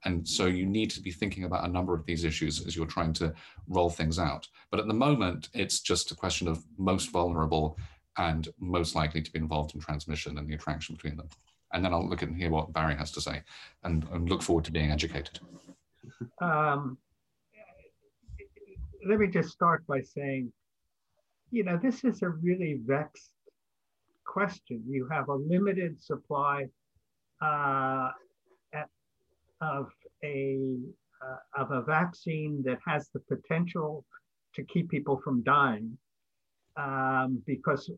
And 0.05 0.27
so 0.27 0.45
you 0.47 0.65
need 0.65 0.89
to 0.91 1.01
be 1.01 1.11
thinking 1.11 1.45
about 1.45 1.67
a 1.67 1.71
number 1.71 1.93
of 1.93 2.05
these 2.05 2.23
issues 2.23 2.65
as 2.65 2.75
you're 2.75 2.85
trying 2.85 3.13
to 3.13 3.33
roll 3.67 3.89
things 3.89 4.19
out. 4.19 4.47
But 4.69 4.79
at 4.79 4.87
the 4.87 4.93
moment, 4.93 5.49
it's 5.53 5.79
just 5.79 6.11
a 6.11 6.15
question 6.15 6.47
of 6.47 6.63
most 6.77 7.11
vulnerable 7.11 7.77
and 8.17 8.47
most 8.59 8.95
likely 8.95 9.21
to 9.21 9.31
be 9.31 9.39
involved 9.39 9.73
in 9.75 9.81
transmission 9.81 10.37
and 10.37 10.47
the 10.47 10.53
interaction 10.53 10.95
between 10.95 11.17
them. 11.17 11.29
And 11.73 11.83
then 11.83 11.93
I'll 11.93 12.07
look 12.07 12.21
at 12.21 12.29
and 12.29 12.37
hear 12.37 12.51
what 12.51 12.71
Barry 12.73 12.95
has 12.95 13.11
to 13.13 13.21
say 13.21 13.41
and, 13.83 14.05
and 14.11 14.29
look 14.29 14.43
forward 14.43 14.65
to 14.65 14.71
being 14.71 14.91
educated. 14.91 15.39
Um, 16.39 16.97
let 19.05 19.19
me 19.19 19.27
just 19.27 19.49
start 19.49 19.85
by 19.87 20.01
saying, 20.01 20.53
you 21.51 21.63
know, 21.63 21.77
this 21.81 22.03
is 22.03 22.21
a 22.21 22.29
really 22.29 22.79
vexed 22.85 23.31
question. 24.25 24.83
You 24.87 25.07
have 25.11 25.29
a 25.29 25.35
limited 25.35 26.01
supply 26.01 26.67
uh, 27.41 28.09
at, 28.73 28.89
of 29.61 29.89
a 30.23 30.77
uh, 31.23 31.61
of 31.61 31.71
a 31.71 31.81
vaccine 31.81 32.61
that 32.65 32.79
has 32.85 33.09
the 33.13 33.19
potential 33.19 34.05
to 34.55 34.63
keep 34.63 34.89
people 34.89 35.21
from 35.23 35.41
dying 35.43 35.97
um, 36.77 37.41
because 37.45 37.89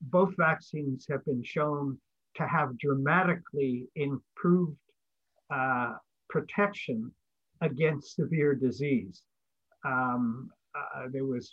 both 0.00 0.34
vaccines 0.36 1.06
have 1.10 1.24
been 1.24 1.42
shown 1.42 1.98
to 2.36 2.46
have 2.46 2.78
dramatically 2.78 3.88
improved 3.96 4.76
uh, 5.52 5.94
protection 6.28 7.10
against 7.60 8.14
severe 8.14 8.54
disease. 8.54 9.22
Um, 9.84 10.50
uh, 10.74 11.06
there 11.10 11.24
was 11.24 11.52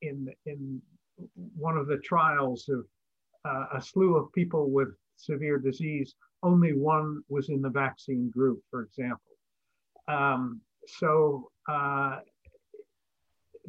in 0.00 0.28
in 0.46 0.82
one 1.56 1.76
of 1.76 1.86
the 1.86 1.98
trials 1.98 2.68
of 2.68 2.84
uh, 3.44 3.76
a 3.76 3.82
slew 3.82 4.16
of 4.16 4.32
people 4.32 4.70
with 4.70 4.88
severe 5.16 5.58
disease, 5.58 6.14
only 6.42 6.72
one 6.72 7.22
was 7.28 7.48
in 7.48 7.62
the 7.62 7.70
vaccine 7.70 8.30
group, 8.30 8.60
for 8.70 8.82
example. 8.82 9.36
Um, 10.08 10.60
so 10.86 11.50
uh, 11.68 12.18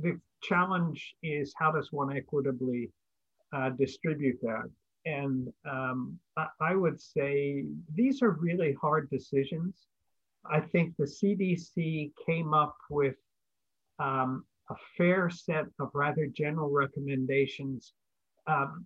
the 0.02 0.20
challenge 0.44 1.16
is 1.24 1.54
how 1.58 1.72
does 1.72 1.92
one 1.92 2.16
equitably 2.16 2.92
uh, 3.56 3.70
distribute 3.70 4.40
that? 4.42 4.70
And 5.06 5.52
um, 5.70 6.18
I, 6.62 6.76
would 6.76 7.02
say 7.02 7.66
these 7.94 8.22
are 8.22 8.32
really 8.32 8.74
hard 8.82 9.10
decisions. 9.10 9.88
I 10.50 10.62
think 10.62 10.96
the 10.96 11.06
CDC 11.06 12.12
came 12.26 12.54
up 12.54 12.78
with 12.90 13.16
um, 14.00 14.46
a 14.70 14.76
fair 14.98 15.30
set 15.30 15.66
of 15.80 15.90
rather 15.94 16.28
general 16.28 16.70
recommendations. 16.70 17.94
Um, 18.48 18.86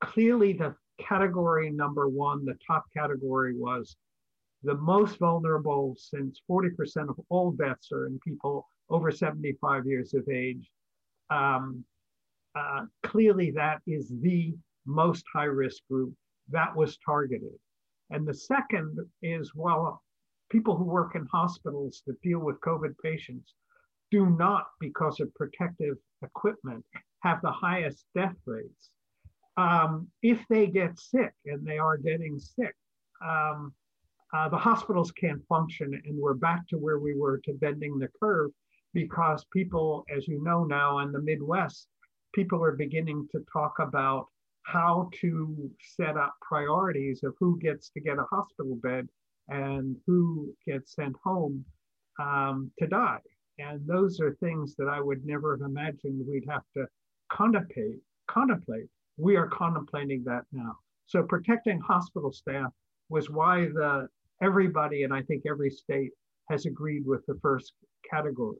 clearly, 0.00 0.54
the 0.54 0.74
category 0.98 1.70
number 1.70 2.08
one, 2.08 2.46
the 2.46 2.56
top 2.66 2.86
category 2.96 3.54
was 3.54 3.96
the 4.62 4.74
most 4.74 5.18
vulnerable 5.18 5.96
since 5.98 6.40
40% 6.50 7.08
of 7.08 7.18
all 7.28 7.50
deaths 7.50 7.90
are 7.92 8.06
in 8.06 8.18
people 8.20 8.66
over 8.88 9.10
75 9.10 9.86
years 9.86 10.14
of 10.14 10.28
age 10.28 10.70
um, 11.32 11.84
uh, 12.54 12.82
clearly 13.02 13.50
that 13.52 13.80
is 13.86 14.12
the 14.20 14.54
most 14.86 15.24
high 15.34 15.44
risk 15.44 15.82
group 15.90 16.12
that 16.50 16.74
was 16.76 16.98
targeted. 17.04 17.58
And 18.10 18.26
the 18.26 18.34
second 18.34 18.98
is 19.22 19.52
well, 19.54 20.02
people 20.50 20.76
who 20.76 20.84
work 20.84 21.14
in 21.14 21.26
hospitals 21.32 22.02
that 22.06 22.20
deal 22.20 22.40
with 22.40 22.60
COVID 22.60 22.94
patients 23.02 23.54
do 24.10 24.26
not, 24.26 24.66
because 24.80 25.20
of 25.20 25.34
protective 25.34 25.96
equipment, 26.22 26.84
have 27.20 27.40
the 27.40 27.50
highest 27.50 28.04
death 28.14 28.36
rates. 28.44 28.90
Um, 29.56 30.08
if 30.22 30.38
they 30.50 30.66
get 30.66 30.98
sick, 30.98 31.32
and 31.46 31.66
they 31.66 31.78
are 31.78 31.96
getting 31.96 32.38
sick, 32.38 32.74
um, 33.24 33.72
uh, 34.34 34.48
the 34.48 34.56
hospitals 34.58 35.12
can't 35.12 35.42
function, 35.46 35.88
and 36.04 36.18
we're 36.18 36.34
back 36.34 36.66
to 36.68 36.76
where 36.76 36.98
we 36.98 37.14
were 37.14 37.38
to 37.44 37.52
bending 37.54 37.98
the 37.98 38.08
curve 38.22 38.50
because 38.94 39.44
people, 39.52 40.04
as 40.14 40.28
you 40.28 40.42
know 40.42 40.64
now 40.64 40.98
in 41.00 41.12
the 41.12 41.20
Midwest, 41.20 41.88
people 42.34 42.62
are 42.62 42.72
beginning 42.72 43.26
to 43.32 43.44
talk 43.52 43.74
about 43.78 44.26
how 44.64 45.10
to 45.20 45.70
set 45.96 46.16
up 46.16 46.34
priorities 46.40 47.22
of 47.24 47.34
who 47.38 47.58
gets 47.58 47.90
to 47.90 48.00
get 48.00 48.18
a 48.18 48.26
hospital 48.30 48.78
bed 48.82 49.08
and 49.48 49.96
who 50.06 50.54
gets 50.66 50.94
sent 50.94 51.16
home 51.22 51.64
um, 52.20 52.70
to 52.78 52.86
die. 52.86 53.18
And 53.58 53.80
those 53.86 54.20
are 54.20 54.36
things 54.36 54.74
that 54.76 54.88
I 54.88 55.00
would 55.00 55.24
never 55.24 55.56
have 55.56 55.68
imagined 55.68 56.24
we'd 56.26 56.48
have 56.48 56.62
to 56.76 56.86
contemplate. 57.30 57.98
Contemplate. 58.28 58.88
We 59.18 59.36
are 59.36 59.48
contemplating 59.48 60.22
that 60.24 60.44
now. 60.52 60.76
So 61.06 61.22
protecting 61.22 61.80
hospital 61.80 62.32
staff 62.32 62.72
was 63.08 63.28
why 63.28 63.66
the 63.66 64.08
everybody, 64.40 65.02
and 65.02 65.12
I 65.12 65.22
think 65.22 65.42
every 65.46 65.70
state 65.70 66.10
has 66.50 66.66
agreed 66.66 67.04
with 67.06 67.24
the 67.26 67.38
first 67.42 67.72
category. 68.10 68.56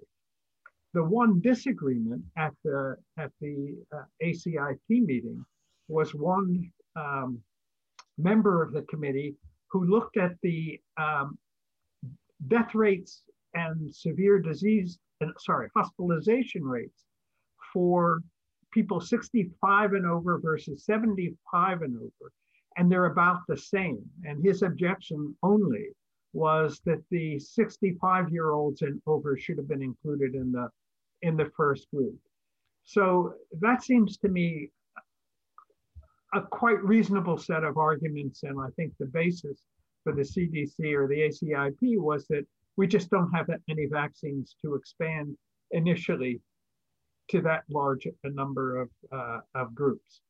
The 0.95 1.03
one 1.03 1.41
disagreement 1.41 2.23
at 2.37 2.53
the 2.65 2.97
at 3.17 3.31
the 3.41 3.77
uh, 3.95 4.03
ACIP 4.23 4.79
meeting 4.89 5.45
was 5.89 6.15
one 6.15 6.71
um, 6.97 7.41
member 8.19 8.63
of 8.63 8.73
the 8.73 8.83
committee 8.83 9.35
who 9.71 9.87
looked 9.87 10.19
at 10.19 10.33
the 10.43 10.79
um, 10.99 11.39
death 12.49 12.75
rates 12.75 13.23
and 13.55 13.95
severe 13.95 14.39
disease, 14.39 14.99
and 15.21 15.33
sorry, 15.39 15.69
hospitalization 15.75 16.63
rates 16.63 17.05
for 17.73 18.21
people 18.73 19.01
65 19.01 19.93
and 19.95 20.07
over 20.07 20.39
versus 20.39 20.85
75 20.85 21.83
and 21.83 21.97
over, 21.97 22.33
and 22.77 22.91
they're 22.91 23.07
about 23.07 23.41
the 23.49 23.57
same. 23.57 24.03
And 24.25 24.45
his 24.45 24.63
objection 24.63 25.35
only 25.43 25.89
was 26.33 26.81
that 26.85 27.03
the 27.11 27.39
65 27.39 28.31
year 28.31 28.53
olds 28.53 28.83
and 28.83 29.01
over 29.07 29.37
should 29.37 29.59
have 29.59 29.69
been 29.69 29.83
included 29.83 30.35
in 30.35 30.53
the 30.53 30.69
in 31.23 31.37
the 31.37 31.51
first 31.57 31.91
group. 31.91 32.17
So 32.85 33.35
that 33.61 33.83
seems 33.83 34.17
to 34.19 34.29
me 34.29 34.71
a 36.35 36.41
quite 36.41 36.83
reasonable 36.83 37.37
set 37.37 37.65
of 37.65 37.77
arguments. 37.77 38.43
And 38.43 38.59
I 38.61 38.69
think 38.77 38.93
the 38.99 39.07
basis 39.07 39.63
for 40.03 40.13
the 40.13 40.23
CDC 40.23 40.95
or 40.95 41.07
the 41.07 41.29
ACIP 41.29 41.99
was 41.99 42.27
that 42.29 42.45
we 42.77 42.87
just 42.87 43.11
don't 43.11 43.31
have 43.33 43.49
any 43.69 43.87
vaccines 43.87 44.57
to 44.63 44.75
expand 44.75 45.37
initially 45.71 46.41
to 47.29 47.41
that 47.43 47.63
large 47.71 48.07
a 48.07 48.31
number 48.31 48.81
of, 48.81 48.91
uh, 49.13 49.41
of 49.55 49.75
groups. 49.75 50.23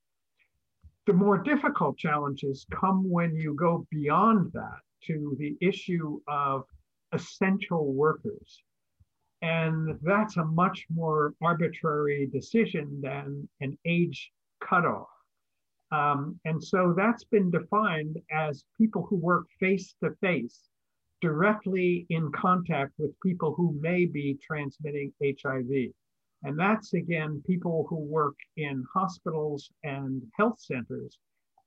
The 1.07 1.12
more 1.12 1.38
difficult 1.38 1.98
challenges 1.98 2.66
come 2.70 3.09
when 3.09 3.35
you 3.35 3.55
go 3.55 3.87
beyond 3.90 4.52
that 4.52 4.81
to 5.07 5.37
the 5.38 5.57
issue 5.61 6.20
of 6.28 6.64
essential 7.12 7.92
workers. 7.92 8.62
And 9.42 9.98
that's 10.02 10.37
a 10.37 10.44
much 10.44 10.87
more 10.88 11.35
arbitrary 11.42 12.28
decision 12.33 13.00
than 13.02 13.48
an 13.61 13.76
age 13.85 14.31
cutoff. 14.61 15.09
Um, 15.90 16.40
and 16.44 16.62
so 16.62 16.94
that's 16.96 17.24
been 17.24 17.50
defined 17.50 18.16
as 18.31 18.64
people 18.78 19.05
who 19.11 19.16
work 19.16 19.46
face 19.61 19.94
to 20.02 20.14
face, 20.20 20.70
directly 21.20 22.07
in 22.09 22.33
contact 22.33 22.92
with 22.98 23.18
people 23.20 23.55
who 23.55 23.76
may 23.81 24.07
be 24.07 24.38
transmitting 24.42 25.12
HIV. 25.22 25.92
And 26.44 26.59
that's 26.59 26.94
again 26.94 27.42
people 27.46 27.87
who 27.88 27.98
work 27.98 28.37
in 28.57 28.85
hospitals 28.94 29.70
and 29.85 30.22
health 30.37 30.61
centers 30.61 31.18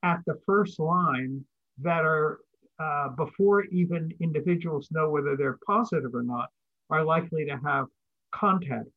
at 0.02 0.20
the 0.26 0.38
first 0.44 0.78
line 0.78 1.44
that 1.82 2.04
are, 2.04 2.40
uh, 2.78 3.10
before 3.10 3.64
even 3.66 4.10
individuals 4.20 4.88
know 4.90 5.08
whether 5.10 5.36
they're 5.36 5.58
positive 5.66 6.14
or 6.14 6.22
not, 6.22 6.48
are 6.90 7.04
likely 7.04 7.44
to 7.46 7.56
have 7.64 7.86
contacts. 8.32 8.90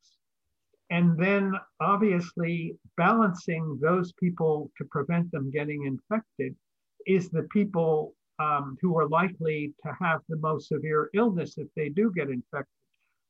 And 0.90 1.16
then 1.16 1.54
obviously 1.80 2.76
balancing 2.96 3.78
those 3.80 4.12
people 4.12 4.70
to 4.78 4.84
prevent 4.84 5.30
them 5.30 5.50
getting 5.50 5.84
infected 5.86 6.56
is 7.06 7.30
the 7.30 7.44
people 7.52 8.14
um, 8.40 8.76
who 8.80 8.98
are 8.98 9.08
likely 9.08 9.74
to 9.84 9.92
have 10.00 10.20
the 10.28 10.36
most 10.38 10.68
severe 10.68 11.10
illness 11.14 11.58
if 11.58 11.68
they 11.76 11.90
do 11.90 12.12
get 12.14 12.28
infected, 12.28 12.66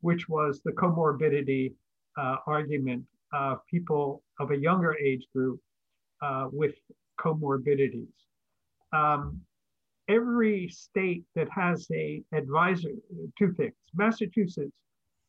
which 0.00 0.28
was 0.28 0.60
the 0.64 0.72
comorbidity 0.72 1.74
uh, 2.16 2.36
argument 2.46 3.04
of 3.32 3.58
people 3.70 4.22
of 4.38 4.50
a 4.50 4.56
younger 4.56 4.96
age 4.96 5.26
group 5.34 5.60
uh, 6.22 6.48
with 6.50 6.74
comorbidities. 7.18 8.08
Um, 8.92 9.40
every 10.10 10.68
state 10.68 11.24
that 11.34 11.48
has 11.50 11.86
a 11.92 12.22
advisor, 12.34 12.90
two 13.38 13.52
things. 13.52 13.74
Massachusetts 13.94 14.76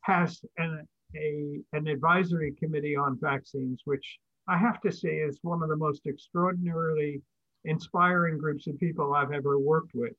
has 0.01 0.41
an, 0.57 0.87
a, 1.15 1.59
an 1.73 1.87
advisory 1.87 2.53
committee 2.59 2.95
on 2.95 3.19
vaccines, 3.21 3.81
which 3.85 4.17
I 4.47 4.57
have 4.57 4.81
to 4.81 4.91
say 4.91 5.17
is 5.17 5.37
one 5.43 5.61
of 5.61 5.69
the 5.69 5.77
most 5.77 6.07
extraordinarily 6.07 7.21
inspiring 7.65 8.37
groups 8.37 8.65
of 8.67 8.79
people 8.79 9.13
I've 9.13 9.31
ever 9.31 9.59
worked 9.59 9.91
with. 9.93 10.13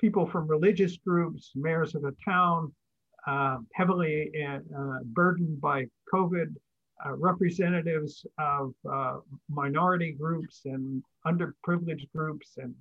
People 0.00 0.26
from 0.26 0.48
religious 0.48 0.96
groups, 0.96 1.52
mayors 1.54 1.94
of 1.94 2.04
a 2.04 2.12
town, 2.24 2.72
uh, 3.26 3.58
heavily 3.74 4.32
uh, 4.44 4.98
burdened 5.04 5.60
by 5.60 5.86
COVID, 6.12 6.54
uh, 7.06 7.14
representatives 7.14 8.26
of 8.38 8.74
uh, 8.90 9.18
minority 9.48 10.12
groups 10.12 10.62
and 10.64 11.02
underprivileged 11.26 12.10
groups 12.14 12.54
and 12.56 12.74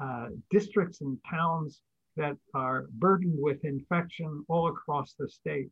uh, 0.00 0.28
districts 0.50 1.00
and 1.00 1.18
towns 1.28 1.80
that 2.16 2.36
are 2.54 2.86
burdened 2.92 3.38
with 3.38 3.64
infection 3.64 4.44
all 4.48 4.68
across 4.68 5.14
the 5.18 5.28
state. 5.28 5.68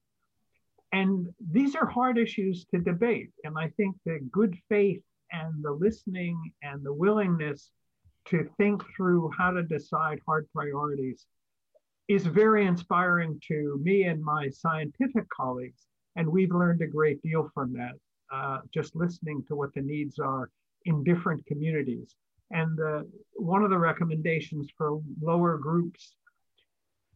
And 0.92 1.26
these 1.50 1.74
are 1.74 1.86
hard 1.86 2.18
issues 2.18 2.66
to 2.66 2.78
debate. 2.78 3.30
And 3.44 3.58
I 3.58 3.68
think 3.76 3.96
the 4.04 4.20
good 4.30 4.56
faith 4.68 5.02
and 5.32 5.62
the 5.62 5.72
listening 5.72 6.52
and 6.62 6.84
the 6.84 6.92
willingness 6.92 7.70
to 8.26 8.48
think 8.56 8.82
through 8.96 9.30
how 9.36 9.50
to 9.50 9.62
decide 9.62 10.20
hard 10.26 10.46
priorities 10.54 11.26
is 12.08 12.26
very 12.26 12.66
inspiring 12.66 13.40
to 13.48 13.80
me 13.82 14.04
and 14.04 14.22
my 14.22 14.48
scientific 14.50 15.28
colleagues. 15.30 15.86
And 16.16 16.28
we've 16.28 16.52
learned 16.52 16.82
a 16.82 16.86
great 16.86 17.20
deal 17.22 17.50
from 17.54 17.72
that, 17.72 17.94
uh, 18.32 18.60
just 18.72 18.94
listening 18.94 19.42
to 19.48 19.56
what 19.56 19.74
the 19.74 19.82
needs 19.82 20.18
are 20.18 20.50
in 20.84 21.02
different 21.02 21.44
communities. 21.46 22.14
And 22.50 22.78
uh, 22.80 23.02
one 23.34 23.62
of 23.62 23.70
the 23.70 23.78
recommendations 23.78 24.68
for 24.76 25.00
lower 25.20 25.58
groups 25.58 26.14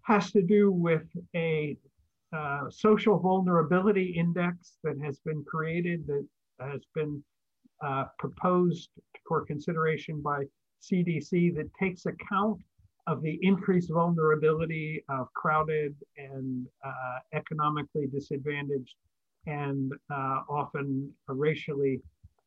has 0.03 0.33
to 0.33 0.43
do 0.43 0.71
with 0.71 1.07
a 1.37 1.77
uh, 2.35 2.69
social 2.71 3.19
vulnerability 3.19 4.15
index 4.19 4.79
that 4.83 4.97
has 5.03 5.19
been 5.25 5.45
created, 5.45 6.07
that 6.07 6.27
has 6.61 6.83
been 6.95 7.23
uh, 7.85 8.05
proposed 8.19 8.91
for 9.27 9.45
consideration 9.45 10.21
by 10.21 10.45
CDC 10.83 11.55
that 11.57 11.71
takes 11.81 12.07
account 12.07 12.61
of 13.07 13.23
the 13.23 13.39
increased 13.43 13.91
vulnerability 13.91 15.03
of 15.09 15.33
crowded 15.33 15.95
and 16.17 16.67
uh, 16.85 17.19
economically 17.33 18.07
disadvantaged 18.07 18.95
and 19.47 19.93
uh, 20.13 20.41
often 20.51 21.11
racially 21.29 22.01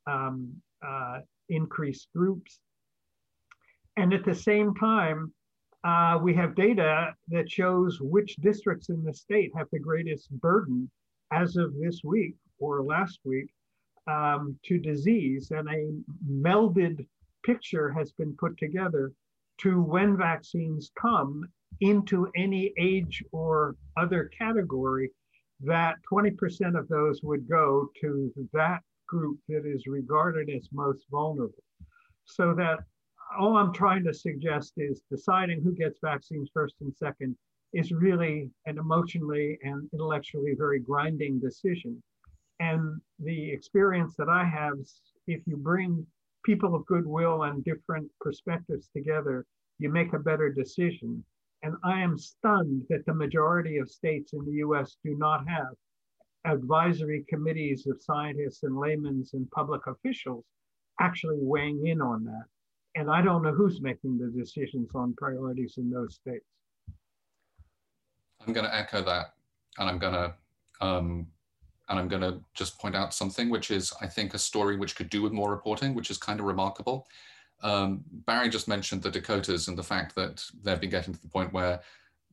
um, 0.05 0.51
uh, 0.85 1.19
increased 1.49 2.07
groups 2.15 2.59
and 3.97 4.13
at 4.13 4.25
the 4.25 4.35
same 4.35 4.73
time, 4.75 5.33
uh, 5.83 6.19
we 6.21 6.33
have 6.35 6.55
data 6.55 7.13
that 7.29 7.49
shows 7.49 7.99
which 8.01 8.35
districts 8.37 8.89
in 8.89 9.03
the 9.03 9.13
state 9.13 9.51
have 9.55 9.67
the 9.71 9.79
greatest 9.79 10.29
burden 10.39 10.89
as 11.31 11.55
of 11.55 11.73
this 11.79 12.01
week 12.03 12.35
or 12.59 12.83
last 12.83 13.19
week 13.25 13.49
um, 14.07 14.57
to 14.63 14.77
disease. 14.77 15.51
And 15.51 15.67
a 15.69 15.91
melded 16.29 17.05
picture 17.43 17.91
has 17.91 18.11
been 18.11 18.35
put 18.37 18.57
together 18.57 19.11
to 19.59 19.81
when 19.81 20.17
vaccines 20.17 20.91
come 20.99 21.47
into 21.81 22.29
any 22.35 22.73
age 22.77 23.23
or 23.31 23.75
other 23.97 24.29
category, 24.37 25.09
that 25.61 25.95
20% 26.11 26.77
of 26.77 26.87
those 26.87 27.21
would 27.23 27.47
go 27.47 27.89
to 28.01 28.31
that 28.53 28.81
group 29.07 29.39
that 29.49 29.65
is 29.65 29.87
regarded 29.87 30.49
as 30.49 30.67
most 30.71 31.05
vulnerable. 31.11 31.63
So 32.25 32.53
that 32.55 32.79
all 33.37 33.57
I'm 33.57 33.73
trying 33.73 34.03
to 34.05 34.13
suggest 34.13 34.73
is 34.77 35.01
deciding 35.09 35.61
who 35.61 35.73
gets 35.73 35.99
vaccines 36.03 36.49
first 36.53 36.75
and 36.81 36.93
second 36.95 37.35
is 37.73 37.91
really 37.91 38.49
an 38.65 38.77
emotionally 38.77 39.57
and 39.63 39.89
intellectually 39.93 40.53
very 40.57 40.79
grinding 40.79 41.39
decision. 41.39 42.01
And 42.59 42.99
the 43.19 43.51
experience 43.51 44.15
that 44.17 44.29
I 44.29 44.43
have, 44.43 44.73
is 44.79 45.01
if 45.27 45.41
you 45.45 45.57
bring 45.57 46.05
people 46.43 46.75
of 46.75 46.85
goodwill 46.85 47.43
and 47.43 47.63
different 47.63 48.11
perspectives 48.19 48.89
together, 48.95 49.45
you 49.79 49.89
make 49.89 50.13
a 50.13 50.19
better 50.19 50.51
decision. 50.51 51.23
And 51.63 51.75
I 51.83 52.01
am 52.01 52.17
stunned 52.17 52.83
that 52.89 53.05
the 53.05 53.13
majority 53.13 53.77
of 53.77 53.89
states 53.89 54.33
in 54.33 54.43
the 54.45 54.63
US 54.67 54.97
do 55.03 55.17
not 55.17 55.47
have 55.47 55.73
advisory 56.45 57.23
committees 57.29 57.87
of 57.87 58.01
scientists 58.01 58.63
and 58.63 58.77
laymen 58.77 59.23
and 59.33 59.49
public 59.51 59.81
officials 59.87 60.43
actually 60.99 61.37
weighing 61.39 61.87
in 61.87 62.01
on 62.01 62.23
that. 62.25 62.45
And 62.95 63.09
I 63.09 63.21
don't 63.21 63.43
know 63.43 63.53
who's 63.53 63.81
making 63.81 64.17
the 64.17 64.27
decisions 64.27 64.89
on 64.93 65.13
priorities 65.17 65.75
in 65.77 65.89
those 65.89 66.15
states. 66.15 66.45
I'm 68.45 68.53
going 68.53 68.65
to 68.65 68.75
echo 68.75 69.01
that, 69.03 69.33
and 69.77 69.89
I'm 69.89 69.99
going 69.99 70.13
to 70.13 70.33
um, 70.85 71.27
and 71.91 71.99
I'm 71.99 72.07
going 72.07 72.21
to 72.21 72.39
just 72.53 72.79
point 72.79 72.95
out 72.95 73.13
something 73.13 73.49
which 73.49 73.69
is, 73.69 73.93
I 74.01 74.07
think, 74.07 74.33
a 74.33 74.39
story 74.39 74.77
which 74.77 74.95
could 74.95 75.09
do 75.09 75.21
with 75.21 75.33
more 75.33 75.51
reporting, 75.51 75.93
which 75.93 76.09
is 76.09 76.17
kind 76.17 76.39
of 76.39 76.45
remarkable. 76.45 77.05
Um, 77.63 78.03
Barry 78.25 78.49
just 78.49 78.67
mentioned 78.67 79.03
the 79.03 79.11
Dakotas 79.11 79.67
and 79.67 79.77
the 79.77 79.83
fact 79.83 80.15
that 80.15 80.43
they've 80.63 80.79
been 80.79 80.89
getting 80.89 81.13
to 81.13 81.21
the 81.21 81.27
point 81.27 81.53
where 81.53 81.81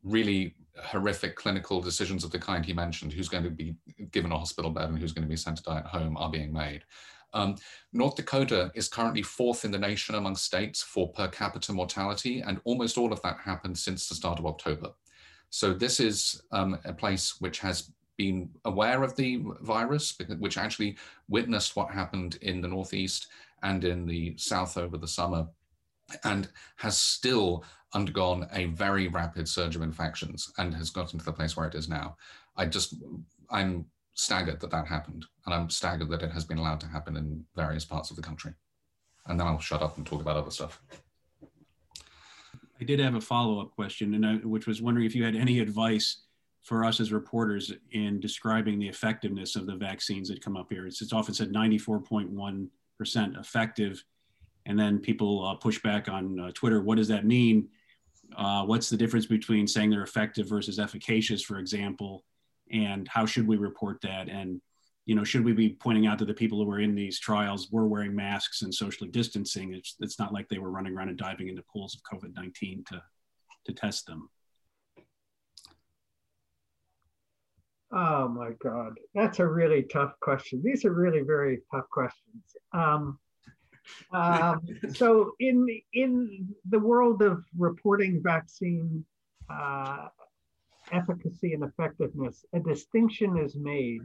really 0.05 0.55
horrific 0.81 1.35
clinical 1.35 1.81
decisions 1.81 2.23
of 2.23 2.31
the 2.31 2.39
kind 2.39 2.65
he 2.65 2.73
mentioned, 2.73 3.13
who's 3.13 3.29
going 3.29 3.43
to 3.43 3.51
be 3.51 3.75
given 4.13 4.31
a 4.31 4.39
hospital 4.39 4.71
bed 4.71 4.91
and 4.91 4.99
who's 4.99 5.13
going 5.13 5.25
to 5.25 5.29
be 5.29 5.37
sent 5.37 5.57
to 5.57 5.63
die 5.65 5.79
at 5.79 5.87
home, 5.87 6.17
are 6.17 6.31
being 6.31 6.53
made. 6.53 6.85
Um, 7.35 7.57
North 7.93 8.17
Dakota 8.17 8.71
is 8.75 8.89
currently 8.89 9.23
fourth 9.23 9.65
in 9.65 9.71
the 9.71 9.79
nation 9.79 10.15
among 10.15 10.37
states 10.37 10.83
for 10.83 11.13
per 11.13 11.29
capita 11.29 11.73
mortality, 11.73 12.41
and 12.41 12.61
almost 12.65 12.99
all 12.99 13.13
of 13.13 13.23
that 13.23 13.39
happened 13.39 13.77
since 13.77 14.09
the 14.09 14.15
start 14.15 14.39
of 14.39 14.47
October. 14.47 14.91
So 15.51 15.73
this 15.73 16.01
is 16.01 16.43
um, 16.53 16.79
a 16.85 16.93
place 16.93 17.41
which 17.41 17.59
has 17.61 17.91
been 18.17 18.51
aware 18.65 19.03
of 19.03 19.15
the 19.17 19.43
virus, 19.63 20.17
which 20.39 20.59
actually 20.59 20.97
witnessed 21.29 21.77
what 21.77 21.91
happened 21.91 22.39
in 22.43 22.61
the 22.61 22.69
Northeast 22.69 23.29
and 23.63 23.85
in 23.85 24.07
the 24.07 24.37
South 24.37 24.77
over 24.77 24.99
the 24.99 25.09
summer, 25.09 25.47
and 26.25 26.49
has 26.77 26.99
still 26.99 27.65
undergone 27.95 28.47
a 28.53 28.67
very 28.67 29.09
rapid 29.09 29.49
surge 29.49 29.77
of 29.77 29.83
infections 29.83 30.53
and 30.59 30.75
has 30.75 30.91
gotten 30.91 31.19
to 31.19 31.25
the 31.25 31.33
place 31.33 31.57
where 31.57 31.67
it 31.67 31.75
is 31.75 31.89
now. 31.89 32.17
I 32.57 32.67
just, 32.67 32.97
I'm 33.51 33.87
staggered 34.19 34.61
that 34.61 34.71
that 34.71 34.87
happened. 34.87 35.25
And 35.47 35.55
I'm 35.55 35.71
staggered 35.71 36.11
that 36.11 36.23
it 36.23 36.33
has 36.33 36.45
been 36.45 36.59
allowed 36.59 36.81
to 36.81 36.89
happen 36.89 37.17
in 37.17 37.45
various 37.55 37.85
parts 37.85 38.11
of 38.11 38.17
the 38.17 38.23
country. 38.23 38.53
And 39.27 39.39
then 39.39 39.47
I'll 39.47 39.61
shut 39.61 39.81
up 39.83 39.97
and 39.97 40.05
talk 40.05 40.21
about 40.21 40.37
other 40.37 40.51
stuff. 40.51 40.83
I 42.81 42.85
did 42.85 43.01
have 43.01 43.15
a 43.15 43.21
follow 43.21 43.61
up 43.61 43.75
question, 43.75 44.15
and 44.15 44.27
I, 44.27 44.35
which 44.37 44.67
was 44.67 44.83
wondering 44.83 45.07
if 45.07 45.15
you 45.15 45.25
had 45.25 45.37
any 45.37 45.61
advice 45.61 46.23
for 46.63 46.85
us 46.85 47.01
as 47.01 47.13
reporters 47.13 47.73
in 47.93 48.21
describing 48.21 48.79
the 48.79 48.89
effectiveness 48.89 49.57
of 49.57 49.67
the 49.67 49.77
vaccines 49.77 50.29
that 50.29 50.45
come 50.45 50.57
up 50.57 50.67
here. 50.71 50.87
It's, 50.87 51.01
it's 51.01 51.13
often 51.13 51.35
said 51.35 51.53
94.1% 51.53 53.41
effective. 53.41 54.05
And 54.67 54.79
then 54.79 54.99
people 54.99 55.47
uh, 55.47 55.55
push 55.55 55.81
back 55.81 56.09
on 56.09 56.39
uh, 56.39 56.51
Twitter. 56.53 56.83
What 56.83 56.99
does 56.99 57.09
that 57.09 57.25
mean? 57.25 57.69
Uh, 58.37 58.65
what's 58.65 58.91
the 58.91 58.97
difference 58.97 59.27
between 59.27 59.67
saying 59.67 59.91
they're 59.91 60.03
effective 60.03 60.49
versus 60.49 60.79
efficacious, 60.79 61.43
for 61.43 61.59
example? 61.59 62.25
And 62.73 63.09
how 63.09 63.27
should 63.27 63.47
we 63.47 63.57
report 63.57 64.01
that 64.03 64.29
and 64.29 64.61
you 65.07 65.15
know 65.15 65.25
should 65.25 65.45
we 65.45 65.53
be 65.53 65.71
pointing 65.71 66.07
out 66.07 66.19
to 66.19 66.25
the 66.25 66.35
people 66.35 66.63
who 66.63 66.71
are 66.71 66.81
in 66.81 66.95
these 66.95 67.19
trials 67.19 67.71
were 67.71 67.87
wearing 67.87 68.15
masks 68.15 68.63
and 68.63 68.75
socially 68.75 69.11
distancing 69.11 69.73
it's, 69.75 69.97
it's 70.01 70.19
not 70.19 70.33
like 70.33 70.49
they 70.49 70.59
were 70.59 70.71
running 70.71 70.95
around 70.95 71.09
and 71.09 71.19
diving 71.19 71.49
into 71.49 71.63
pools 71.73 71.95
of 71.95 72.19
covid-19 72.19 72.87
to 72.87 73.03
to 73.69 73.73
test 73.73 74.07
them? 74.07 74.29
Oh 77.91 78.29
my 78.29 78.51
God, 78.63 78.95
that's 79.15 79.39
a 79.39 79.47
really 79.47 79.85
tough 79.85 80.13
question. 80.21 80.61
These 80.63 80.85
are 80.85 80.93
really 80.93 81.23
very 81.23 81.61
tough 81.73 81.89
questions. 81.91 82.43
Um, 82.73 83.19
um, 84.13 84.61
so 84.93 85.33
in 85.41 85.67
in 85.95 86.49
the 86.69 86.79
world 86.79 87.23
of 87.23 87.43
reporting 87.57 88.21
vaccine 88.23 89.07
uh, 89.49 90.09
efficacy 90.93 91.55
and 91.55 91.65
effectiveness, 91.65 92.45
a 92.53 92.61
distinction 92.61 93.37
is 93.39 93.57
made, 93.57 94.03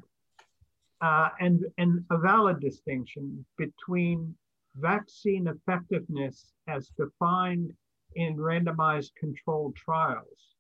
uh, 1.01 1.29
and 1.39 1.65
and 1.77 2.03
a 2.11 2.17
valid 2.17 2.59
distinction 2.59 3.45
between 3.57 4.35
vaccine 4.75 5.47
effectiveness 5.47 6.53
as 6.67 6.89
defined 6.97 7.71
in 8.15 8.37
randomized 8.37 9.11
controlled 9.15 9.75
trials. 9.75 10.55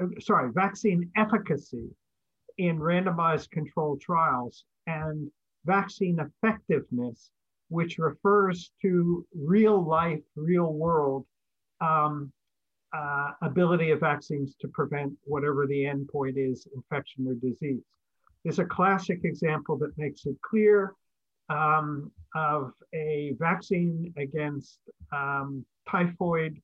Uh, 0.00 0.06
sorry, 0.20 0.50
vaccine 0.52 1.10
efficacy 1.16 1.88
in 2.58 2.78
randomized 2.78 3.50
controlled 3.50 4.00
trials 4.00 4.64
and 4.86 5.30
vaccine 5.64 6.18
effectiveness, 6.18 7.30
which 7.68 7.98
refers 7.98 8.72
to 8.82 9.26
real 9.34 9.82
life, 9.84 10.22
real 10.36 10.72
world 10.72 11.26
um, 11.80 12.32
uh, 12.92 13.32
ability 13.42 13.90
of 13.90 14.00
vaccines 14.00 14.54
to 14.60 14.68
prevent 14.68 15.12
whatever 15.24 15.66
the 15.66 15.84
endpoint 15.84 16.34
is, 16.36 16.66
infection 16.74 17.26
or 17.26 17.34
disease. 17.34 17.82
There's 18.44 18.58
a 18.58 18.64
classic 18.64 19.20
example 19.24 19.76
that 19.78 19.96
makes 19.98 20.26
it 20.26 20.36
clear 20.42 20.94
um, 21.50 22.10
of 22.34 22.72
a 22.94 23.34
vaccine 23.38 24.12
against 24.16 24.78
um, 25.12 25.64
typhoid 25.88 26.60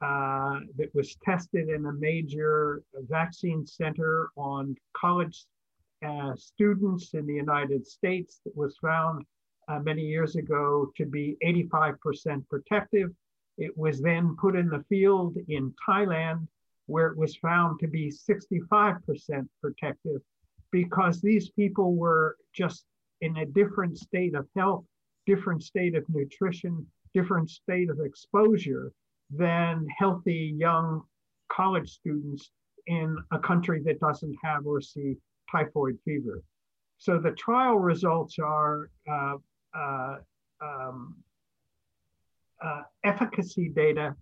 uh, 0.00 0.58
that 0.76 0.92
was 0.94 1.16
tested 1.24 1.68
in 1.68 1.86
a 1.86 1.92
major 1.92 2.82
vaccine 3.08 3.64
center 3.66 4.30
on 4.36 4.74
college 4.96 5.44
uh, 6.04 6.34
students 6.34 7.14
in 7.14 7.26
the 7.26 7.34
United 7.34 7.86
States 7.86 8.40
that 8.44 8.56
was 8.56 8.76
found 8.82 9.24
uh, 9.68 9.78
many 9.78 10.02
years 10.02 10.34
ago 10.34 10.90
to 10.96 11.06
be 11.06 11.36
85% 11.44 12.48
protective. 12.48 13.10
It 13.58 13.76
was 13.76 14.00
then 14.00 14.36
put 14.40 14.56
in 14.56 14.68
the 14.68 14.84
field 14.88 15.36
in 15.48 15.74
Thailand 15.88 16.46
where 16.86 17.08
it 17.08 17.16
was 17.16 17.36
found 17.36 17.78
to 17.80 17.88
be 17.88 18.10
65% 18.10 19.48
protective 19.60 20.20
because 20.70 21.20
these 21.20 21.50
people 21.50 21.94
were 21.94 22.36
just 22.52 22.84
in 23.20 23.36
a 23.36 23.46
different 23.46 23.98
state 23.98 24.34
of 24.34 24.48
health, 24.56 24.84
different 25.26 25.62
state 25.62 25.94
of 25.94 26.04
nutrition, 26.08 26.86
different 27.14 27.50
state 27.50 27.88
of 27.90 28.00
exposure 28.00 28.92
than 29.30 29.86
healthy 29.96 30.54
young 30.56 31.02
college 31.50 31.90
students 31.90 32.50
in 32.86 33.16
a 33.30 33.38
country 33.38 33.80
that 33.84 34.00
doesn't 34.00 34.34
have 34.42 34.66
or 34.66 34.80
see 34.80 35.16
typhoid 35.50 35.98
fever. 36.04 36.42
So 36.98 37.18
the 37.18 37.32
trial 37.32 37.78
results 37.78 38.36
are 38.38 38.90
uh, 39.10 39.36
uh, 39.76 40.16
um, 40.60 41.16
uh, 42.64 42.82
efficacy 43.04 43.68
data 43.68 44.14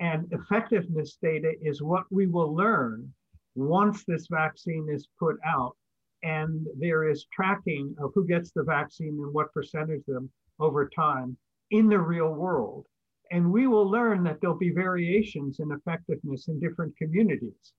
and 0.00 0.26
effectiveness 0.32 1.16
data 1.22 1.52
is 1.62 1.82
what 1.82 2.04
we 2.10 2.26
will 2.26 2.54
learn 2.54 3.12
once 3.54 4.04
this 4.04 4.26
vaccine 4.30 4.88
is 4.90 5.08
put 5.18 5.36
out. 5.46 5.76
And 6.22 6.66
there 6.78 7.08
is 7.08 7.26
tracking 7.32 7.94
of 7.98 8.12
who 8.14 8.26
gets 8.26 8.52
the 8.52 8.62
vaccine 8.62 9.18
and 9.22 9.32
what 9.32 9.52
percentage 9.52 10.02
of 10.08 10.14
them 10.14 10.30
over 10.60 10.88
time 10.88 11.36
in 11.70 11.88
the 11.88 11.98
real 11.98 12.32
world. 12.32 12.86
And 13.30 13.50
we 13.50 13.66
will 13.66 13.88
learn 13.88 14.22
that 14.24 14.40
there'll 14.40 14.58
be 14.58 14.70
variations 14.70 15.60
in 15.60 15.72
effectiveness 15.72 16.48
in 16.48 16.60
different 16.60 16.96
communities 16.96 17.72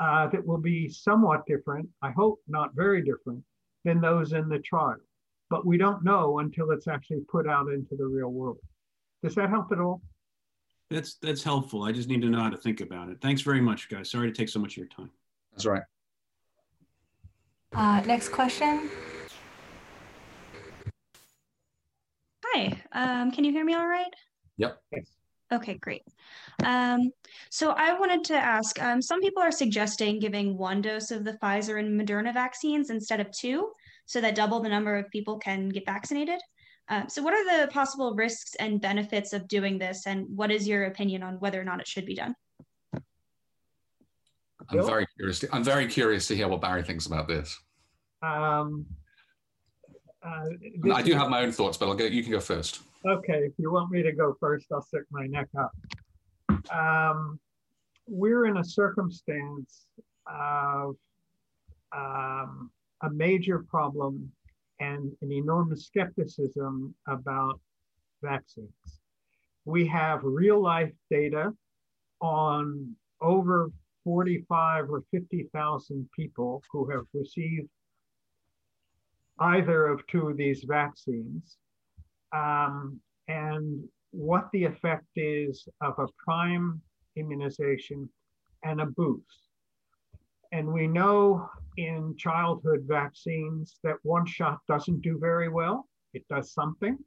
uh, 0.00 0.28
that 0.28 0.46
will 0.46 0.58
be 0.58 0.88
somewhat 0.88 1.46
different, 1.46 1.88
I 2.02 2.10
hope 2.10 2.40
not 2.46 2.74
very 2.74 3.02
different, 3.02 3.42
than 3.84 4.00
those 4.00 4.32
in 4.32 4.48
the 4.48 4.58
trial. 4.58 4.96
But 5.50 5.66
we 5.66 5.78
don't 5.78 6.04
know 6.04 6.40
until 6.40 6.70
it's 6.72 6.88
actually 6.88 7.20
put 7.30 7.48
out 7.48 7.68
into 7.68 7.96
the 7.96 8.06
real 8.06 8.30
world. 8.30 8.58
Does 9.22 9.34
that 9.34 9.50
help 9.50 9.72
at 9.72 9.80
all? 9.80 10.00
That's 10.90 11.16
that's 11.20 11.42
helpful. 11.42 11.82
I 11.82 11.92
just 11.92 12.08
need 12.08 12.22
to 12.22 12.28
know 12.28 12.40
how 12.40 12.50
to 12.50 12.56
think 12.56 12.80
about 12.80 13.10
it. 13.10 13.18
Thanks 13.20 13.42
very 13.42 13.60
much, 13.60 13.90
guys. 13.90 14.10
Sorry 14.10 14.30
to 14.30 14.36
take 14.36 14.48
so 14.48 14.58
much 14.58 14.72
of 14.72 14.78
your 14.78 14.86
time. 14.86 15.10
That's 15.52 15.66
right. 15.66 15.82
Uh, 17.74 18.00
next 18.06 18.30
question. 18.30 18.88
Hi, 22.46 22.82
um, 22.92 23.30
can 23.30 23.44
you 23.44 23.52
hear 23.52 23.64
me 23.64 23.74
all 23.74 23.86
right? 23.86 24.12
Yep. 24.56 24.80
Okay, 25.52 25.74
great. 25.74 26.02
Um, 26.64 27.10
so 27.50 27.70
I 27.70 27.98
wanted 27.98 28.24
to 28.24 28.34
ask, 28.34 28.80
um, 28.82 29.00
some 29.00 29.20
people 29.20 29.42
are 29.42 29.52
suggesting 29.52 30.18
giving 30.18 30.56
one 30.56 30.82
dose 30.82 31.10
of 31.10 31.24
the 31.24 31.34
Pfizer 31.34 31.78
and 31.78 31.98
Moderna 31.98 32.32
vaccines 32.32 32.90
instead 32.90 33.20
of 33.20 33.30
two, 33.30 33.70
so 34.06 34.20
that 34.20 34.34
double 34.34 34.60
the 34.60 34.68
number 34.68 34.96
of 34.96 35.10
people 35.10 35.38
can 35.38 35.68
get 35.68 35.86
vaccinated. 35.86 36.40
Uh, 36.88 37.06
so 37.06 37.22
what 37.22 37.34
are 37.34 37.60
the 37.60 37.70
possible 37.70 38.14
risks 38.14 38.54
and 38.54 38.80
benefits 38.80 39.32
of 39.32 39.46
doing 39.46 39.78
this, 39.78 40.06
and 40.06 40.26
what 40.34 40.50
is 40.50 40.66
your 40.66 40.84
opinion 40.84 41.22
on 41.22 41.34
whether 41.34 41.60
or 41.60 41.64
not 41.64 41.80
it 41.80 41.86
should 41.86 42.06
be 42.06 42.14
done? 42.14 42.34
I'm 44.70 44.84
very 44.84 45.06
curious. 45.16 45.40
To, 45.40 45.48
I'm 45.52 45.64
very 45.64 45.86
curious 45.86 46.26
to 46.28 46.36
hear 46.36 46.48
what 46.48 46.60
Barry 46.60 46.82
thinks 46.82 47.06
about 47.06 47.28
this. 47.28 47.58
Um, 48.22 48.86
uh, 50.22 50.46
I 50.92 51.02
do 51.02 51.14
have 51.14 51.28
my 51.28 51.42
own 51.42 51.52
thoughts, 51.52 51.76
but 51.76 51.88
I'll 51.88 51.94
go. 51.94 52.04
You 52.04 52.22
can 52.22 52.32
go 52.32 52.40
first. 52.40 52.80
Okay, 53.06 53.44
if 53.44 53.52
you 53.58 53.70
want 53.70 53.90
me 53.90 54.02
to 54.02 54.12
go 54.12 54.36
first, 54.40 54.66
I'll 54.72 54.82
stick 54.82 55.04
my 55.10 55.26
neck 55.26 55.48
up. 55.58 55.72
Um, 56.74 57.38
we're 58.06 58.46
in 58.46 58.56
a 58.56 58.64
circumstance 58.64 59.86
of 60.26 60.96
um, 61.94 62.70
a 63.02 63.10
major 63.10 63.60
problem 63.60 64.32
and 64.80 65.12
an 65.22 65.32
enormous 65.32 65.86
skepticism 65.86 66.94
about 67.06 67.60
vaccines. 68.22 69.00
We 69.64 69.86
have 69.88 70.20
real 70.22 70.62
life 70.62 70.92
data 71.10 71.52
on 72.20 72.94
over 73.20 73.70
45 74.04 74.90
or 74.90 75.02
50,000 75.10 76.08
people 76.16 76.62
who 76.72 76.90
have 76.90 77.04
received 77.12 77.68
either 79.40 79.86
of 79.86 80.06
two 80.06 80.28
of 80.28 80.36
these 80.36 80.64
vaccines 80.66 81.58
um, 82.32 83.00
and 83.28 83.84
what 84.10 84.48
the 84.52 84.64
effect 84.64 85.06
is 85.16 85.68
of 85.80 85.94
a 85.98 86.06
prime 86.24 86.80
immunization 87.16 88.08
and 88.64 88.80
a 88.80 88.86
boost. 88.86 89.47
And 90.52 90.72
we 90.72 90.86
know 90.86 91.48
in 91.76 92.16
childhood 92.16 92.84
vaccines 92.86 93.78
that 93.84 93.96
one 94.02 94.26
shot 94.26 94.58
doesn't 94.66 95.02
do 95.02 95.18
very 95.18 95.48
well, 95.48 95.88
it 96.14 96.26
does 96.28 96.52
something. 96.52 96.98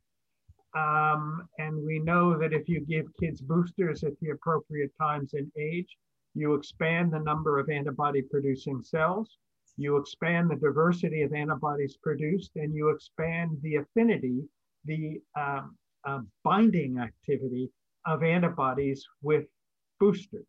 Um, 0.73 1.49
and 1.57 1.83
we 1.85 1.99
know 1.99 2.37
that 2.37 2.53
if 2.53 2.69
you 2.69 2.81
give 2.81 3.05
kids 3.19 3.41
boosters 3.41 4.03
at 4.03 4.13
the 4.21 4.29
appropriate 4.29 4.91
times 4.99 5.33
in 5.33 5.51
age, 5.59 5.97
you 6.33 6.53
expand 6.53 7.11
the 7.11 7.19
number 7.19 7.59
of 7.59 7.69
antibody 7.69 8.21
producing 8.21 8.81
cells, 8.81 9.37
you 9.75 9.97
expand 9.97 10.49
the 10.49 10.55
diversity 10.55 11.23
of 11.23 11.33
antibodies 11.33 11.97
produced, 12.01 12.51
and 12.55 12.73
you 12.73 12.89
expand 12.89 13.57
the 13.61 13.77
affinity 13.77 14.43
the 14.85 15.21
um, 15.39 15.77
uh, 16.05 16.19
binding 16.43 16.99
activity 16.99 17.69
of 18.05 18.23
antibodies 18.23 19.05
with 19.21 19.45
boosters. 19.99 20.47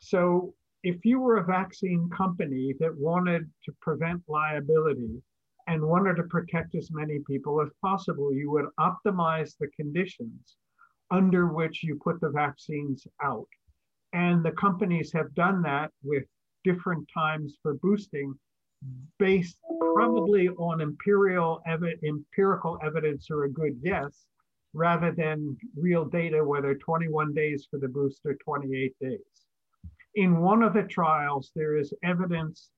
So 0.00 0.54
if 0.82 1.04
you 1.04 1.20
were 1.20 1.38
a 1.38 1.44
vaccine 1.44 2.08
company 2.16 2.74
that 2.80 2.96
wanted 2.96 3.50
to 3.64 3.72
prevent 3.80 4.22
liability 4.28 5.22
and 5.66 5.82
wanted 5.82 6.16
to 6.16 6.22
protect 6.24 6.74
as 6.74 6.90
many 6.92 7.18
people 7.26 7.60
as 7.60 7.70
possible, 7.82 8.32
you 8.32 8.50
would 8.50 8.66
optimize 8.78 9.56
the 9.58 9.68
conditions 9.76 10.56
under 11.10 11.46
which 11.46 11.82
you 11.82 11.98
put 12.02 12.20
the 12.20 12.30
vaccines 12.30 13.06
out. 13.22 13.48
And 14.12 14.44
the 14.44 14.52
companies 14.52 15.12
have 15.12 15.34
done 15.34 15.62
that 15.62 15.90
with 16.02 16.24
different 16.64 17.08
times 17.12 17.56
for 17.62 17.74
boosting 17.74 18.34
based 19.18 19.58
probably 19.94 20.48
on 20.50 20.80
empirical, 20.80 21.60
evi- 21.68 21.98
empirical 22.04 22.78
evidence 22.84 23.28
or 23.30 23.44
a 23.44 23.50
good 23.50 23.82
guess 23.82 24.26
rather 24.74 25.10
than 25.10 25.56
real 25.76 26.04
data, 26.04 26.44
whether 26.44 26.74
21 26.74 27.32
days 27.34 27.66
for 27.70 27.78
the 27.78 27.88
booster, 27.88 28.36
28 28.44 28.94
days. 29.00 29.45
In 30.16 30.38
one 30.38 30.62
of 30.62 30.72
the 30.72 30.82
trials, 30.82 31.52
there 31.54 31.76
is 31.76 31.92
evidence 32.02 32.70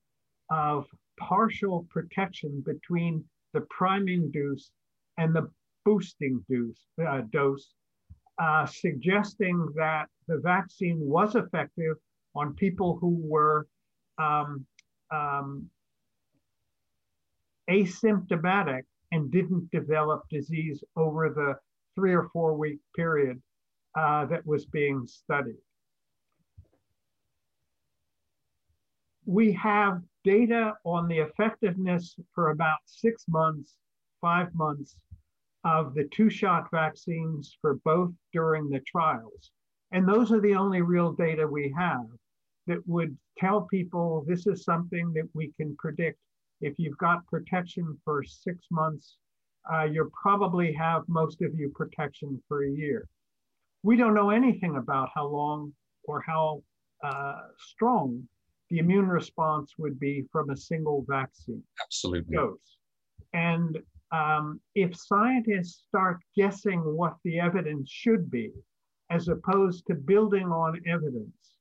of 0.51 0.87
partial 1.19 1.87
protection 1.89 2.63
between 2.67 3.25
the 3.55 3.61
priming 3.71 4.31
dose 4.33 4.73
and 5.19 5.35
the 5.35 5.49
boosting 5.85 6.45
dose, 6.51 6.85
uh, 7.07 7.23
dose 7.31 7.75
uh, 8.39 8.67
suggesting 8.67 9.69
that 9.77 10.07
the 10.27 10.39
vaccine 10.39 10.99
was 11.01 11.37
effective 11.37 11.97
on 12.35 12.55
people 12.55 12.99
who 13.01 13.21
were 13.23 13.69
um, 14.19 14.67
um, 15.13 15.69
asymptomatic 17.71 18.83
and 19.13 19.31
didn't 19.31 19.71
develop 19.71 20.23
disease 20.29 20.83
over 20.97 21.31
the 21.31 21.55
three 21.95 22.13
or 22.13 22.29
four 22.33 22.55
week 22.55 22.79
period 22.97 23.41
uh, 23.97 24.27
that 24.27 24.45
was 24.45 24.67
being 24.67 25.07
studied. 25.07 25.57
We 29.29 29.53
have 29.53 30.01
data 30.25 30.73
on 30.85 31.07
the 31.07 31.19
effectiveness 31.19 32.17
for 32.35 32.49
about 32.49 32.79
six 32.87 33.27
months, 33.29 33.77
five 34.23 34.49
months 34.55 34.97
of 35.65 35.93
the 35.93 36.05
two 36.05 36.31
shot 36.31 36.67
vaccines 36.73 37.55
for 37.61 37.75
both 37.85 38.11
during 38.33 38.71
the 38.71 38.81
trials. 38.87 39.51
And 39.93 40.09
those 40.09 40.33
are 40.33 40.41
the 40.41 40.55
only 40.55 40.81
real 40.81 41.13
data 41.13 41.47
we 41.47 41.75
have 41.77 42.07
that 42.69 42.79
would 42.87 43.15
tell 43.37 43.69
people 43.71 44.25
this 44.27 44.47
is 44.47 44.65
something 44.65 45.13
that 45.13 45.29
we 45.35 45.53
can 45.59 45.77
predict. 45.77 46.19
If 46.63 46.79
you've 46.79 46.97
got 46.97 47.27
protection 47.27 47.99
for 48.07 48.25
six 48.25 48.65
months, 48.71 49.19
uh, 49.71 49.85
you 49.85 50.11
probably 50.23 50.73
have 50.73 51.03
most 51.07 51.43
of 51.43 51.55
you 51.55 51.69
protection 51.75 52.43
for 52.49 52.65
a 52.65 52.71
year. 52.71 53.07
We 53.83 53.97
don't 53.97 54.15
know 54.15 54.31
anything 54.31 54.77
about 54.77 55.11
how 55.15 55.27
long 55.27 55.75
or 56.05 56.23
how 56.27 56.63
uh, 57.05 57.43
strong 57.59 58.27
the 58.71 58.79
immune 58.79 59.09
response 59.09 59.75
would 59.79 59.99
be 59.99 60.25
from 60.31 60.51
a 60.51 60.57
single 60.57 61.05
vaccine 61.09 61.63
Absolutely. 61.83 62.37
dose. 62.37 62.77
And 63.33 63.79
um, 64.13 64.61
if 64.75 64.97
scientists 64.97 65.85
start 65.89 66.19
guessing 66.37 66.81
what 66.81 67.17
the 67.25 67.41
evidence 67.41 67.91
should 67.91 68.31
be, 68.31 68.53
as 69.11 69.29
opposed 69.29 69.87
to 69.87 69.95
building 69.95 70.47
on 70.47 70.81
evidence, 70.87 71.59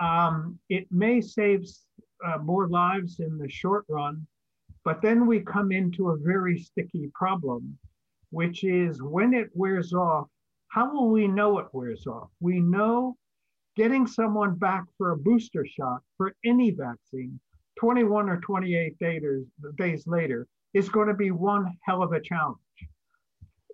um, 0.00 0.58
it 0.68 0.86
may 0.90 1.20
save 1.20 1.64
uh, 2.26 2.38
more 2.38 2.68
lives 2.68 3.20
in 3.20 3.38
the 3.38 3.48
short 3.48 3.84
run, 3.88 4.26
but 4.84 5.02
then 5.02 5.26
we 5.26 5.40
come 5.40 5.72
into 5.72 6.10
a 6.10 6.16
very 6.18 6.58
sticky 6.58 7.10
problem, 7.14 7.78
which 8.30 8.64
is 8.64 9.02
when 9.02 9.34
it 9.34 9.50
wears 9.54 9.92
off, 9.92 10.28
how 10.68 10.92
will 10.92 11.10
we 11.10 11.26
know 11.26 11.58
it 11.58 11.66
wears 11.72 12.06
off? 12.06 12.30
We 12.40 12.60
know 12.60 13.16
getting 13.80 14.06
someone 14.06 14.54
back 14.56 14.84
for 14.98 15.12
a 15.12 15.16
booster 15.16 15.64
shot 15.64 16.02
for 16.18 16.34
any 16.44 16.70
vaccine 16.70 17.40
21 17.78 18.28
or 18.28 18.36
28 18.40 18.94
days 19.78 20.06
later 20.06 20.46
is 20.74 20.90
going 20.90 21.08
to 21.08 21.14
be 21.14 21.30
one 21.30 21.66
hell 21.80 22.02
of 22.02 22.12
a 22.12 22.20
challenge. 22.20 22.58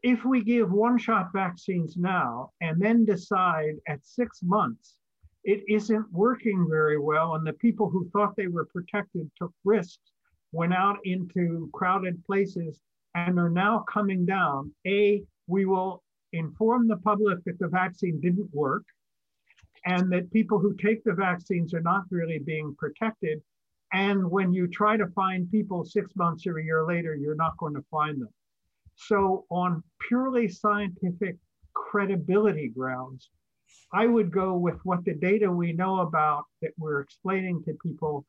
If 0.04 0.24
we 0.24 0.44
give 0.44 0.70
one 0.70 0.96
shot 0.96 1.32
vaccines 1.32 1.96
now 1.96 2.52
and 2.60 2.80
then 2.80 3.04
decide 3.04 3.74
at 3.88 4.06
six 4.06 4.44
months 4.44 4.94
it 5.42 5.64
isn't 5.68 6.12
working 6.12 6.68
very 6.70 7.00
well, 7.00 7.34
and 7.34 7.44
the 7.44 7.54
people 7.54 7.90
who 7.90 8.08
thought 8.10 8.36
they 8.36 8.46
were 8.46 8.66
protected 8.66 9.28
took 9.36 9.52
risks, 9.64 10.12
went 10.52 10.72
out 10.72 10.98
into 11.02 11.68
crowded 11.72 12.24
places, 12.24 12.78
and 13.16 13.40
are 13.40 13.50
now 13.50 13.84
coming 13.92 14.24
down, 14.24 14.72
A, 14.86 15.24
we 15.48 15.64
will 15.64 16.04
inform 16.32 16.86
the 16.86 16.98
public 16.98 17.42
that 17.44 17.58
the 17.58 17.66
vaccine 17.66 18.20
didn't 18.20 18.54
work 18.54 18.84
and 19.86 20.12
that 20.12 20.32
people 20.32 20.58
who 20.58 20.74
take 20.74 21.02
the 21.04 21.12
vaccines 21.12 21.72
are 21.72 21.80
not 21.80 22.04
really 22.10 22.38
being 22.40 22.74
protected. 22.76 23.40
And 23.92 24.28
when 24.30 24.52
you 24.52 24.66
try 24.66 24.96
to 24.96 25.06
find 25.08 25.50
people 25.50 25.84
six 25.84 26.14
months 26.16 26.46
or 26.46 26.58
a 26.58 26.64
year 26.64 26.84
later, 26.84 27.14
you're 27.14 27.36
not 27.36 27.56
going 27.58 27.74
to 27.74 27.84
find 27.90 28.20
them. 28.20 28.28
So, 28.96 29.44
on 29.50 29.82
purely 30.08 30.48
scientific 30.48 31.36
credibility 31.74 32.68
grounds, 32.68 33.30
I 33.92 34.06
would 34.06 34.32
go 34.32 34.56
with 34.56 34.76
what 34.84 35.04
the 35.04 35.14
data 35.14 35.50
we 35.50 35.72
know 35.72 36.00
about 36.00 36.44
that 36.62 36.72
we're 36.78 37.00
explaining 37.00 37.62
to 37.64 37.74
people 37.82 38.26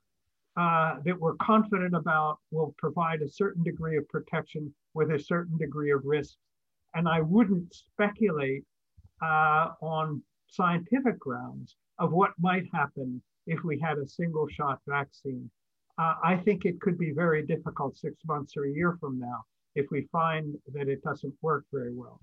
uh, 0.58 0.96
that 1.06 1.20
we're 1.20 1.36
confident 1.36 1.96
about 1.96 2.40
will 2.52 2.74
provide 2.78 3.22
a 3.22 3.30
certain 3.30 3.64
degree 3.64 3.96
of 3.98 4.08
protection 4.10 4.74
with 4.94 5.12
a 5.12 5.20
certain 5.20 5.58
degree 5.58 5.92
of 5.92 6.02
risk. 6.04 6.36
And 6.96 7.08
I 7.08 7.22
wouldn't 7.22 7.74
speculate 7.74 8.64
uh, 9.22 9.70
on 9.82 10.22
scientific 10.48 11.20
grounds 11.20 11.76
of 12.00 12.12
what 12.12 12.32
might 12.40 12.66
happen 12.74 13.22
if 13.46 13.64
we 13.64 13.80
had 13.80 13.98
a 13.98 14.08
single 14.08 14.48
shot 14.48 14.80
vaccine. 14.88 15.50
Uh, 15.98 16.16
I 16.24 16.38
think 16.38 16.66
it 16.66 16.80
could 16.80 16.98
be 16.98 17.12
very 17.12 17.46
difficult 17.46 17.98
six 17.98 18.16
months 18.26 18.56
or 18.56 18.66
a 18.66 18.72
year 18.72 18.98
from 19.00 19.20
now 19.20 19.46
if 19.76 19.88
we 19.92 20.08
find 20.12 20.56
that 20.74 20.88
it 20.88 21.04
doesn't 21.04 21.34
work 21.42 21.66
very 21.72 21.94
well. 21.94 22.20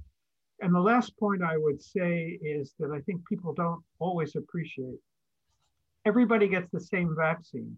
And 0.60 0.74
the 0.74 0.80
last 0.80 1.16
point 1.18 1.42
I 1.42 1.56
would 1.56 1.82
say 1.82 2.38
is 2.42 2.74
that 2.78 2.90
I 2.90 3.00
think 3.00 3.26
people 3.28 3.52
don't 3.52 3.82
always 3.98 4.36
appreciate. 4.36 4.98
Everybody 6.04 6.48
gets 6.48 6.70
the 6.70 6.80
same 6.80 7.14
vaccine, 7.16 7.76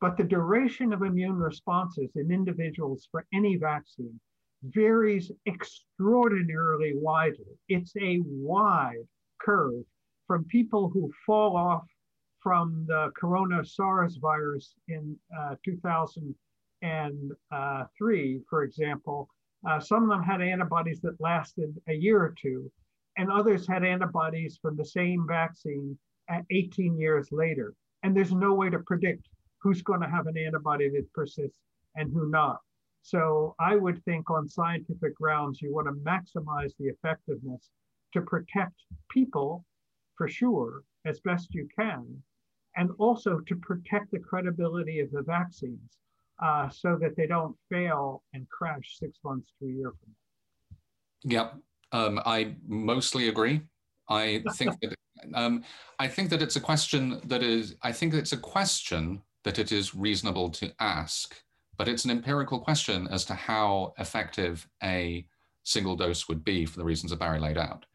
but 0.00 0.16
the 0.16 0.24
duration 0.24 0.92
of 0.92 1.02
immune 1.02 1.38
responses 1.38 2.10
in 2.16 2.30
individuals 2.30 3.08
for 3.10 3.24
any 3.32 3.56
vaccine 3.56 4.20
varies 4.62 5.30
extraordinarily 5.46 6.92
widely. 6.96 7.58
It's 7.68 7.94
a 7.96 8.20
wide 8.26 9.06
curve 9.40 9.84
from 10.26 10.44
people 10.44 10.88
who 10.88 11.12
fall 11.26 11.56
off 11.56 11.84
from 12.42 12.84
the 12.86 13.10
corona 13.16 13.64
SARS 13.64 14.16
virus 14.16 14.74
in 14.88 15.16
uh, 15.38 15.54
2003, 15.64 18.40
for 18.48 18.62
example. 18.62 19.28
Uh, 19.68 19.78
some 19.78 20.02
of 20.02 20.08
them 20.08 20.22
had 20.22 20.40
antibodies 20.40 21.02
that 21.02 21.20
lasted 21.20 21.78
a 21.88 21.92
year 21.92 22.22
or 22.22 22.34
two, 22.40 22.72
and 23.18 23.30
others 23.30 23.66
had 23.66 23.84
antibodies 23.84 24.58
from 24.62 24.74
the 24.76 24.84
same 24.84 25.26
vaccine 25.28 25.98
at 26.30 26.44
18 26.50 26.98
years 26.98 27.28
later. 27.30 27.74
And 28.02 28.16
there's 28.16 28.32
no 28.32 28.54
way 28.54 28.70
to 28.70 28.78
predict 28.78 29.28
who's 29.58 29.82
going 29.82 30.00
to 30.00 30.08
have 30.08 30.26
an 30.26 30.38
antibody 30.38 30.88
that 30.88 31.12
persists 31.12 31.58
and 31.96 32.10
who 32.12 32.30
not. 32.30 32.60
So 33.02 33.54
I 33.58 33.76
would 33.76 34.02
think 34.04 34.30
on 34.30 34.48
scientific 34.48 35.14
grounds, 35.14 35.60
you 35.60 35.74
want 35.74 35.88
to 35.88 35.92
maximize 35.92 36.72
the 36.78 36.86
effectiveness 36.86 37.68
to 38.12 38.20
protect 38.20 38.74
people 39.10 39.64
for 40.16 40.28
sure 40.28 40.82
as 41.06 41.20
best 41.20 41.54
you 41.54 41.68
can, 41.78 42.04
and 42.76 42.90
also 42.98 43.40
to 43.40 43.56
protect 43.56 44.10
the 44.10 44.18
credibility 44.18 45.00
of 45.00 45.10
the 45.10 45.22
vaccines 45.22 45.98
uh, 46.42 46.68
so 46.68 46.96
that 47.00 47.16
they 47.16 47.26
don't 47.26 47.56
fail 47.70 48.22
and 48.34 48.48
crash 48.48 48.96
six 48.98 49.18
months 49.24 49.52
to 49.58 49.66
a 49.66 49.72
year 49.72 49.92
from 50.00 50.08
now. 50.10 51.32
Yep, 51.32 51.54
um, 51.92 52.20
I 52.24 52.54
mostly 52.66 53.28
agree. 53.28 53.62
I 54.08 54.42
think 54.54 54.74
that 54.80 54.94
um, 55.34 55.64
I 55.98 56.08
think 56.08 56.30
that 56.30 56.42
it's 56.42 56.56
a 56.56 56.60
question 56.60 57.20
that 57.24 57.42
is. 57.42 57.76
I 57.82 57.92
think 57.92 58.14
it's 58.14 58.32
a 58.32 58.38
question 58.38 59.22
that 59.44 59.58
it 59.58 59.72
is 59.72 59.94
reasonable 59.94 60.50
to 60.50 60.72
ask, 60.80 61.34
but 61.78 61.88
it's 61.88 62.04
an 62.04 62.10
empirical 62.10 62.58
question 62.58 63.08
as 63.10 63.24
to 63.26 63.34
how 63.34 63.94
effective 63.98 64.68
a 64.82 65.26
single 65.62 65.96
dose 65.96 66.28
would 66.28 66.44
be 66.44 66.64
for 66.64 66.78
the 66.78 66.84
reasons 66.84 67.10
that 67.10 67.20
Barry 67.20 67.38
laid 67.38 67.58
out. 67.58 67.86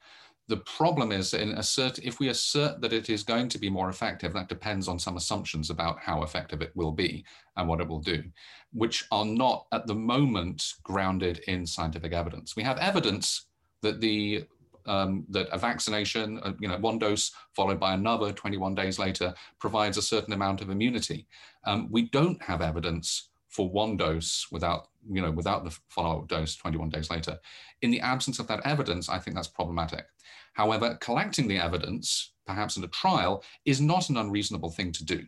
The 0.47 0.57
problem 0.57 1.11
is 1.11 1.33
in 1.33 1.51
assert, 1.57 1.97
if 1.99 2.19
we 2.19 2.29
assert 2.29 2.79
that 2.81 2.93
it 2.93 3.09
is 3.09 3.23
going 3.23 3.49
to 3.49 3.57
be 3.57 3.69
more 3.69 3.89
effective, 3.89 4.31
that 4.33 4.47
depends 4.47 4.87
on 4.87 4.99
some 4.99 5.17
assumptions 5.17 5.71
about 5.71 5.99
how 5.99 6.21
effective 6.21 6.61
it 6.61 6.75
will 6.75 6.91
be 6.91 7.25
and 7.57 7.67
what 7.67 7.81
it 7.81 7.87
will 7.87 7.99
do, 7.99 8.23
which 8.71 9.05
are 9.11 9.25
not 9.25 9.65
at 9.71 9.87
the 9.87 9.95
moment 9.95 10.73
grounded 10.83 11.39
in 11.47 11.65
scientific 11.65 12.13
evidence. 12.13 12.55
We 12.55 12.63
have 12.63 12.77
evidence 12.77 13.47
that 13.81 14.01
the 14.01 14.45
um, 14.87 15.25
that 15.29 15.47
a 15.51 15.57
vaccination, 15.57 16.39
uh, 16.43 16.53
you 16.59 16.67
know, 16.67 16.77
one 16.77 16.99
dose 16.99 17.31
followed 17.55 17.79
by 17.79 17.95
another 17.95 18.31
21 18.31 18.75
days 18.75 18.99
later 18.99 19.33
provides 19.59 19.97
a 19.97 20.01
certain 20.01 20.33
amount 20.33 20.61
of 20.61 20.69
immunity. 20.69 21.25
Um, 21.65 21.87
we 21.89 22.03
don't 22.09 22.39
have 22.43 22.61
evidence 22.61 23.29
for 23.55 23.69
one 23.69 23.95
dose 23.95 24.47
without, 24.51 24.89
you 25.09 25.21
know, 25.21 25.31
without 25.31 25.63
the 25.63 25.77
follow-up 25.87 26.27
dose 26.27 26.55
21 26.57 26.89
days 26.89 27.09
later. 27.09 27.39
In 27.81 27.89
the 27.89 28.01
absence 28.01 28.37
of 28.39 28.47
that 28.47 28.65
evidence, 28.65 29.07
I 29.07 29.17
think 29.17 29.35
that's 29.35 29.47
problematic. 29.47 30.05
However, 30.53 30.97
collecting 30.99 31.47
the 31.47 31.57
evidence, 31.57 32.33
perhaps 32.45 32.75
in 32.75 32.83
a 32.83 32.89
trial, 32.89 33.43
is 33.63 33.79
not 33.79 34.09
an 34.09 34.17
unreasonable 34.17 34.71
thing 34.71 34.91
to 34.91 35.05
do. 35.05 35.25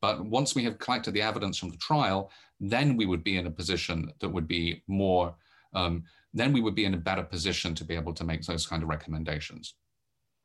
But 0.00 0.24
once 0.24 0.54
we 0.54 0.64
have 0.64 0.78
collected 0.78 1.14
the 1.14 1.22
evidence 1.22 1.58
from 1.58 1.70
the 1.70 1.76
trial, 1.76 2.32
then 2.58 2.96
we 2.96 3.06
would 3.06 3.22
be 3.22 3.36
in 3.36 3.46
a 3.46 3.50
position 3.50 4.10
that 4.20 4.28
would 4.28 4.48
be 4.48 4.82
more, 4.88 5.34
um, 5.72 6.04
then 6.34 6.52
we 6.52 6.60
would 6.60 6.74
be 6.74 6.86
in 6.86 6.94
a 6.94 7.04
better 7.08 7.22
position 7.22 7.74
to 7.76 7.84
be 7.84 7.94
able 7.94 8.14
to 8.14 8.24
make 8.24 8.42
those 8.42 8.66
kind 8.66 8.82
of 8.82 8.88
recommendations. 8.88 9.74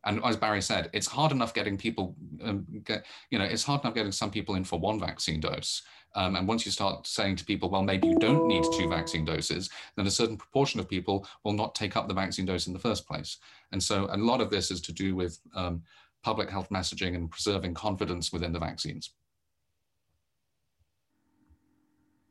And 0.06 0.24
as 0.24 0.38
Barry 0.38 0.62
said, 0.62 0.90
it's 0.94 1.08
hard 1.08 1.32
enough 1.32 1.54
getting 1.54 1.78
people, 1.78 2.16
um, 2.44 2.66
get, 2.84 3.06
you 3.32 3.40
know, 3.40 3.46
it's 3.46 3.64
hard 3.64 3.82
enough 3.82 3.96
getting 3.96 4.12
some 4.12 4.30
people 4.30 4.56
in 4.56 4.64
for 4.64 4.80
one 4.80 5.00
vaccine 5.00 5.40
dose. 5.40 5.82
Um, 6.16 6.36
and 6.36 6.48
once 6.48 6.66
you 6.66 6.72
start 6.72 7.06
saying 7.06 7.36
to 7.38 7.46
people, 7.46 7.70
well, 7.70 7.84
maybe 7.84 8.08
you 8.08 8.18
don't 8.18 8.48
need 8.48 8.64
two 8.74 8.88
vaccine 8.90 9.26
doses, 9.26 9.70
then 9.96 10.08
a 10.08 10.12
certain 10.12 10.38
proportion 10.38 10.80
of 10.80 10.90
people 10.90 11.28
will 11.44 11.54
not 11.54 11.76
take 11.76 11.96
up 11.96 12.08
the 12.08 12.14
vaccine 12.14 12.46
dose 12.46 12.68
in 12.68 12.74
the 12.74 12.80
first 12.80 13.06
place. 13.06 13.38
And 13.72 13.82
so 13.82 14.08
a 14.12 14.18
lot 14.18 14.42
of 14.42 14.50
this 14.50 14.72
is 14.72 14.82
to 14.82 14.94
do 14.94 15.16
with 15.16 15.40
um, 15.54 15.84
public 16.24 16.50
health 16.50 16.70
messaging 16.70 17.16
and 17.16 17.30
preserving 17.30 17.74
confidence 17.74 18.32
within 18.32 18.54
the 18.54 18.60
vaccines. 18.60 19.12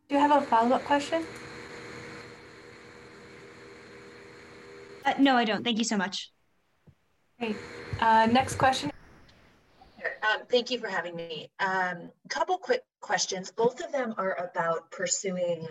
Do 0.09 0.15
you 0.17 0.21
have 0.21 0.43
a 0.43 0.47
follow-up 0.47 0.85
question? 0.85 1.25
Uh, 5.05 5.15
no, 5.19 5.37
I 5.37 5.45
don't. 5.45 5.63
Thank 5.63 5.79
you 5.79 5.85
so 5.85 5.97
much. 5.97 6.33
Great. 7.39 7.57
Uh, 8.01 8.27
next 8.31 8.57
question. 8.57 8.91
Um, 10.23 10.47
thank 10.51 10.71
you 10.71 10.79
for 10.79 10.89
having 10.89 11.15
me. 11.15 11.51
A 11.61 11.69
um, 11.69 12.11
couple 12.29 12.57
quick 12.59 12.83
questions. 13.05 13.53
Both 13.53 13.85
of 13.85 13.93
them 13.93 14.15
are 14.17 14.35
about 14.49 14.91
pursuing 14.91 15.69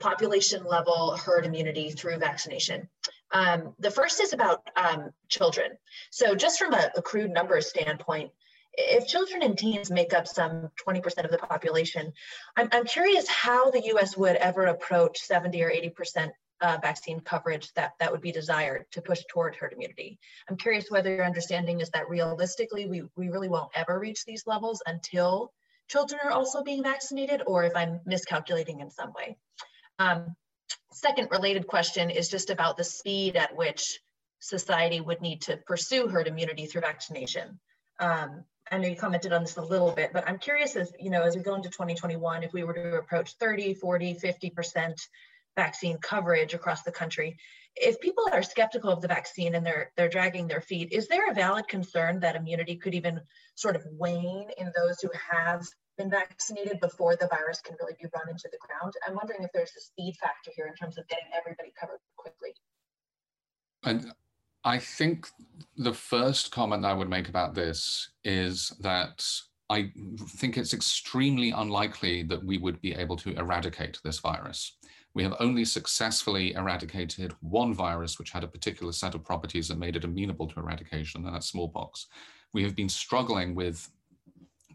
population 0.00 0.64
level 0.64 1.16
herd 1.16 1.46
immunity 1.46 1.90
through 1.92 2.18
vaccination. 2.18 2.88
Um, 3.30 3.74
the 3.78 3.90
first 3.90 4.20
is 4.20 4.32
about 4.32 4.68
um, 4.74 5.10
children. 5.28 5.70
So 6.10 6.34
just 6.34 6.58
from 6.58 6.74
a, 6.74 6.90
a 6.96 7.00
crude 7.00 7.30
numbers 7.30 7.68
standpoint, 7.68 8.32
if 8.74 9.06
children 9.06 9.42
and 9.42 9.56
teens 9.56 9.92
make 9.92 10.12
up 10.12 10.26
some 10.26 10.70
20% 10.84 11.24
of 11.24 11.30
the 11.30 11.38
population, 11.38 12.12
I'm, 12.56 12.68
I'm 12.72 12.84
curious 12.84 13.28
how 13.28 13.70
the 13.70 13.84
US 13.94 14.16
would 14.16 14.36
ever 14.36 14.66
approach 14.66 15.20
70 15.20 15.62
or 15.62 15.70
80% 15.70 16.30
uh, 16.62 16.78
vaccine 16.82 17.20
coverage 17.20 17.72
that, 17.74 17.92
that 18.00 18.10
would 18.10 18.20
be 18.20 18.32
desired 18.32 18.86
to 18.92 19.02
push 19.02 19.22
toward 19.30 19.54
herd 19.54 19.72
immunity. 19.72 20.18
I'm 20.48 20.56
curious 20.56 20.90
whether 20.90 21.14
your 21.14 21.24
understanding 21.24 21.80
is 21.80 21.90
that 21.90 22.08
realistically, 22.08 22.86
we, 22.86 23.02
we 23.16 23.28
really 23.28 23.48
won't 23.48 23.70
ever 23.76 24.00
reach 24.00 24.24
these 24.24 24.46
levels 24.46 24.82
until 24.86 25.52
children 25.88 26.20
are 26.24 26.30
also 26.30 26.62
being 26.62 26.82
vaccinated, 26.82 27.42
or 27.46 27.64
if 27.64 27.76
I'm 27.76 28.00
miscalculating 28.06 28.80
in 28.80 28.90
some 28.90 29.12
way. 29.12 29.36
Um, 29.98 30.34
second 30.92 31.28
related 31.30 31.66
question 31.66 32.10
is 32.10 32.28
just 32.28 32.50
about 32.50 32.76
the 32.76 32.84
speed 32.84 33.36
at 33.36 33.56
which 33.56 34.00
society 34.40 35.00
would 35.00 35.20
need 35.20 35.42
to 35.42 35.56
pursue 35.56 36.08
herd 36.08 36.26
immunity 36.26 36.66
through 36.66 36.80
vaccination. 36.80 37.58
Um, 38.00 38.44
I 38.70 38.78
know 38.78 38.88
you 38.88 38.96
commented 38.96 39.32
on 39.32 39.42
this 39.42 39.56
a 39.56 39.62
little 39.62 39.92
bit, 39.92 40.12
but 40.12 40.28
I'm 40.28 40.38
curious 40.38 40.76
as, 40.76 40.92
you 40.98 41.10
know, 41.10 41.22
as 41.22 41.36
we 41.36 41.42
go 41.42 41.54
into 41.54 41.68
2021, 41.68 42.42
if 42.42 42.52
we 42.52 42.64
were 42.64 42.72
to 42.72 42.96
approach 42.96 43.34
30, 43.34 43.74
40, 43.74 44.14
50% 44.14 44.94
vaccine 45.56 45.98
coverage 45.98 46.54
across 46.54 46.82
the 46.82 46.92
country, 46.92 47.36
if 47.76 48.00
people 48.00 48.28
are 48.32 48.42
skeptical 48.42 48.90
of 48.90 49.00
the 49.00 49.08
vaccine 49.08 49.54
and 49.54 49.64
they're 49.64 49.92
they're 49.96 50.08
dragging 50.08 50.46
their 50.46 50.60
feet, 50.60 50.92
is 50.92 51.08
there 51.08 51.30
a 51.30 51.34
valid 51.34 51.66
concern 51.68 52.20
that 52.20 52.36
immunity 52.36 52.76
could 52.76 52.94
even 52.94 53.20
sort 53.54 53.76
of 53.76 53.84
wane 53.90 54.48
in 54.58 54.72
those 54.76 55.00
who 55.00 55.10
have 55.30 55.64
been 55.98 56.10
vaccinated 56.10 56.80
before 56.80 57.16
the 57.16 57.28
virus 57.28 57.60
can 57.60 57.76
really 57.80 57.94
be 58.00 58.08
run 58.14 58.28
into 58.28 58.48
the 58.50 58.58
ground? 58.66 58.92
I'm 59.06 59.14
wondering 59.14 59.42
if 59.42 59.50
there's 59.52 59.72
a 59.76 59.80
speed 59.80 60.16
factor 60.20 60.50
here 60.54 60.66
in 60.66 60.74
terms 60.74 60.98
of 60.98 61.06
getting 61.08 61.28
everybody 61.36 61.72
covered 61.78 62.00
quickly. 62.16 62.54
And 63.84 64.12
I 64.64 64.78
think 64.78 65.28
the 65.76 65.92
first 65.92 66.52
comment 66.52 66.84
I 66.84 66.92
would 66.92 67.10
make 67.10 67.28
about 67.28 67.54
this 67.54 68.10
is 68.24 68.68
that 68.80 69.24
I 69.70 69.90
think 70.28 70.56
it's 70.56 70.74
extremely 70.74 71.50
unlikely 71.50 72.22
that 72.24 72.44
we 72.44 72.58
would 72.58 72.80
be 72.80 72.94
able 72.94 73.16
to 73.16 73.34
eradicate 73.36 73.98
this 74.04 74.18
virus. 74.18 74.76
We 75.14 75.22
have 75.22 75.34
only 75.40 75.64
successfully 75.64 76.54
eradicated 76.54 77.34
one 77.40 77.74
virus 77.74 78.18
which 78.18 78.30
had 78.30 78.44
a 78.44 78.48
particular 78.48 78.92
set 78.92 79.14
of 79.14 79.24
properties 79.24 79.68
that 79.68 79.78
made 79.78 79.96
it 79.96 80.04
amenable 80.04 80.48
to 80.48 80.60
eradication, 80.60 81.24
and 81.24 81.34
that's 81.34 81.48
smallpox. 81.48 82.06
We 82.54 82.62
have 82.62 82.74
been 82.74 82.88
struggling 82.88 83.54
with 83.54 83.90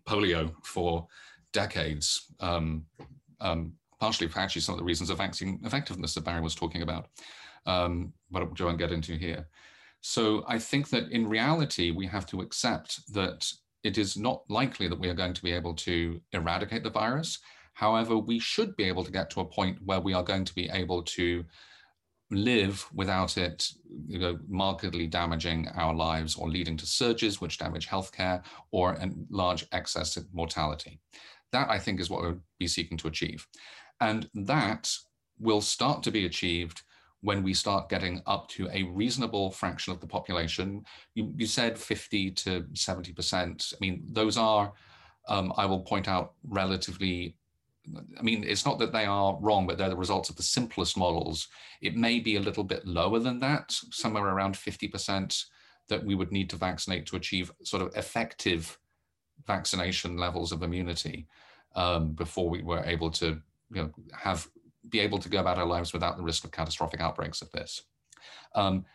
polio 0.07 0.53
for 0.63 1.07
decades, 1.53 2.33
um, 2.39 2.85
um, 3.41 3.73
partially 3.99 4.27
for 4.27 4.39
actually 4.39 4.61
some 4.61 4.73
of 4.73 4.79
the 4.79 4.85
reasons 4.85 5.09
of 5.09 5.17
vaccine 5.17 5.59
effectiveness 5.63 6.13
that 6.13 6.23
Barry 6.23 6.41
was 6.41 6.55
talking 6.55 6.83
about, 6.83 7.07
um, 7.65 8.13
but 8.31 8.43
I 8.43 8.63
won't 8.63 8.77
get 8.77 8.91
into 8.91 9.15
here. 9.15 9.47
So 10.01 10.43
I 10.47 10.59
think 10.59 10.89
that 10.89 11.09
in 11.11 11.27
reality, 11.27 11.91
we 11.91 12.05
have 12.07 12.27
to 12.27 12.41
accept 12.41 13.11
that 13.13 13.51
it 13.83 13.97
is 13.97 14.17
not 14.17 14.43
likely 14.49 14.87
that 14.87 14.99
we 14.99 15.09
are 15.09 15.13
going 15.15 15.33
to 15.33 15.43
be 15.43 15.51
able 15.51 15.73
to 15.73 16.21
eradicate 16.33 16.83
the 16.83 16.89
virus. 16.89 17.39
However, 17.77 18.17
we 18.17 18.39
should 18.39 18.75
be 18.75 18.85
able 18.85 19.03
to 19.03 19.11
get 19.11 19.29
to 19.29 19.41
a 19.41 19.45
point 19.45 19.77
where 19.85 19.99
we 19.99 20.11
are 20.15 20.23
going 20.23 20.45
to 20.45 20.55
be 20.55 20.67
able 20.73 21.03
to 21.03 21.45
live 22.31 22.83
without 22.91 23.37
it 23.37 23.69
you 24.07 24.17
know, 24.17 24.39
markedly 24.47 25.05
damaging 25.05 25.67
our 25.75 25.93
lives 25.93 26.35
or 26.35 26.49
leading 26.49 26.75
to 26.77 26.87
surges 26.87 27.39
which 27.39 27.59
damage 27.59 27.87
healthcare 27.87 28.41
or 28.71 28.93
a 28.93 29.11
large 29.29 29.63
excess 29.73 30.17
mortality. 30.33 30.99
That 31.51 31.69
I 31.69 31.77
think 31.77 31.99
is 31.99 32.09
what 32.09 32.23
we'll 32.23 32.41
be 32.57 32.65
seeking 32.65 32.97
to 32.97 33.09
achieve. 33.09 33.45
And 34.01 34.27
that 34.33 34.91
will 35.37 35.61
start 35.61 36.01
to 36.01 36.11
be 36.11 36.25
achieved 36.25 36.81
when 37.21 37.43
we 37.43 37.53
start 37.53 37.89
getting 37.89 38.23
up 38.25 38.47
to 38.49 38.67
a 38.73 38.83
reasonable 38.85 39.51
fraction 39.51 39.93
of 39.93 40.01
the 40.01 40.07
population. 40.07 40.83
You, 41.13 41.31
you 41.37 41.45
said 41.45 41.77
50 41.77 42.31
to 42.31 42.61
70%. 42.73 43.73
I 43.73 43.77
mean, 43.79 44.03
those 44.07 44.35
are, 44.35 44.73
um, 45.27 45.53
I 45.57 45.67
will 45.67 45.81
point 45.81 46.07
out, 46.07 46.33
relatively 46.43 47.35
I 48.17 48.21
mean, 48.21 48.43
it's 48.43 48.65
not 48.65 48.79
that 48.79 48.91
they 48.91 49.05
are 49.05 49.37
wrong, 49.39 49.67
but 49.67 49.77
they're 49.77 49.89
the 49.89 49.95
results 49.95 50.29
of 50.29 50.35
the 50.35 50.43
simplest 50.43 50.97
models. 50.97 51.47
It 51.81 51.95
may 51.95 52.19
be 52.19 52.35
a 52.35 52.41
little 52.41 52.63
bit 52.63 52.85
lower 52.85 53.19
than 53.19 53.39
that, 53.39 53.71
somewhere 53.91 54.25
around 54.25 54.55
50% 54.55 55.45
that 55.89 56.03
we 56.03 56.15
would 56.15 56.31
need 56.31 56.49
to 56.49 56.55
vaccinate 56.57 57.05
to 57.07 57.15
achieve 57.15 57.51
sort 57.63 57.81
of 57.81 57.95
effective 57.95 58.77
vaccination 59.45 60.17
levels 60.17 60.51
of 60.51 60.63
immunity 60.63 61.27
um, 61.75 62.11
before 62.13 62.49
we 62.49 62.61
were 62.61 62.83
able 62.85 63.09
to 63.11 63.41
you 63.71 63.83
know, 63.83 63.91
have 64.13 64.47
be 64.89 64.99
able 64.99 65.19
to 65.19 65.29
go 65.29 65.39
about 65.39 65.57
our 65.57 65.65
lives 65.65 65.91
without 65.91 66.17
the 66.17 66.23
risk 66.23 66.43
of 66.45 66.51
catastrophic 66.51 67.01
outbreaks 67.01 67.41
of 67.41 67.51
this. 67.51 67.83
Um, 68.55 68.85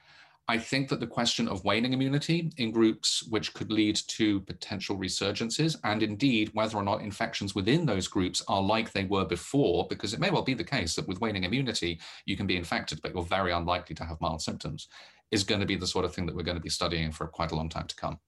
I 0.48 0.58
think 0.58 0.88
that 0.88 0.98
the 0.98 1.06
question 1.06 1.48
of 1.48 1.64
waning 1.64 1.92
immunity 1.92 2.50
in 2.56 2.72
groups 2.72 3.22
which 3.30 3.54
could 3.54 3.70
lead 3.70 3.96
to 4.08 4.40
potential 4.40 4.98
resurgences, 4.98 5.76
and 5.84 6.02
indeed 6.02 6.50
whether 6.52 6.76
or 6.76 6.82
not 6.82 7.00
infections 7.00 7.54
within 7.54 7.86
those 7.86 8.08
groups 8.08 8.42
are 8.48 8.60
like 8.60 8.92
they 8.92 9.04
were 9.04 9.24
before, 9.24 9.86
because 9.88 10.12
it 10.12 10.20
may 10.20 10.30
well 10.30 10.42
be 10.42 10.54
the 10.54 10.64
case 10.64 10.94
that 10.96 11.06
with 11.06 11.20
waning 11.20 11.44
immunity, 11.44 12.00
you 12.26 12.36
can 12.36 12.46
be 12.46 12.56
infected, 12.56 13.00
but 13.02 13.14
you're 13.14 13.22
very 13.22 13.52
unlikely 13.52 13.94
to 13.94 14.04
have 14.04 14.20
mild 14.20 14.42
symptoms, 14.42 14.88
is 15.30 15.44
going 15.44 15.60
to 15.60 15.66
be 15.66 15.76
the 15.76 15.86
sort 15.86 16.04
of 16.04 16.14
thing 16.14 16.26
that 16.26 16.34
we're 16.34 16.42
going 16.42 16.56
to 16.56 16.62
be 16.62 16.68
studying 16.68 17.12
for 17.12 17.26
quite 17.28 17.52
a 17.52 17.56
long 17.56 17.68
time 17.68 17.86
to 17.86 17.96
come. 17.96 18.18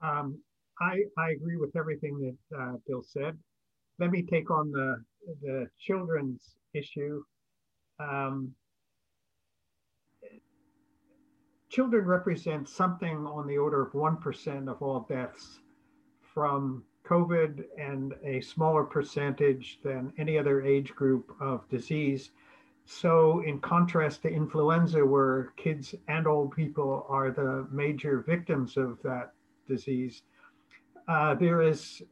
Um, 0.00 0.38
I, 0.80 1.02
I 1.18 1.30
agree 1.30 1.58
with 1.58 1.76
everything 1.76 2.18
that 2.50 2.58
uh, 2.58 2.72
Bill 2.88 3.02
said. 3.02 3.38
Let 3.98 4.10
me 4.10 4.22
take 4.22 4.50
on 4.50 4.72
the 4.72 5.04
the 5.42 5.68
children's 5.78 6.56
issue, 6.74 7.22
um, 8.00 8.52
children 11.72 12.04
represent 12.04 12.68
something 12.68 13.26
on 13.26 13.46
the 13.46 13.56
order 13.56 13.80
of 13.80 13.92
1% 13.92 14.68
of 14.68 14.82
all 14.82 15.06
deaths 15.08 15.60
from 16.20 16.84
COVID 17.06 17.64
and 17.78 18.12
a 18.22 18.42
smaller 18.42 18.84
percentage 18.84 19.80
than 19.82 20.12
any 20.18 20.36
other 20.38 20.60
age 20.62 20.94
group 20.94 21.34
of 21.40 21.66
disease. 21.70 22.30
So, 22.84 23.40
in 23.40 23.58
contrast 23.60 24.20
to 24.22 24.28
influenza, 24.28 25.04
where 25.04 25.54
kids 25.56 25.94
and 26.08 26.26
old 26.26 26.54
people 26.54 27.06
are 27.08 27.30
the 27.30 27.66
major 27.70 28.20
victims 28.20 28.76
of 28.76 28.98
that 29.02 29.32
disease, 29.66 30.24
uh, 31.08 31.34
there 31.36 31.62
is 31.62 32.02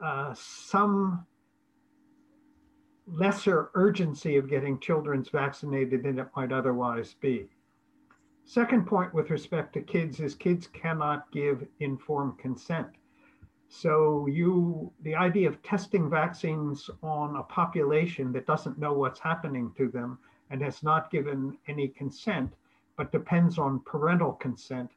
uh, 0.00 0.32
some 0.34 1.26
lesser 3.08 3.70
urgency 3.74 4.36
of 4.36 4.48
getting 4.48 4.78
children's 4.78 5.30
vaccinated 5.30 6.04
than 6.04 6.20
it 6.20 6.28
might 6.36 6.52
otherwise 6.52 7.14
be. 7.20 7.48
Second 8.44 8.86
point 8.86 9.14
with 9.14 9.30
respect 9.30 9.72
to 9.74 9.80
kids 9.80 10.20
is 10.20 10.34
kids 10.34 10.66
cannot 10.66 11.30
give 11.30 11.66
informed 11.78 12.38
consent. 12.38 12.88
So 13.68 14.26
you, 14.26 14.92
the 15.02 15.14
idea 15.14 15.48
of 15.48 15.62
testing 15.62 16.10
vaccines 16.10 16.90
on 17.02 17.36
a 17.36 17.44
population 17.44 18.32
that 18.32 18.46
doesn't 18.46 18.78
know 18.78 18.92
what's 18.92 19.20
happening 19.20 19.72
to 19.76 19.88
them 19.88 20.18
and 20.50 20.60
has 20.60 20.82
not 20.82 21.10
given 21.12 21.56
any 21.68 21.86
consent, 21.86 22.52
but 22.96 23.12
depends 23.12 23.58
on 23.58 23.80
parental 23.86 24.32
consent, 24.32 24.90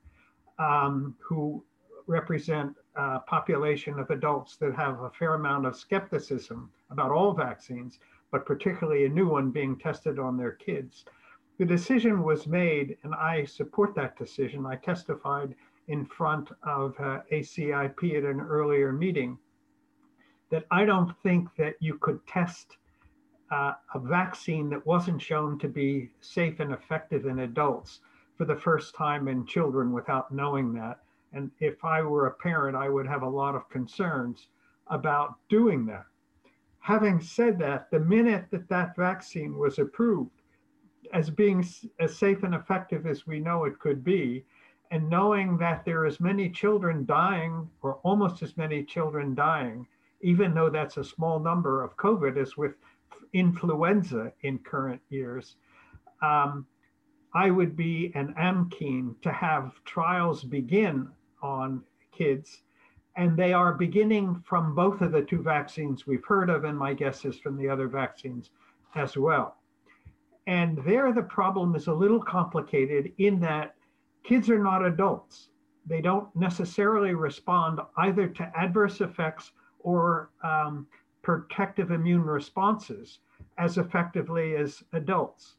um, 0.58 1.16
who 1.20 1.64
represent 2.08 2.76
a 2.96 3.20
population 3.20 4.00
of 4.00 4.10
adults 4.10 4.58
that 4.58 4.76
have 4.76 5.02
a 5.02 5.12
fair 5.12 5.36
amount 5.36 5.68
of 5.68 5.76
skepticism 5.76 6.72
about 6.90 7.12
all 7.12 7.34
vaccines, 7.34 8.00
but 8.32 8.46
particularly 8.46 9.06
a 9.06 9.10
new 9.10 9.28
one 9.28 9.52
being 9.52 9.78
tested 9.78 10.18
on 10.18 10.36
their 10.36 10.54
kids. 10.54 11.06
The 11.60 11.66
decision 11.66 12.24
was 12.24 12.48
made, 12.48 12.98
and 13.04 13.14
I 13.14 13.46
support 13.46 13.94
that 13.96 14.18
decision. 14.18 14.66
I 14.66 14.76
testified 14.76 15.56
in 15.88 16.06
front 16.06 16.50
of 16.64 17.00
uh, 17.00 17.22
ACIP 17.32 18.18
at 18.18 18.24
an 18.24 18.42
earlier 18.42 18.92
meeting 18.92 19.38
that 20.50 20.66
I 20.72 20.86
don't 20.86 21.16
think 21.22 21.50
that 21.58 21.76
you 21.80 21.98
could 22.00 22.26
test 22.26 22.78
uh, 23.52 23.74
a 23.94 24.00
vaccine 24.00 24.70
that 24.72 24.86
wasn't 24.86 25.22
shown 25.22 25.60
to 25.60 25.68
be 25.68 26.10
safe 26.22 26.60
and 26.60 26.72
effective 26.74 27.28
in 27.28 27.40
adults 27.40 28.00
for 28.36 28.46
the 28.46 28.56
first 28.56 28.96
time 28.96 29.28
in 29.28 29.46
children 29.46 29.92
without 29.92 30.32
knowing 30.32 30.74
that. 30.74 31.00
And 31.34 31.52
if 31.60 31.86
I 31.86 32.02
were 32.02 32.28
a 32.28 32.34
parent, 32.34 32.76
I 32.76 32.90
would 32.90 33.08
have 33.08 33.22
a 33.22 33.30
lot 33.30 33.54
of 33.54 33.70
concerns 33.70 34.48
about 34.88 35.36
doing 35.50 35.86
that. 35.86 36.06
Having 36.80 37.22
said 37.22 37.60
that, 37.60 37.92
the 37.92 38.00
minute 38.00 38.46
that 38.52 38.70
that 38.70 38.96
vaccine 38.96 39.58
was 39.58 39.78
approved 39.78 40.43
as 41.12 41.30
being 41.30 41.66
as 42.00 42.18
safe 42.18 42.44
and 42.44 42.56
effective 42.56 43.06
as 43.06 43.28
we 43.28 43.40
know 43.40 43.66
it 43.66 43.80
could 43.80 44.04
be, 44.04 44.46
and 44.92 45.10
knowing 45.10 45.58
that 45.58 45.84
there 45.84 46.02
are 46.02 46.06
as 46.06 46.20
many 46.20 46.50
children 46.50 47.06
dying, 47.06 47.68
or 47.82 47.96
almost 48.04 48.44
as 48.44 48.56
many 48.58 48.84
children 48.84 49.34
dying, 49.34 49.88
even 50.22 50.54
though 50.54 50.70
that's 50.70 50.98
a 50.98 51.04
small 51.04 51.40
number 51.40 51.84
of 51.84 51.98
COVID 51.98 52.38
as 52.38 52.56
with 52.56 52.76
influenza 53.34 54.32
in 54.42 54.60
current 54.60 55.02
years, 55.10 55.56
um, 56.22 56.66
I 57.34 57.50
would 57.50 57.76
be 57.76 58.12
and 58.14 58.34
am 58.38 58.70
keen 58.70 59.16
to 59.24 59.32
have 59.32 59.74
trials 59.86 60.44
begin 60.44 61.10
on 61.42 61.84
kids. 62.12 62.62
And 63.16 63.38
they 63.38 63.54
are 63.54 63.74
beginning 63.74 64.44
from 64.46 64.76
both 64.76 65.02
of 65.02 65.12
the 65.12 65.22
two 65.22 65.42
vaccines 65.42 66.08
we've 66.08 66.26
heard 66.26 66.50
of, 66.50 66.64
and 66.64 66.78
my 66.78 66.94
guess 66.94 67.26
is 67.26 67.40
from 67.40 67.58
the 67.58 67.70
other 67.70 67.88
vaccines 67.88 68.52
as 68.96 69.18
well. 69.18 69.58
And 70.48 70.78
there, 70.86 71.14
the 71.14 71.24
problem 71.24 71.76
is 71.76 71.88
a 71.88 71.94
little 71.94 72.22
complicated 72.22 73.14
in 73.18 73.40
that 73.42 73.76
kids 74.24 74.50
are 74.50 74.62
not 74.62 74.86
adults. 74.86 75.50
they 75.86 76.02
don't 76.02 76.34
necessarily 76.36 77.14
respond 77.14 77.80
either 77.98 78.28
to 78.28 78.52
adverse 78.58 79.02
effects 79.02 79.52
or 79.80 80.30
um, 80.44 80.88
protective 81.22 81.92
immune 81.92 82.24
responses 82.24 83.20
as 83.58 83.78
effectively 83.78 84.56
as 84.56 84.82
adults. 84.94 85.56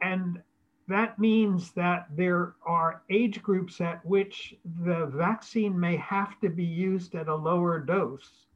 And 0.00 0.42
that 0.88 1.18
means 1.18 1.72
that 1.72 2.06
there 2.16 2.54
are 2.66 3.02
age 3.10 3.42
groups 3.42 3.80
at 3.80 4.04
which 4.04 4.54
the 4.82 5.06
vaccine 5.06 5.78
may 5.78 5.96
have 5.96 6.40
to 6.40 6.48
be 6.48 6.64
used 6.64 7.14
at 7.14 7.28
a 7.28 7.34
lower 7.34 7.78
dose. 7.78 8.46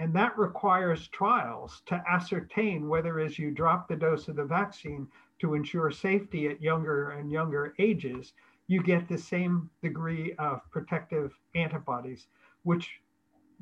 And 0.00 0.14
that 0.14 0.38
requires 0.38 1.08
trials 1.08 1.82
to 1.84 2.02
ascertain 2.08 2.88
whether, 2.88 3.20
as 3.20 3.38
you 3.38 3.50
drop 3.50 3.86
the 3.86 3.96
dose 3.96 4.28
of 4.28 4.36
the 4.36 4.44
vaccine 4.46 5.06
to 5.40 5.52
ensure 5.52 5.90
safety 5.90 6.48
at 6.48 6.62
younger 6.62 7.10
and 7.10 7.30
younger 7.30 7.74
ages, 7.78 8.32
you 8.66 8.82
get 8.82 9.06
the 9.06 9.18
same 9.18 9.68
degree 9.82 10.32
of 10.38 10.62
protective 10.70 11.38
antibodies, 11.54 12.28
which 12.62 13.02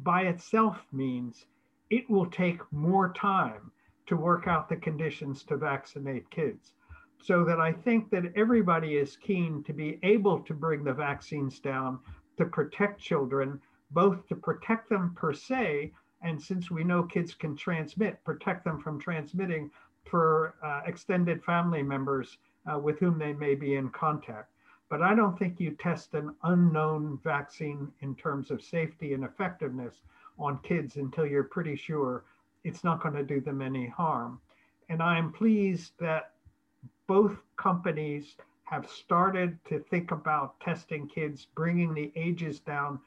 by 0.05 0.23
itself 0.23 0.87
means 0.93 1.47
it 1.91 2.09
will 2.09 2.27
take 2.27 2.61
more 2.73 3.13
time 3.15 3.73
to 4.07 4.17
work 4.17 4.47
out 4.47 4.69
the 4.69 4.77
conditions 4.77 5.43
to 5.43 5.57
vaccinate 5.57 6.31
kids. 6.31 6.75
So 7.21 7.45
that 7.47 7.59
I 7.59 7.73
think 7.73 8.11
that 8.11 8.33
everybody 8.37 8.95
is 8.95 9.17
keen 9.17 9.65
to 9.65 9.73
be 9.73 9.99
able 10.05 10.39
to 10.45 10.55
bring 10.55 10.85
the 10.85 10.95
vaccines 10.95 11.59
down 11.59 11.99
to 12.37 12.45
protect 12.45 13.01
children, 13.01 13.61
both 13.91 14.25
to 14.29 14.37
protect 14.37 14.89
them 14.89 15.15
per 15.17 15.33
se, 15.33 15.93
and 16.23 16.41
since 16.41 16.71
we 16.71 16.85
know 16.85 17.03
kids 17.03 17.35
can 17.35 17.57
transmit, 17.57 18.23
protect 18.25 18.65
them 18.65 18.81
from 18.81 19.01
transmitting 19.01 19.71
for 20.05 20.55
uh, 20.63 20.81
extended 20.87 21.43
family 21.45 21.83
members 21.83 22.39
uh, 22.71 22.79
with 22.79 22.99
whom 22.99 23.19
they 23.19 23.33
may 23.33 23.55
be 23.55 23.77
in 23.77 23.89
contact. 23.91 24.51
But 24.89 25.03
I 25.03 25.15
don't 25.15 25.39
think 25.39 25.61
you 25.61 25.73
test 25.73 26.15
an 26.15 26.35
unknown 26.45 27.19
vaccine 27.23 27.93
in 28.01 28.15
terms 28.15 28.51
of 28.51 28.63
safety 28.63 29.13
and 29.13 29.23
effectiveness 29.23 30.01
on 30.39 30.59
kids 30.63 30.97
until 30.97 31.27
you're 31.27 31.45
pretty 31.45 31.77
sure 31.77 32.25
it's 32.65 32.85
not 32.85 33.03
going 33.03 33.15
to 33.15 33.23
do 33.23 33.41
them 33.41 33.61
any 33.61 33.87
harm. 33.87 34.41
And 34.89 35.03
I'm 35.03 35.33
pleased 35.33 35.93
that 36.01 36.33
both 37.07 37.37
companies 37.57 38.37
have 38.65 38.89
started 38.89 39.59
to 39.67 39.79
think 39.79 40.11
about 40.11 40.59
testing 40.61 41.09
kids, 41.09 41.47
bringing 41.55 41.95
the 41.95 42.13
ages 42.17 42.61
down 42.61 42.99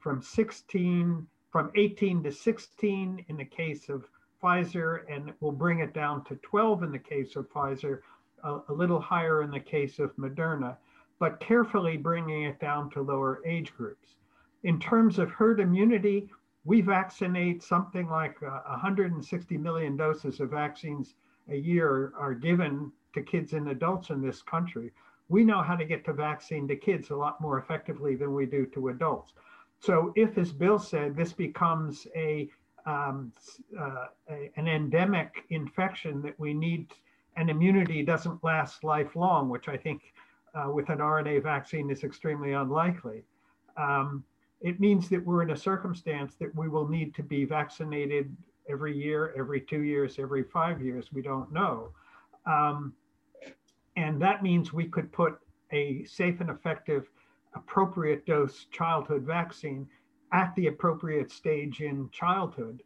from 0.00 0.22
16, 0.22 1.26
from 1.56 1.70
18 1.74 2.22
to 2.22 2.30
16 2.30 3.24
in 3.30 3.36
the 3.38 3.44
case 3.46 3.88
of 3.88 4.04
Pfizer, 4.42 5.04
and 5.08 5.32
we'll 5.40 5.50
bring 5.50 5.78
it 5.78 5.94
down 5.94 6.22
to 6.24 6.36
12 6.42 6.82
in 6.82 6.92
the 6.92 6.98
case 6.98 7.34
of 7.34 7.48
Pfizer, 7.50 8.00
a, 8.44 8.58
a 8.68 8.72
little 8.74 9.00
higher 9.00 9.40
in 9.40 9.50
the 9.50 9.58
case 9.58 9.98
of 9.98 10.14
Moderna, 10.16 10.76
but 11.18 11.40
carefully 11.40 11.96
bringing 11.96 12.42
it 12.42 12.60
down 12.60 12.90
to 12.90 13.00
lower 13.00 13.40
age 13.46 13.74
groups. 13.74 14.16
In 14.64 14.78
terms 14.78 15.18
of 15.18 15.30
herd 15.30 15.58
immunity, 15.58 16.28
we 16.66 16.82
vaccinate 16.82 17.62
something 17.62 18.06
like 18.10 18.36
uh, 18.42 18.60
160 18.66 19.56
million 19.56 19.96
doses 19.96 20.40
of 20.40 20.50
vaccines 20.50 21.14
a 21.48 21.56
year 21.56 22.12
are 22.18 22.34
given 22.34 22.92
to 23.14 23.22
kids 23.22 23.54
and 23.54 23.70
adults 23.70 24.10
in 24.10 24.20
this 24.20 24.42
country. 24.42 24.92
We 25.30 25.42
know 25.42 25.62
how 25.62 25.76
to 25.76 25.86
get 25.86 26.04
the 26.04 26.12
vaccine 26.12 26.68
to 26.68 26.76
kids 26.76 27.08
a 27.08 27.16
lot 27.16 27.40
more 27.40 27.58
effectively 27.58 28.14
than 28.14 28.34
we 28.34 28.44
do 28.44 28.66
to 28.74 28.88
adults. 28.88 29.32
So 29.80 30.12
if, 30.16 30.38
as 30.38 30.52
Bill 30.52 30.78
said, 30.78 31.16
this 31.16 31.32
becomes 31.32 32.06
a, 32.16 32.48
um, 32.86 33.32
uh, 33.78 34.06
a 34.30 34.50
an 34.56 34.68
endemic 34.68 35.44
infection 35.50 36.22
that 36.22 36.38
we 36.38 36.54
need, 36.54 36.92
and 37.36 37.50
immunity 37.50 38.02
doesn't 38.02 38.42
last 38.42 38.84
lifelong, 38.84 39.48
which 39.48 39.68
I 39.68 39.76
think 39.76 40.14
uh, 40.54 40.70
with 40.70 40.88
an 40.88 40.98
RNA 40.98 41.42
vaccine 41.42 41.90
is 41.90 42.02
extremely 42.02 42.52
unlikely. 42.52 43.24
Um, 43.76 44.24
it 44.60 44.80
means 44.80 45.08
that 45.10 45.24
we're 45.24 45.42
in 45.42 45.50
a 45.50 45.56
circumstance 45.56 46.34
that 46.36 46.54
we 46.56 46.68
will 46.68 46.88
need 46.88 47.14
to 47.16 47.22
be 47.22 47.44
vaccinated 47.44 48.34
every 48.68 48.96
year, 48.96 49.34
every 49.36 49.60
two 49.60 49.82
years, 49.82 50.18
every 50.18 50.42
five 50.42 50.80
years. 50.80 51.12
We 51.12 51.22
don't 51.22 51.52
know. 51.52 51.90
Um, 52.46 52.94
and 53.96 54.20
that 54.22 54.42
means 54.42 54.72
we 54.72 54.86
could 54.86 55.12
put 55.12 55.38
a 55.72 56.04
safe 56.04 56.40
and 56.40 56.50
effective, 56.50 57.10
appropriate 57.56 58.26
dose 58.26 58.66
childhood 58.70 59.22
vaccine 59.22 59.88
at 60.32 60.54
the 60.56 60.66
appropriate 60.66 61.30
stage 61.30 61.80
in 61.80 62.08
childhood 62.10 62.82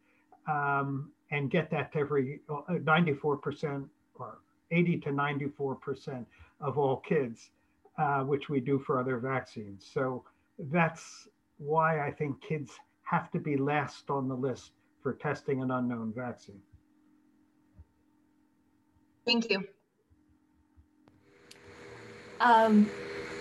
um, 0.49 1.11
and 1.31 1.51
get 1.51 1.71
that 1.71 1.93
to 1.93 1.99
every 1.99 2.41
94% 2.49 3.89
or 4.15 4.39
80 4.71 4.99
to 4.99 5.11
94% 5.11 6.25
of 6.61 6.79
all 6.79 6.99
kids, 6.99 7.51
uh, 7.99 8.21
which 8.21 8.49
we 8.49 8.61
do 8.61 8.79
for 8.79 8.99
other 8.99 9.19
vaccines. 9.19 9.89
So 9.93 10.25
that's 10.59 11.29
why 11.59 12.07
I 12.07 12.11
think 12.11 12.41
kids 12.41 12.73
have 13.03 13.31
to 13.33 13.39
be 13.39 13.57
last 13.57 14.11
on 14.11 14.29
the 14.29 14.35
list 14.35 14.73
for 15.03 15.15
testing 15.15 15.63
an 15.63 15.71
unknown 15.71 16.13
vaccine. 16.15 16.61
Thank 19.25 19.51
you. 19.51 19.65
Um, 22.41 22.89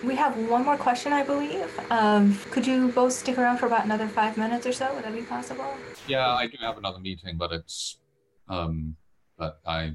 we 0.04 0.14
have 0.16 0.36
one 0.48 0.64
more 0.64 0.76
question, 0.76 1.12
I 1.12 1.22
believe. 1.22 1.68
Um, 1.90 2.38
could 2.50 2.66
you 2.66 2.88
both 2.88 3.12
stick 3.12 3.38
around 3.38 3.58
for 3.58 3.66
about 3.66 3.84
another 3.84 4.08
five 4.08 4.36
minutes 4.36 4.66
or 4.66 4.72
so? 4.72 4.92
Would 4.94 5.04
that 5.04 5.14
be 5.14 5.22
possible? 5.22 5.66
Yeah, 6.06 6.28
I 6.28 6.46
do 6.46 6.56
have 6.60 6.78
another 6.78 6.98
meeting, 6.98 7.36
but 7.36 7.52
it's, 7.52 7.98
um, 8.48 8.96
but 9.36 9.60
I, 9.66 9.92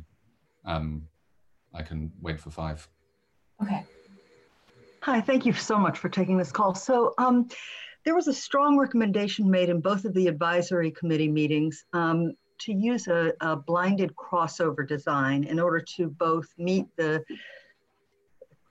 um, 0.65 1.03
I 1.73 1.81
can 1.81 2.11
wait 2.21 2.39
for 2.39 2.49
five. 2.49 2.87
Okay. 3.61 3.83
Hi, 5.01 5.21
thank 5.21 5.45
you 5.45 5.53
so 5.53 5.77
much 5.77 5.97
for 5.97 6.09
taking 6.09 6.37
this 6.37 6.51
call. 6.51 6.75
So, 6.75 7.13
um, 7.17 7.47
there 8.05 8.15
was 8.15 8.27
a 8.27 8.33
strong 8.33 8.77
recommendation 8.77 9.49
made 9.49 9.69
in 9.69 9.81
both 9.81 10.05
of 10.05 10.13
the 10.13 10.27
advisory 10.27 10.91
committee 10.91 11.27
meetings 11.27 11.85
um, 11.93 12.33
to 12.59 12.71
use 12.71 13.07
a, 13.07 13.33
a, 13.41 13.55
blinded 13.55 14.15
crossover 14.15 14.87
design 14.87 15.43
in 15.43 15.59
order 15.59 15.83
to 15.97 16.07
both 16.07 16.47
meet 16.57 16.85
the 16.97 17.23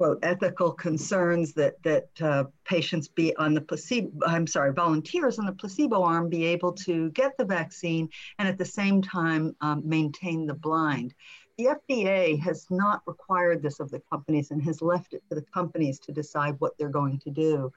quote 0.05 0.18
ethical 0.22 0.70
concerns 0.70 1.55
that 1.55 1.82
that 1.82 2.09
uh, 2.20 2.44
patients 2.66 3.09
be 3.09 3.34
on 3.36 3.55
the 3.55 3.61
placebo 3.61 4.11
i'm 4.26 4.46
sorry 4.46 4.70
volunteers 4.70 5.38
on 5.38 5.46
the 5.46 5.52
placebo 5.52 6.02
arm 6.02 6.28
be 6.28 6.44
able 6.44 6.72
to 6.72 7.11
get 7.12 7.34
the 7.38 7.44
vaccine 7.44 8.07
and 8.38 8.46
at 8.46 8.59
the 8.59 8.64
same 8.66 9.00
time 9.00 9.57
um, 9.62 9.80
maintain 9.82 10.46
the 10.46 10.52
blind 10.52 11.14
the 11.57 11.68
fda 11.78 12.38
has 12.38 12.66
not 12.68 13.00
required 13.07 13.62
this 13.62 13.80
of 13.80 13.90
the 13.90 14.02
companies 14.12 14.50
and 14.50 14.62
has 14.62 14.82
left 14.82 15.14
it 15.14 15.22
for 15.26 15.36
the 15.36 15.46
companies 15.55 15.98
to 15.98 16.12
decide 16.12 16.55
what 16.59 16.76
they're 16.78 16.90
going 16.90 17.18
to 17.18 17.30
do 17.30 17.72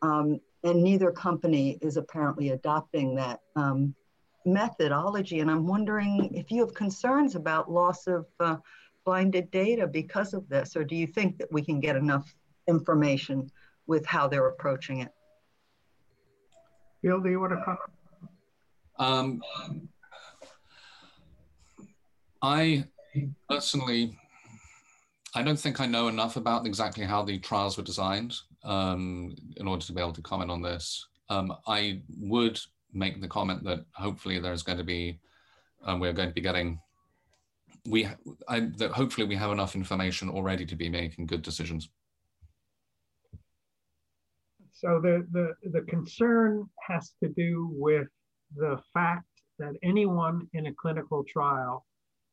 um, 0.00 0.40
and 0.64 0.82
neither 0.82 1.10
company 1.10 1.78
is 1.82 1.98
apparently 1.98 2.50
adopting 2.50 3.14
that 3.16 3.40
um, 3.54 3.94
methodology. 4.46 5.40
And 5.40 5.50
I'm 5.50 5.66
wondering 5.66 6.30
if 6.32 6.50
you 6.50 6.64
have 6.64 6.74
concerns 6.74 7.34
about 7.34 7.70
loss 7.70 8.06
of 8.06 8.26
uh, 8.40 8.56
blinded 9.06 9.50
data 9.52 9.86
because 9.86 10.34
of 10.34 10.46
this, 10.48 10.76
or 10.76 10.84
do 10.84 10.96
you 10.96 11.06
think 11.06 11.38
that 11.38 11.50
we 11.50 11.62
can 11.62 11.80
get 11.80 11.96
enough 11.96 12.34
information 12.68 13.50
with 13.86 14.04
how 14.04 14.28
they're 14.28 14.48
approaching 14.48 15.00
it? 15.00 15.12
Bill, 17.02 17.20
do 17.20 17.30
you 17.30 17.40
want 17.40 17.52
to 17.52 17.62
comment? 17.64 17.80
Um, 18.98 19.42
I 22.42 22.84
personally, 23.48 24.18
I 25.34 25.42
don't 25.42 25.58
think 25.58 25.80
I 25.80 25.86
know 25.86 26.08
enough 26.08 26.36
about 26.36 26.66
exactly 26.66 27.04
how 27.04 27.22
the 27.22 27.38
trials 27.38 27.76
were 27.76 27.84
designed 27.84 28.34
um, 28.64 29.36
in 29.56 29.68
order 29.68 29.84
to 29.86 29.92
be 29.92 30.00
able 30.00 30.12
to 30.14 30.22
comment 30.22 30.50
on 30.50 30.62
this. 30.62 31.06
Um, 31.30 31.54
I 31.66 32.02
would 32.18 32.58
make 32.92 33.20
the 33.20 33.28
comment 33.28 33.62
that 33.64 33.84
hopefully 33.92 34.40
there's 34.40 34.62
going 34.62 34.78
to 34.78 34.84
be, 34.84 35.20
um, 35.84 36.00
we're 36.00 36.12
going 36.12 36.28
to 36.28 36.34
be 36.34 36.40
getting, 36.40 36.80
we, 37.88 38.08
I, 38.48 38.60
that 38.76 38.90
hopefully 38.92 39.26
we 39.26 39.36
have 39.36 39.50
enough 39.50 39.74
information 39.74 40.28
already 40.28 40.66
to 40.66 40.76
be 40.76 40.88
making 40.88 41.26
good 41.26 41.42
decisions. 41.42 41.88
So 44.72 45.00
the, 45.00 45.26
the, 45.32 45.54
the 45.70 45.80
concern 45.82 46.68
has 46.86 47.14
to 47.22 47.30
do 47.30 47.70
with 47.72 48.08
the 48.54 48.78
fact 48.92 49.24
that 49.58 49.74
anyone 49.82 50.48
in 50.52 50.66
a 50.66 50.74
clinical 50.74 51.24
trial 51.24 51.86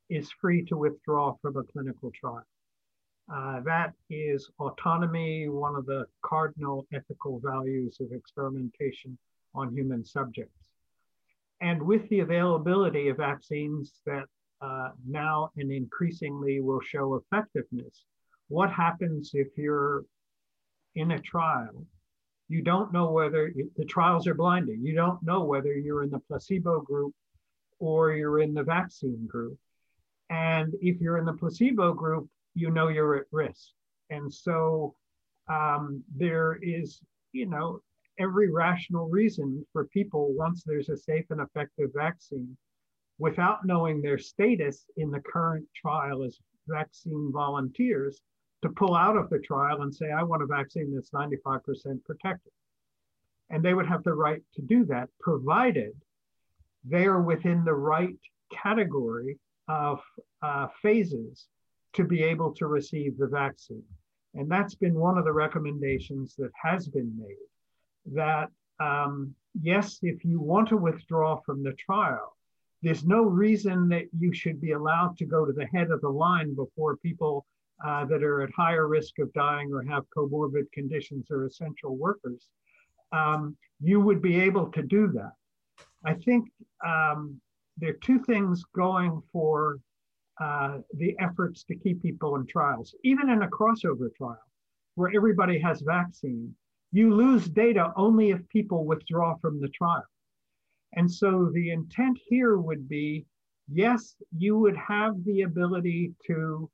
is 0.10 0.30
free 0.42 0.66
to 0.66 0.76
withdraw 0.78 1.36
from 1.42 1.56
a 1.58 1.64
clinical 1.64 2.12
trial. 2.20 2.44
Uh, 3.34 3.62
that 3.62 3.94
is 4.10 4.50
autonomy, 4.60 5.48
one 5.48 5.76
of 5.76 5.86
the 5.86 6.06
cardinal 6.26 6.86
ethical 6.94 7.40
values 7.40 7.98
of 8.02 8.12
experimentation 8.12 9.18
on 9.56 9.74
human 9.74 10.04
subjects. 10.04 10.70
And 11.62 11.82
with 11.82 12.08
the 12.10 12.20
availability 12.20 13.08
of 13.08 13.18
vaccines 13.18 14.02
that 14.06 14.26
uh, 14.64 14.90
now 15.06 15.52
and 15.58 15.72
increasingly 15.72 16.62
will 16.62 16.80
show 16.82 17.16
effectiveness, 17.16 18.06
what 18.48 18.72
happens 18.72 19.32
if 19.34 19.48
you're 19.58 20.06
in 20.96 21.12
a 21.12 21.20
trial? 21.20 21.86
You 22.48 22.62
don't 22.62 22.94
know 22.94 23.12
whether 23.12 23.52
the 23.76 23.86
trials 23.86 24.28
are 24.28 24.36
blinding. 24.36 24.82
You 24.84 24.96
don't 24.96 25.22
know 25.24 25.44
whether 25.44 25.74
you're 25.74 26.04
in 26.04 26.12
the 26.12 26.20
placebo 26.20 26.82
group 26.82 27.14
or 27.80 28.14
you're 28.14 28.40
in 28.40 28.54
the 28.54 28.64
vaccine 28.64 29.28
group. 29.28 29.58
And 30.30 30.74
if 30.82 31.02
you're 31.02 31.18
in 31.18 31.26
the 31.26 31.34
placebo 31.34 31.94
group, 31.94 32.30
you 32.56 32.70
know 32.70 32.88
you're 32.88 33.16
at 33.16 33.26
risk. 33.32 33.70
And 34.10 34.34
so 34.34 34.96
um, 35.50 36.04
there 36.16 36.60
is, 36.62 37.02
you 37.34 37.48
know, 37.48 37.82
every 38.20 38.50
rational 38.52 39.10
reason 39.10 39.66
for 39.74 39.86
people, 39.86 40.34
once 40.34 40.64
there's 40.64 40.90
a 40.90 40.98
safe 40.98 41.26
and 41.32 41.42
effective 41.42 41.90
vaccine, 41.96 42.56
without 43.18 43.66
knowing 43.66 44.02
their 44.02 44.18
status 44.18 44.86
in 44.98 45.12
the 45.12 45.22
current 45.22 45.66
trial 45.76 46.24
as 46.24 46.40
vaccine 46.68 47.32
volunteers, 47.32 48.22
to 48.62 48.70
pull 48.70 48.96
out 48.96 49.18
of 49.18 49.30
the 49.30 49.40
trial 49.40 49.82
and 49.82 49.94
say, 49.94 50.10
I 50.10 50.24
want 50.24 50.42
a 50.42 50.48
vaccine 50.48 50.94
that's 50.94 51.12
95% 51.12 51.62
protected. 52.06 52.52
And 53.50 53.64
they 53.64 53.74
would 53.74 53.88
have 53.88 54.04
the 54.04 54.14
right 54.14 54.42
to 54.56 54.62
do 54.62 54.86
that, 54.86 55.10
provided 55.20 55.92
they 56.86 57.06
are 57.06 57.22
within 57.22 57.64
the 57.64 57.74
right 57.74 58.18
category 58.52 59.38
of 59.68 60.02
uh, 60.42 60.68
phases 60.82 61.48
to 61.94 62.04
be 62.04 62.24
able 62.24 62.54
to 62.56 62.68
receive 62.68 63.18
the 63.18 63.28
vaccine. 63.28 63.84
And 64.34 64.50
that's 64.50 64.76
been 64.76 64.96
one 64.96 65.18
of 65.18 65.26
the 65.26 65.34
recommendations 65.34 66.36
that 66.38 66.52
has 66.62 66.88
been 66.88 67.14
made 67.18 68.16
that 68.16 68.50
um, 68.80 69.36
yes, 69.62 70.00
if 70.02 70.26
you 70.26 70.40
want 70.40 70.70
to 70.70 70.78
withdraw 70.78 71.40
from 71.46 71.64
the 71.64 71.74
trial, 71.74 72.36
there's 72.84 73.06
no 73.06 73.24
reason 73.24 73.88
that 73.88 74.06
you 74.18 74.34
should 74.34 74.60
be 74.60 74.74
allowed 74.74 75.18
to 75.18 75.26
go 75.26 75.46
to 75.46 75.54
the 75.54 75.66
head 75.68 75.90
of 75.90 76.02
the 76.02 76.10
line 76.10 76.54
before 76.54 76.98
people 76.98 77.46
uh, 77.84 78.06
that 78.06 78.22
are 78.24 78.42
at 78.42 78.52
higher 78.54 78.88
risk 78.88 79.20
of 79.20 79.32
dying 79.34 79.72
or 79.74 79.82
have 79.84 80.04
comorbid 80.16 80.70
conditions 80.74 81.28
or 81.32 81.46
essential 81.46 81.96
workers. 81.96 82.50
Um, 83.14 83.56
you 83.82 84.02
would 84.02 84.22
be 84.22 84.40
able 84.42 84.68
to 84.72 84.84
do 84.84 85.08
that. 85.14 85.32
I 86.06 86.14
think 86.14 86.50
um, 86.86 87.40
there 87.78 87.92
are 87.92 88.00
two 88.04 88.20
things 88.20 88.64
going 88.76 89.22
for 89.32 89.80
uh, 90.42 90.80
the 90.98 91.16
efforts 91.20 91.64
to 91.66 91.76
keep 91.76 92.02
people 92.02 92.36
in 92.36 92.46
trials. 92.48 92.94
Even 93.04 93.30
in 93.30 93.44
a 93.44 93.48
crossover 93.48 94.14
trial 94.18 94.38
where 94.96 95.12
everybody 95.16 95.58
has 95.60 95.82
vaccine, 95.82 96.54
you 96.92 97.14
lose 97.16 97.48
data 97.48 97.94
only 97.96 98.32
if 98.32 98.48
people 98.50 98.86
withdraw 98.86 99.36
from 99.38 99.62
the 99.62 99.70
trial. 99.70 100.04
And 100.96 101.12
so 101.12 101.50
the 101.54 101.72
intent 101.72 102.20
here 102.28 102.58
would 102.58 102.88
be 102.88 103.26
yes, 103.72 104.16
you 104.38 104.58
would 104.58 104.78
have 104.78 105.24
the 105.24 105.42
ability 105.42 106.14
to 106.28 106.70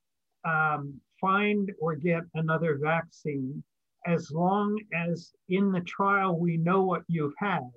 um, 0.45 0.99
find 1.20 1.72
or 1.80 1.95
get 1.95 2.24
another 2.34 2.78
vaccine 2.82 3.63
as 4.05 4.32
long 4.32 4.80
as 4.93 5.34
in 5.49 5.72
the 5.72 5.82
trial 5.82 6.39
we 6.39 6.57
know 6.57 6.84
what 6.84 7.03
you've 7.07 7.34
had. 7.38 7.70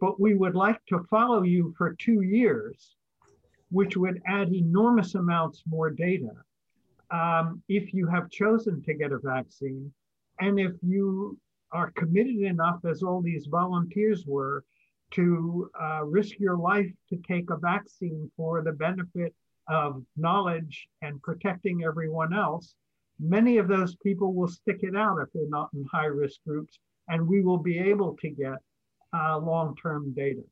But 0.00 0.20
we 0.20 0.34
would 0.34 0.54
like 0.54 0.80
to 0.86 1.04
follow 1.10 1.42
you 1.42 1.74
for 1.76 1.94
two 1.98 2.22
years, 2.22 2.96
which 3.70 3.96
would 3.96 4.20
add 4.26 4.52
enormous 4.52 5.14
amounts 5.14 5.62
more 5.66 5.90
data 5.90 6.32
um, 7.10 7.62
if 7.68 7.94
you 7.94 8.06
have 8.06 8.30
chosen 8.30 8.82
to 8.82 8.94
get 8.94 9.12
a 9.12 9.18
vaccine. 9.18 9.92
And 10.40 10.58
if 10.58 10.72
you 10.82 11.38
are 11.72 11.92
committed 11.92 12.40
enough, 12.40 12.80
as 12.84 13.02
all 13.02 13.20
these 13.20 13.46
volunteers 13.46 14.24
were, 14.26 14.64
to 15.12 15.70
uh, 15.80 16.04
risk 16.04 16.38
your 16.38 16.56
life 16.56 16.90
to 17.08 17.16
take 17.28 17.50
a 17.50 17.56
vaccine 17.56 18.30
for 18.36 18.62
the 18.62 18.72
benefit 18.72 19.34
of 19.68 20.02
knowledge 20.16 20.88
and 21.02 21.22
protecting 21.22 21.84
everyone 21.84 22.34
else, 22.34 22.74
many 23.18 23.58
of 23.58 23.68
those 23.68 23.96
people 23.96 24.34
will 24.34 24.48
stick 24.48 24.78
it 24.80 24.96
out 24.96 25.18
if 25.20 25.28
they're 25.32 25.48
not 25.48 25.70
in 25.74 25.84
high 25.92 26.06
risk 26.06 26.40
groups, 26.46 26.78
and 27.08 27.26
we 27.26 27.42
will 27.42 27.58
be 27.58 27.78
able 27.78 28.16
to 28.20 28.30
get 28.30 28.58
uh, 29.14 29.38
long 29.38 29.74
term 29.80 30.12
data. 30.16 30.42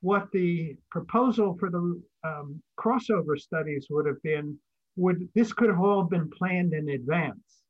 What 0.00 0.30
the 0.32 0.76
proposal 0.90 1.56
for 1.58 1.70
the 1.70 2.00
um, 2.24 2.62
crossover 2.78 3.38
studies 3.38 3.86
would 3.90 4.06
have 4.06 4.22
been 4.22 4.56
would 4.96 5.28
this 5.34 5.52
could 5.52 5.70
have 5.70 5.80
all 5.80 6.04
been 6.04 6.30
planned 6.30 6.72
in 6.72 6.88
advance, 6.90 7.62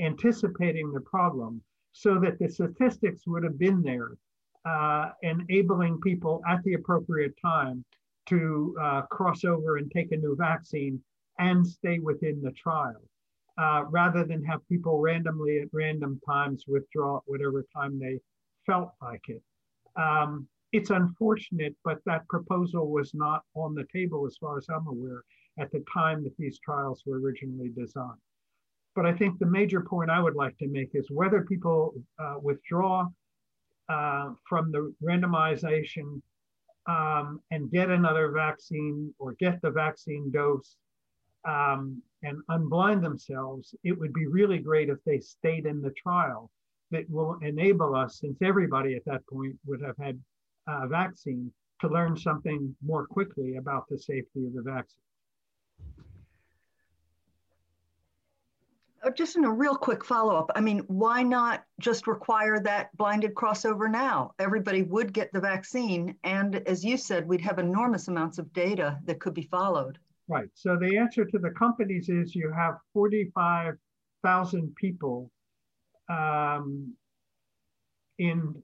anticipating 0.00 0.92
the 0.92 1.00
problem, 1.00 1.62
so 1.92 2.18
that 2.20 2.38
the 2.38 2.48
statistics 2.48 3.26
would 3.26 3.42
have 3.44 3.58
been 3.58 3.82
there 3.82 4.10
uh, 4.66 5.10
enabling 5.22 6.00
people 6.00 6.42
at 6.48 6.62
the 6.64 6.74
appropriate 6.74 7.34
time 7.40 7.84
to 8.26 8.76
uh, 8.82 9.02
cross 9.02 9.44
over 9.44 9.76
and 9.76 9.90
take 9.90 10.10
a 10.12 10.16
new 10.16 10.34
vaccine 10.36 11.00
and 11.38 11.66
stay 11.66 11.98
within 11.98 12.40
the 12.42 12.50
trial, 12.52 13.00
uh, 13.58 13.84
rather 13.90 14.24
than 14.24 14.44
have 14.44 14.66
people 14.68 14.98
randomly 14.98 15.60
at 15.60 15.68
random 15.72 16.20
times 16.28 16.64
withdraw 16.66 17.18
at 17.18 17.22
whatever 17.26 17.64
time 17.74 17.98
they 17.98 18.18
felt 18.66 18.90
like 19.00 19.22
it. 19.28 19.42
Um, 19.96 20.48
it's 20.72 20.90
unfortunate, 20.90 21.74
but 21.84 21.98
that 22.06 22.26
proposal 22.28 22.90
was 22.90 23.12
not 23.14 23.42
on 23.54 23.74
the 23.74 23.86
table, 23.92 24.26
as 24.26 24.36
far 24.40 24.58
as 24.58 24.66
I'm 24.68 24.86
aware, 24.88 25.22
at 25.58 25.70
the 25.70 25.84
time 25.92 26.24
that 26.24 26.36
these 26.36 26.58
trials 26.58 27.02
were 27.06 27.20
originally 27.20 27.70
designed. 27.70 28.20
But 28.94 29.06
I 29.06 29.12
think 29.12 29.38
the 29.38 29.46
major 29.46 29.80
point 29.80 30.10
I 30.10 30.20
would 30.20 30.34
like 30.34 30.56
to 30.58 30.68
make 30.68 30.90
is 30.94 31.06
whether 31.10 31.42
people 31.42 31.94
uh, 32.18 32.36
withdraw 32.42 33.06
uh, 33.88 34.30
from 34.48 34.72
the 34.72 34.92
randomization 35.02 36.20
um, 36.88 37.40
and 37.50 37.70
get 37.70 37.90
another 37.90 38.30
vaccine 38.30 39.12
or 39.18 39.32
get 39.34 39.60
the 39.62 39.70
vaccine 39.70 40.30
dose 40.30 40.76
um, 41.46 42.02
and 42.22 42.38
unblind 42.50 43.02
themselves, 43.02 43.74
it 43.84 43.98
would 43.98 44.12
be 44.12 44.26
really 44.26 44.58
great 44.58 44.88
if 44.88 44.98
they 45.04 45.18
stayed 45.20 45.66
in 45.66 45.80
the 45.80 45.90
trial 45.90 46.50
that 46.90 47.08
will 47.10 47.38
enable 47.42 47.94
us, 47.94 48.20
since 48.20 48.38
everybody 48.42 48.94
at 48.94 49.04
that 49.04 49.26
point 49.26 49.56
would 49.66 49.82
have 49.82 49.96
had 49.98 50.18
a 50.68 50.86
vaccine, 50.86 51.50
to 51.80 51.88
learn 51.88 52.16
something 52.16 52.74
more 52.84 53.06
quickly 53.06 53.56
about 53.56 53.88
the 53.88 53.98
safety 53.98 54.46
of 54.46 54.54
the 54.54 54.62
vaccine. 54.62 55.02
Uh, 59.02 59.10
just 59.10 59.36
in 59.36 59.44
a 59.44 59.50
real 59.50 59.76
quick 59.76 60.04
follow-up, 60.04 60.50
I 60.54 60.60
mean, 60.60 60.80
why 60.86 61.22
not 61.22 61.64
just 61.80 62.06
require 62.06 62.58
that 62.60 62.96
blinded 62.96 63.34
crossover 63.34 63.90
now? 63.90 64.32
Everybody 64.38 64.82
would 64.82 65.12
get 65.12 65.32
the 65.32 65.40
vaccine, 65.40 66.16
and 66.24 66.56
as 66.66 66.84
you 66.84 66.96
said, 66.96 67.28
we'd 67.28 67.40
have 67.42 67.58
enormous 67.58 68.08
amounts 68.08 68.38
of 68.38 68.52
data 68.52 68.98
that 69.04 69.20
could 69.20 69.34
be 69.34 69.48
followed. 69.50 69.98
Right. 70.28 70.48
So 70.54 70.76
the 70.76 70.96
answer 70.96 71.24
to 71.24 71.38
the 71.38 71.50
companies 71.50 72.08
is 72.08 72.34
you 72.34 72.50
have 72.50 72.78
45,000 72.94 74.74
people 74.74 75.30
um, 76.08 76.92
in 78.18 78.62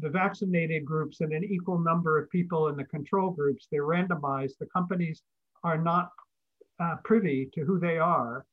the 0.00 0.08
vaccinated 0.08 0.86
groups 0.86 1.20
and 1.20 1.32
an 1.32 1.44
equal 1.44 1.78
number 1.78 2.18
of 2.18 2.30
people 2.30 2.68
in 2.68 2.76
the 2.76 2.84
control 2.84 3.30
groups. 3.30 3.66
They're 3.70 3.84
randomized. 3.84 4.58
The 4.58 4.66
companies 4.66 5.22
are 5.64 5.76
not 5.76 6.10
uh, 6.80 6.96
privy 7.04 7.50
to 7.54 7.64
who 7.64 7.78
they 7.78 7.98
are 7.98 8.46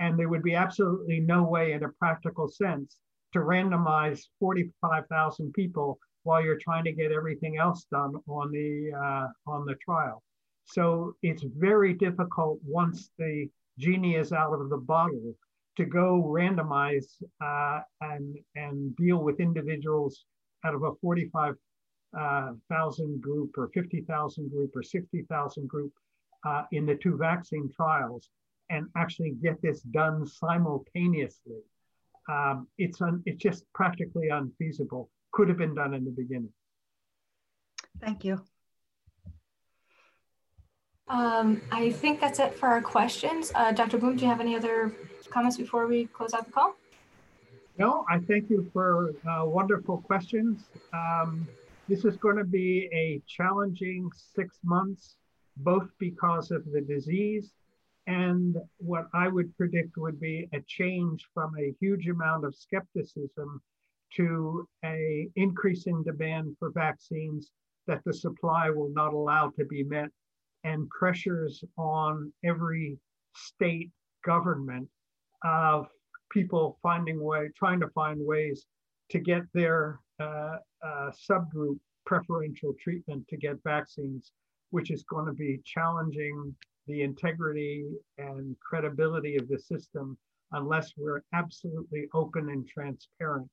and 0.00 0.18
there 0.18 0.28
would 0.28 0.42
be 0.42 0.54
absolutely 0.54 1.20
no 1.20 1.42
way 1.42 1.72
in 1.72 1.84
a 1.84 1.88
practical 1.98 2.48
sense 2.48 2.96
to 3.32 3.40
randomize 3.40 4.20
45,000 4.40 5.52
people 5.52 5.98
while 6.22 6.42
you're 6.42 6.58
trying 6.58 6.84
to 6.84 6.92
get 6.92 7.12
everything 7.12 7.58
else 7.58 7.86
done 7.90 8.14
on 8.28 8.50
the 8.50 8.92
uh, 8.96 9.28
on 9.50 9.64
the 9.64 9.74
trial. 9.84 10.22
So 10.64 11.14
it's 11.22 11.44
very 11.56 11.94
difficult 11.94 12.58
once 12.64 13.10
the 13.18 13.48
genie 13.78 14.16
is 14.16 14.32
out 14.32 14.52
of 14.52 14.68
the 14.68 14.76
bottle 14.76 15.34
to 15.76 15.84
go 15.84 16.22
randomize 16.22 17.06
uh, 17.42 17.80
and 18.00 18.36
and 18.56 18.94
deal 18.96 19.18
with 19.18 19.40
individuals 19.40 20.24
out 20.64 20.74
of 20.74 20.82
a 20.82 20.94
45,000 21.00 21.56
uh, 22.16 23.18
group 23.20 23.56
or 23.56 23.70
50,000 23.72 24.50
group 24.50 24.70
or 24.74 24.82
60,000 24.82 25.68
group 25.68 25.92
uh, 26.46 26.64
in 26.72 26.84
the 26.84 26.96
two 26.96 27.16
vaccine 27.16 27.70
trials 27.74 28.28
and 28.70 28.86
actually 28.96 29.30
get 29.42 29.60
this 29.62 29.80
done 29.80 30.26
simultaneously. 30.26 31.62
Um, 32.28 32.68
it's, 32.76 33.00
un, 33.00 33.22
it's 33.24 33.42
just 33.42 33.64
practically 33.74 34.28
unfeasible. 34.28 35.10
Could 35.32 35.48
have 35.48 35.58
been 35.58 35.74
done 35.74 35.94
in 35.94 36.04
the 36.04 36.10
beginning. 36.10 36.52
Thank 38.00 38.24
you. 38.24 38.40
Um, 41.08 41.62
I 41.72 41.90
think 41.90 42.20
that's 42.20 42.38
it 42.38 42.54
for 42.54 42.68
our 42.68 42.82
questions. 42.82 43.50
Uh, 43.54 43.72
Dr. 43.72 43.96
Bloom, 43.96 44.16
do 44.16 44.24
you 44.24 44.28
have 44.28 44.40
any 44.40 44.54
other 44.54 44.92
comments 45.30 45.56
before 45.56 45.86
we 45.86 46.06
close 46.06 46.34
out 46.34 46.44
the 46.44 46.52
call? 46.52 46.74
No, 47.78 48.04
I 48.10 48.18
thank 48.18 48.50
you 48.50 48.68
for 48.72 49.14
uh, 49.28 49.44
wonderful 49.46 49.98
questions. 49.98 50.64
Um, 50.92 51.48
this 51.88 52.04
is 52.04 52.16
going 52.16 52.36
to 52.36 52.44
be 52.44 52.90
a 52.92 53.22
challenging 53.26 54.10
six 54.34 54.58
months, 54.62 55.16
both 55.56 55.88
because 55.98 56.50
of 56.50 56.70
the 56.70 56.82
disease 56.82 57.52
and 58.08 58.56
what 58.78 59.06
I 59.12 59.28
would 59.28 59.54
predict 59.58 59.98
would 59.98 60.18
be 60.18 60.48
a 60.54 60.60
change 60.66 61.28
from 61.34 61.52
a 61.58 61.74
huge 61.78 62.08
amount 62.08 62.46
of 62.46 62.54
skepticism 62.54 63.60
to 64.16 64.66
a 64.82 65.28
increasing 65.36 66.02
demand 66.02 66.56
for 66.58 66.70
vaccines 66.70 67.50
that 67.86 68.00
the 68.06 68.14
supply 68.14 68.70
will 68.70 68.90
not 68.94 69.12
allow 69.12 69.50
to 69.58 69.64
be 69.66 69.84
met 69.84 70.08
and 70.64 70.88
pressures 70.88 71.62
on 71.76 72.32
every 72.42 72.98
state 73.36 73.90
government 74.24 74.88
of 75.44 75.86
people 76.30 76.78
finding 76.82 77.22
way 77.22 77.50
trying 77.58 77.78
to 77.80 77.88
find 77.88 78.18
ways 78.20 78.64
to 79.10 79.18
get 79.18 79.42
their 79.52 80.00
uh, 80.18 80.56
uh, 80.82 81.10
subgroup 81.30 81.78
preferential 82.06 82.74
treatment 82.82 83.26
to 83.28 83.36
get 83.36 83.56
vaccines 83.64 84.32
which 84.70 84.90
is 84.90 85.04
going 85.04 85.26
to 85.26 85.32
be 85.32 85.60
challenging 85.64 86.54
the 86.88 87.02
integrity 87.02 87.84
and 88.18 88.56
credibility 88.60 89.36
of 89.36 89.48
the 89.48 89.58
system 89.58 90.18
unless 90.52 90.94
we're 90.96 91.22
absolutely 91.34 92.08
open 92.14 92.48
and 92.50 92.66
transparent 92.66 93.48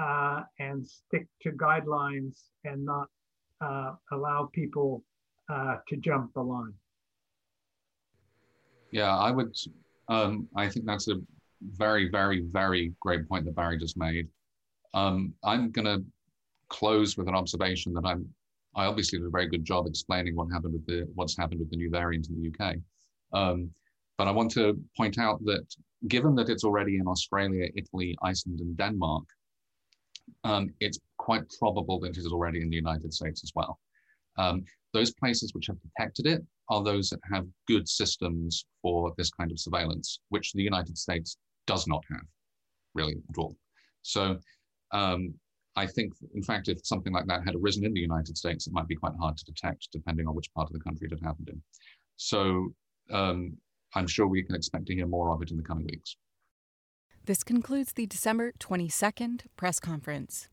uh, 0.00 0.42
and 0.58 0.86
stick 0.86 1.26
to 1.42 1.50
guidelines 1.52 2.44
and 2.64 2.84
not 2.84 3.08
uh, 3.60 3.92
allow 4.12 4.48
people 4.52 5.04
uh, 5.52 5.76
to 5.88 5.96
jump 5.96 6.32
the 6.34 6.40
line. 6.40 6.72
Yeah, 8.90 9.16
I 9.16 9.30
would. 9.30 9.54
Um, 10.08 10.48
I 10.56 10.68
think 10.68 10.86
that's 10.86 11.08
a 11.08 11.16
very, 11.62 12.08
very, 12.08 12.40
very 12.50 12.92
great 13.00 13.28
point 13.28 13.44
that 13.44 13.54
Barry 13.54 13.78
just 13.78 13.96
made. 13.96 14.28
Um, 14.94 15.34
I'm 15.44 15.70
going 15.70 15.84
to 15.84 16.04
close 16.68 17.16
with 17.16 17.28
an 17.28 17.34
observation 17.34 17.92
that 17.94 18.04
I'm. 18.04 18.28
I 18.76 18.86
obviously 18.86 19.18
did 19.18 19.26
a 19.26 19.30
very 19.30 19.48
good 19.48 19.64
job 19.64 19.86
explaining 19.86 20.36
what 20.36 20.48
happened 20.52 20.74
with 20.74 20.86
the 20.86 21.08
what's 21.14 21.36
happened 21.36 21.60
with 21.60 21.70
the 21.70 21.76
new 21.76 21.90
variant 21.90 22.28
in 22.28 22.40
the 22.40 22.48
UK. 22.48 22.76
Um, 23.32 23.70
but 24.16 24.28
I 24.28 24.30
want 24.30 24.50
to 24.52 24.78
point 24.96 25.18
out 25.18 25.42
that 25.44 25.64
given 26.08 26.34
that 26.36 26.48
it's 26.48 26.64
already 26.64 26.96
in 26.96 27.06
Australia, 27.06 27.68
Italy, 27.74 28.16
Iceland, 28.22 28.60
and 28.60 28.76
Denmark, 28.76 29.24
um, 30.44 30.72
it's 30.80 30.98
quite 31.18 31.42
probable 31.58 31.98
that 32.00 32.10
it 32.10 32.18
is 32.18 32.26
already 32.26 32.60
in 32.60 32.70
the 32.70 32.76
United 32.76 33.12
States 33.12 33.42
as 33.42 33.52
well. 33.54 33.78
Um, 34.38 34.64
those 34.92 35.12
places 35.12 35.54
which 35.54 35.66
have 35.66 35.76
detected 35.82 36.26
it 36.26 36.42
are 36.68 36.82
those 36.82 37.10
that 37.10 37.20
have 37.32 37.46
good 37.66 37.88
systems 37.88 38.64
for 38.82 39.12
this 39.16 39.30
kind 39.30 39.50
of 39.50 39.58
surveillance, 39.58 40.20
which 40.28 40.52
the 40.52 40.62
United 40.62 40.96
States 40.96 41.36
does 41.66 41.86
not 41.86 42.02
have 42.10 42.26
really 42.94 43.16
at 43.30 43.38
all. 43.38 43.56
So 44.02 44.38
um, 44.92 45.34
I 45.76 45.86
think, 45.86 46.12
in 46.34 46.42
fact, 46.42 46.68
if 46.68 46.84
something 46.84 47.12
like 47.12 47.26
that 47.26 47.44
had 47.44 47.54
arisen 47.54 47.84
in 47.84 47.94
the 47.94 48.00
United 48.00 48.36
States, 48.36 48.66
it 48.66 48.72
might 48.72 48.88
be 48.88 48.96
quite 48.96 49.12
hard 49.20 49.36
to 49.36 49.44
detect 49.44 49.88
depending 49.92 50.26
on 50.26 50.34
which 50.34 50.52
part 50.54 50.68
of 50.68 50.72
the 50.72 50.80
country 50.80 51.06
it 51.06 51.16
had 51.16 51.26
happened 51.26 51.48
in. 51.48 51.62
So 52.16 52.74
um, 53.10 53.56
I'm 53.94 54.06
sure 54.06 54.26
we 54.26 54.42
can 54.42 54.54
expect 54.54 54.86
to 54.86 54.94
hear 54.94 55.06
more 55.06 55.32
of 55.32 55.42
it 55.42 55.50
in 55.50 55.56
the 55.56 55.62
coming 55.62 55.86
weeks. 55.86 56.16
This 57.26 57.44
concludes 57.44 57.92
the 57.92 58.06
December 58.06 58.52
22nd 58.58 59.42
press 59.56 59.78
conference. 59.78 60.48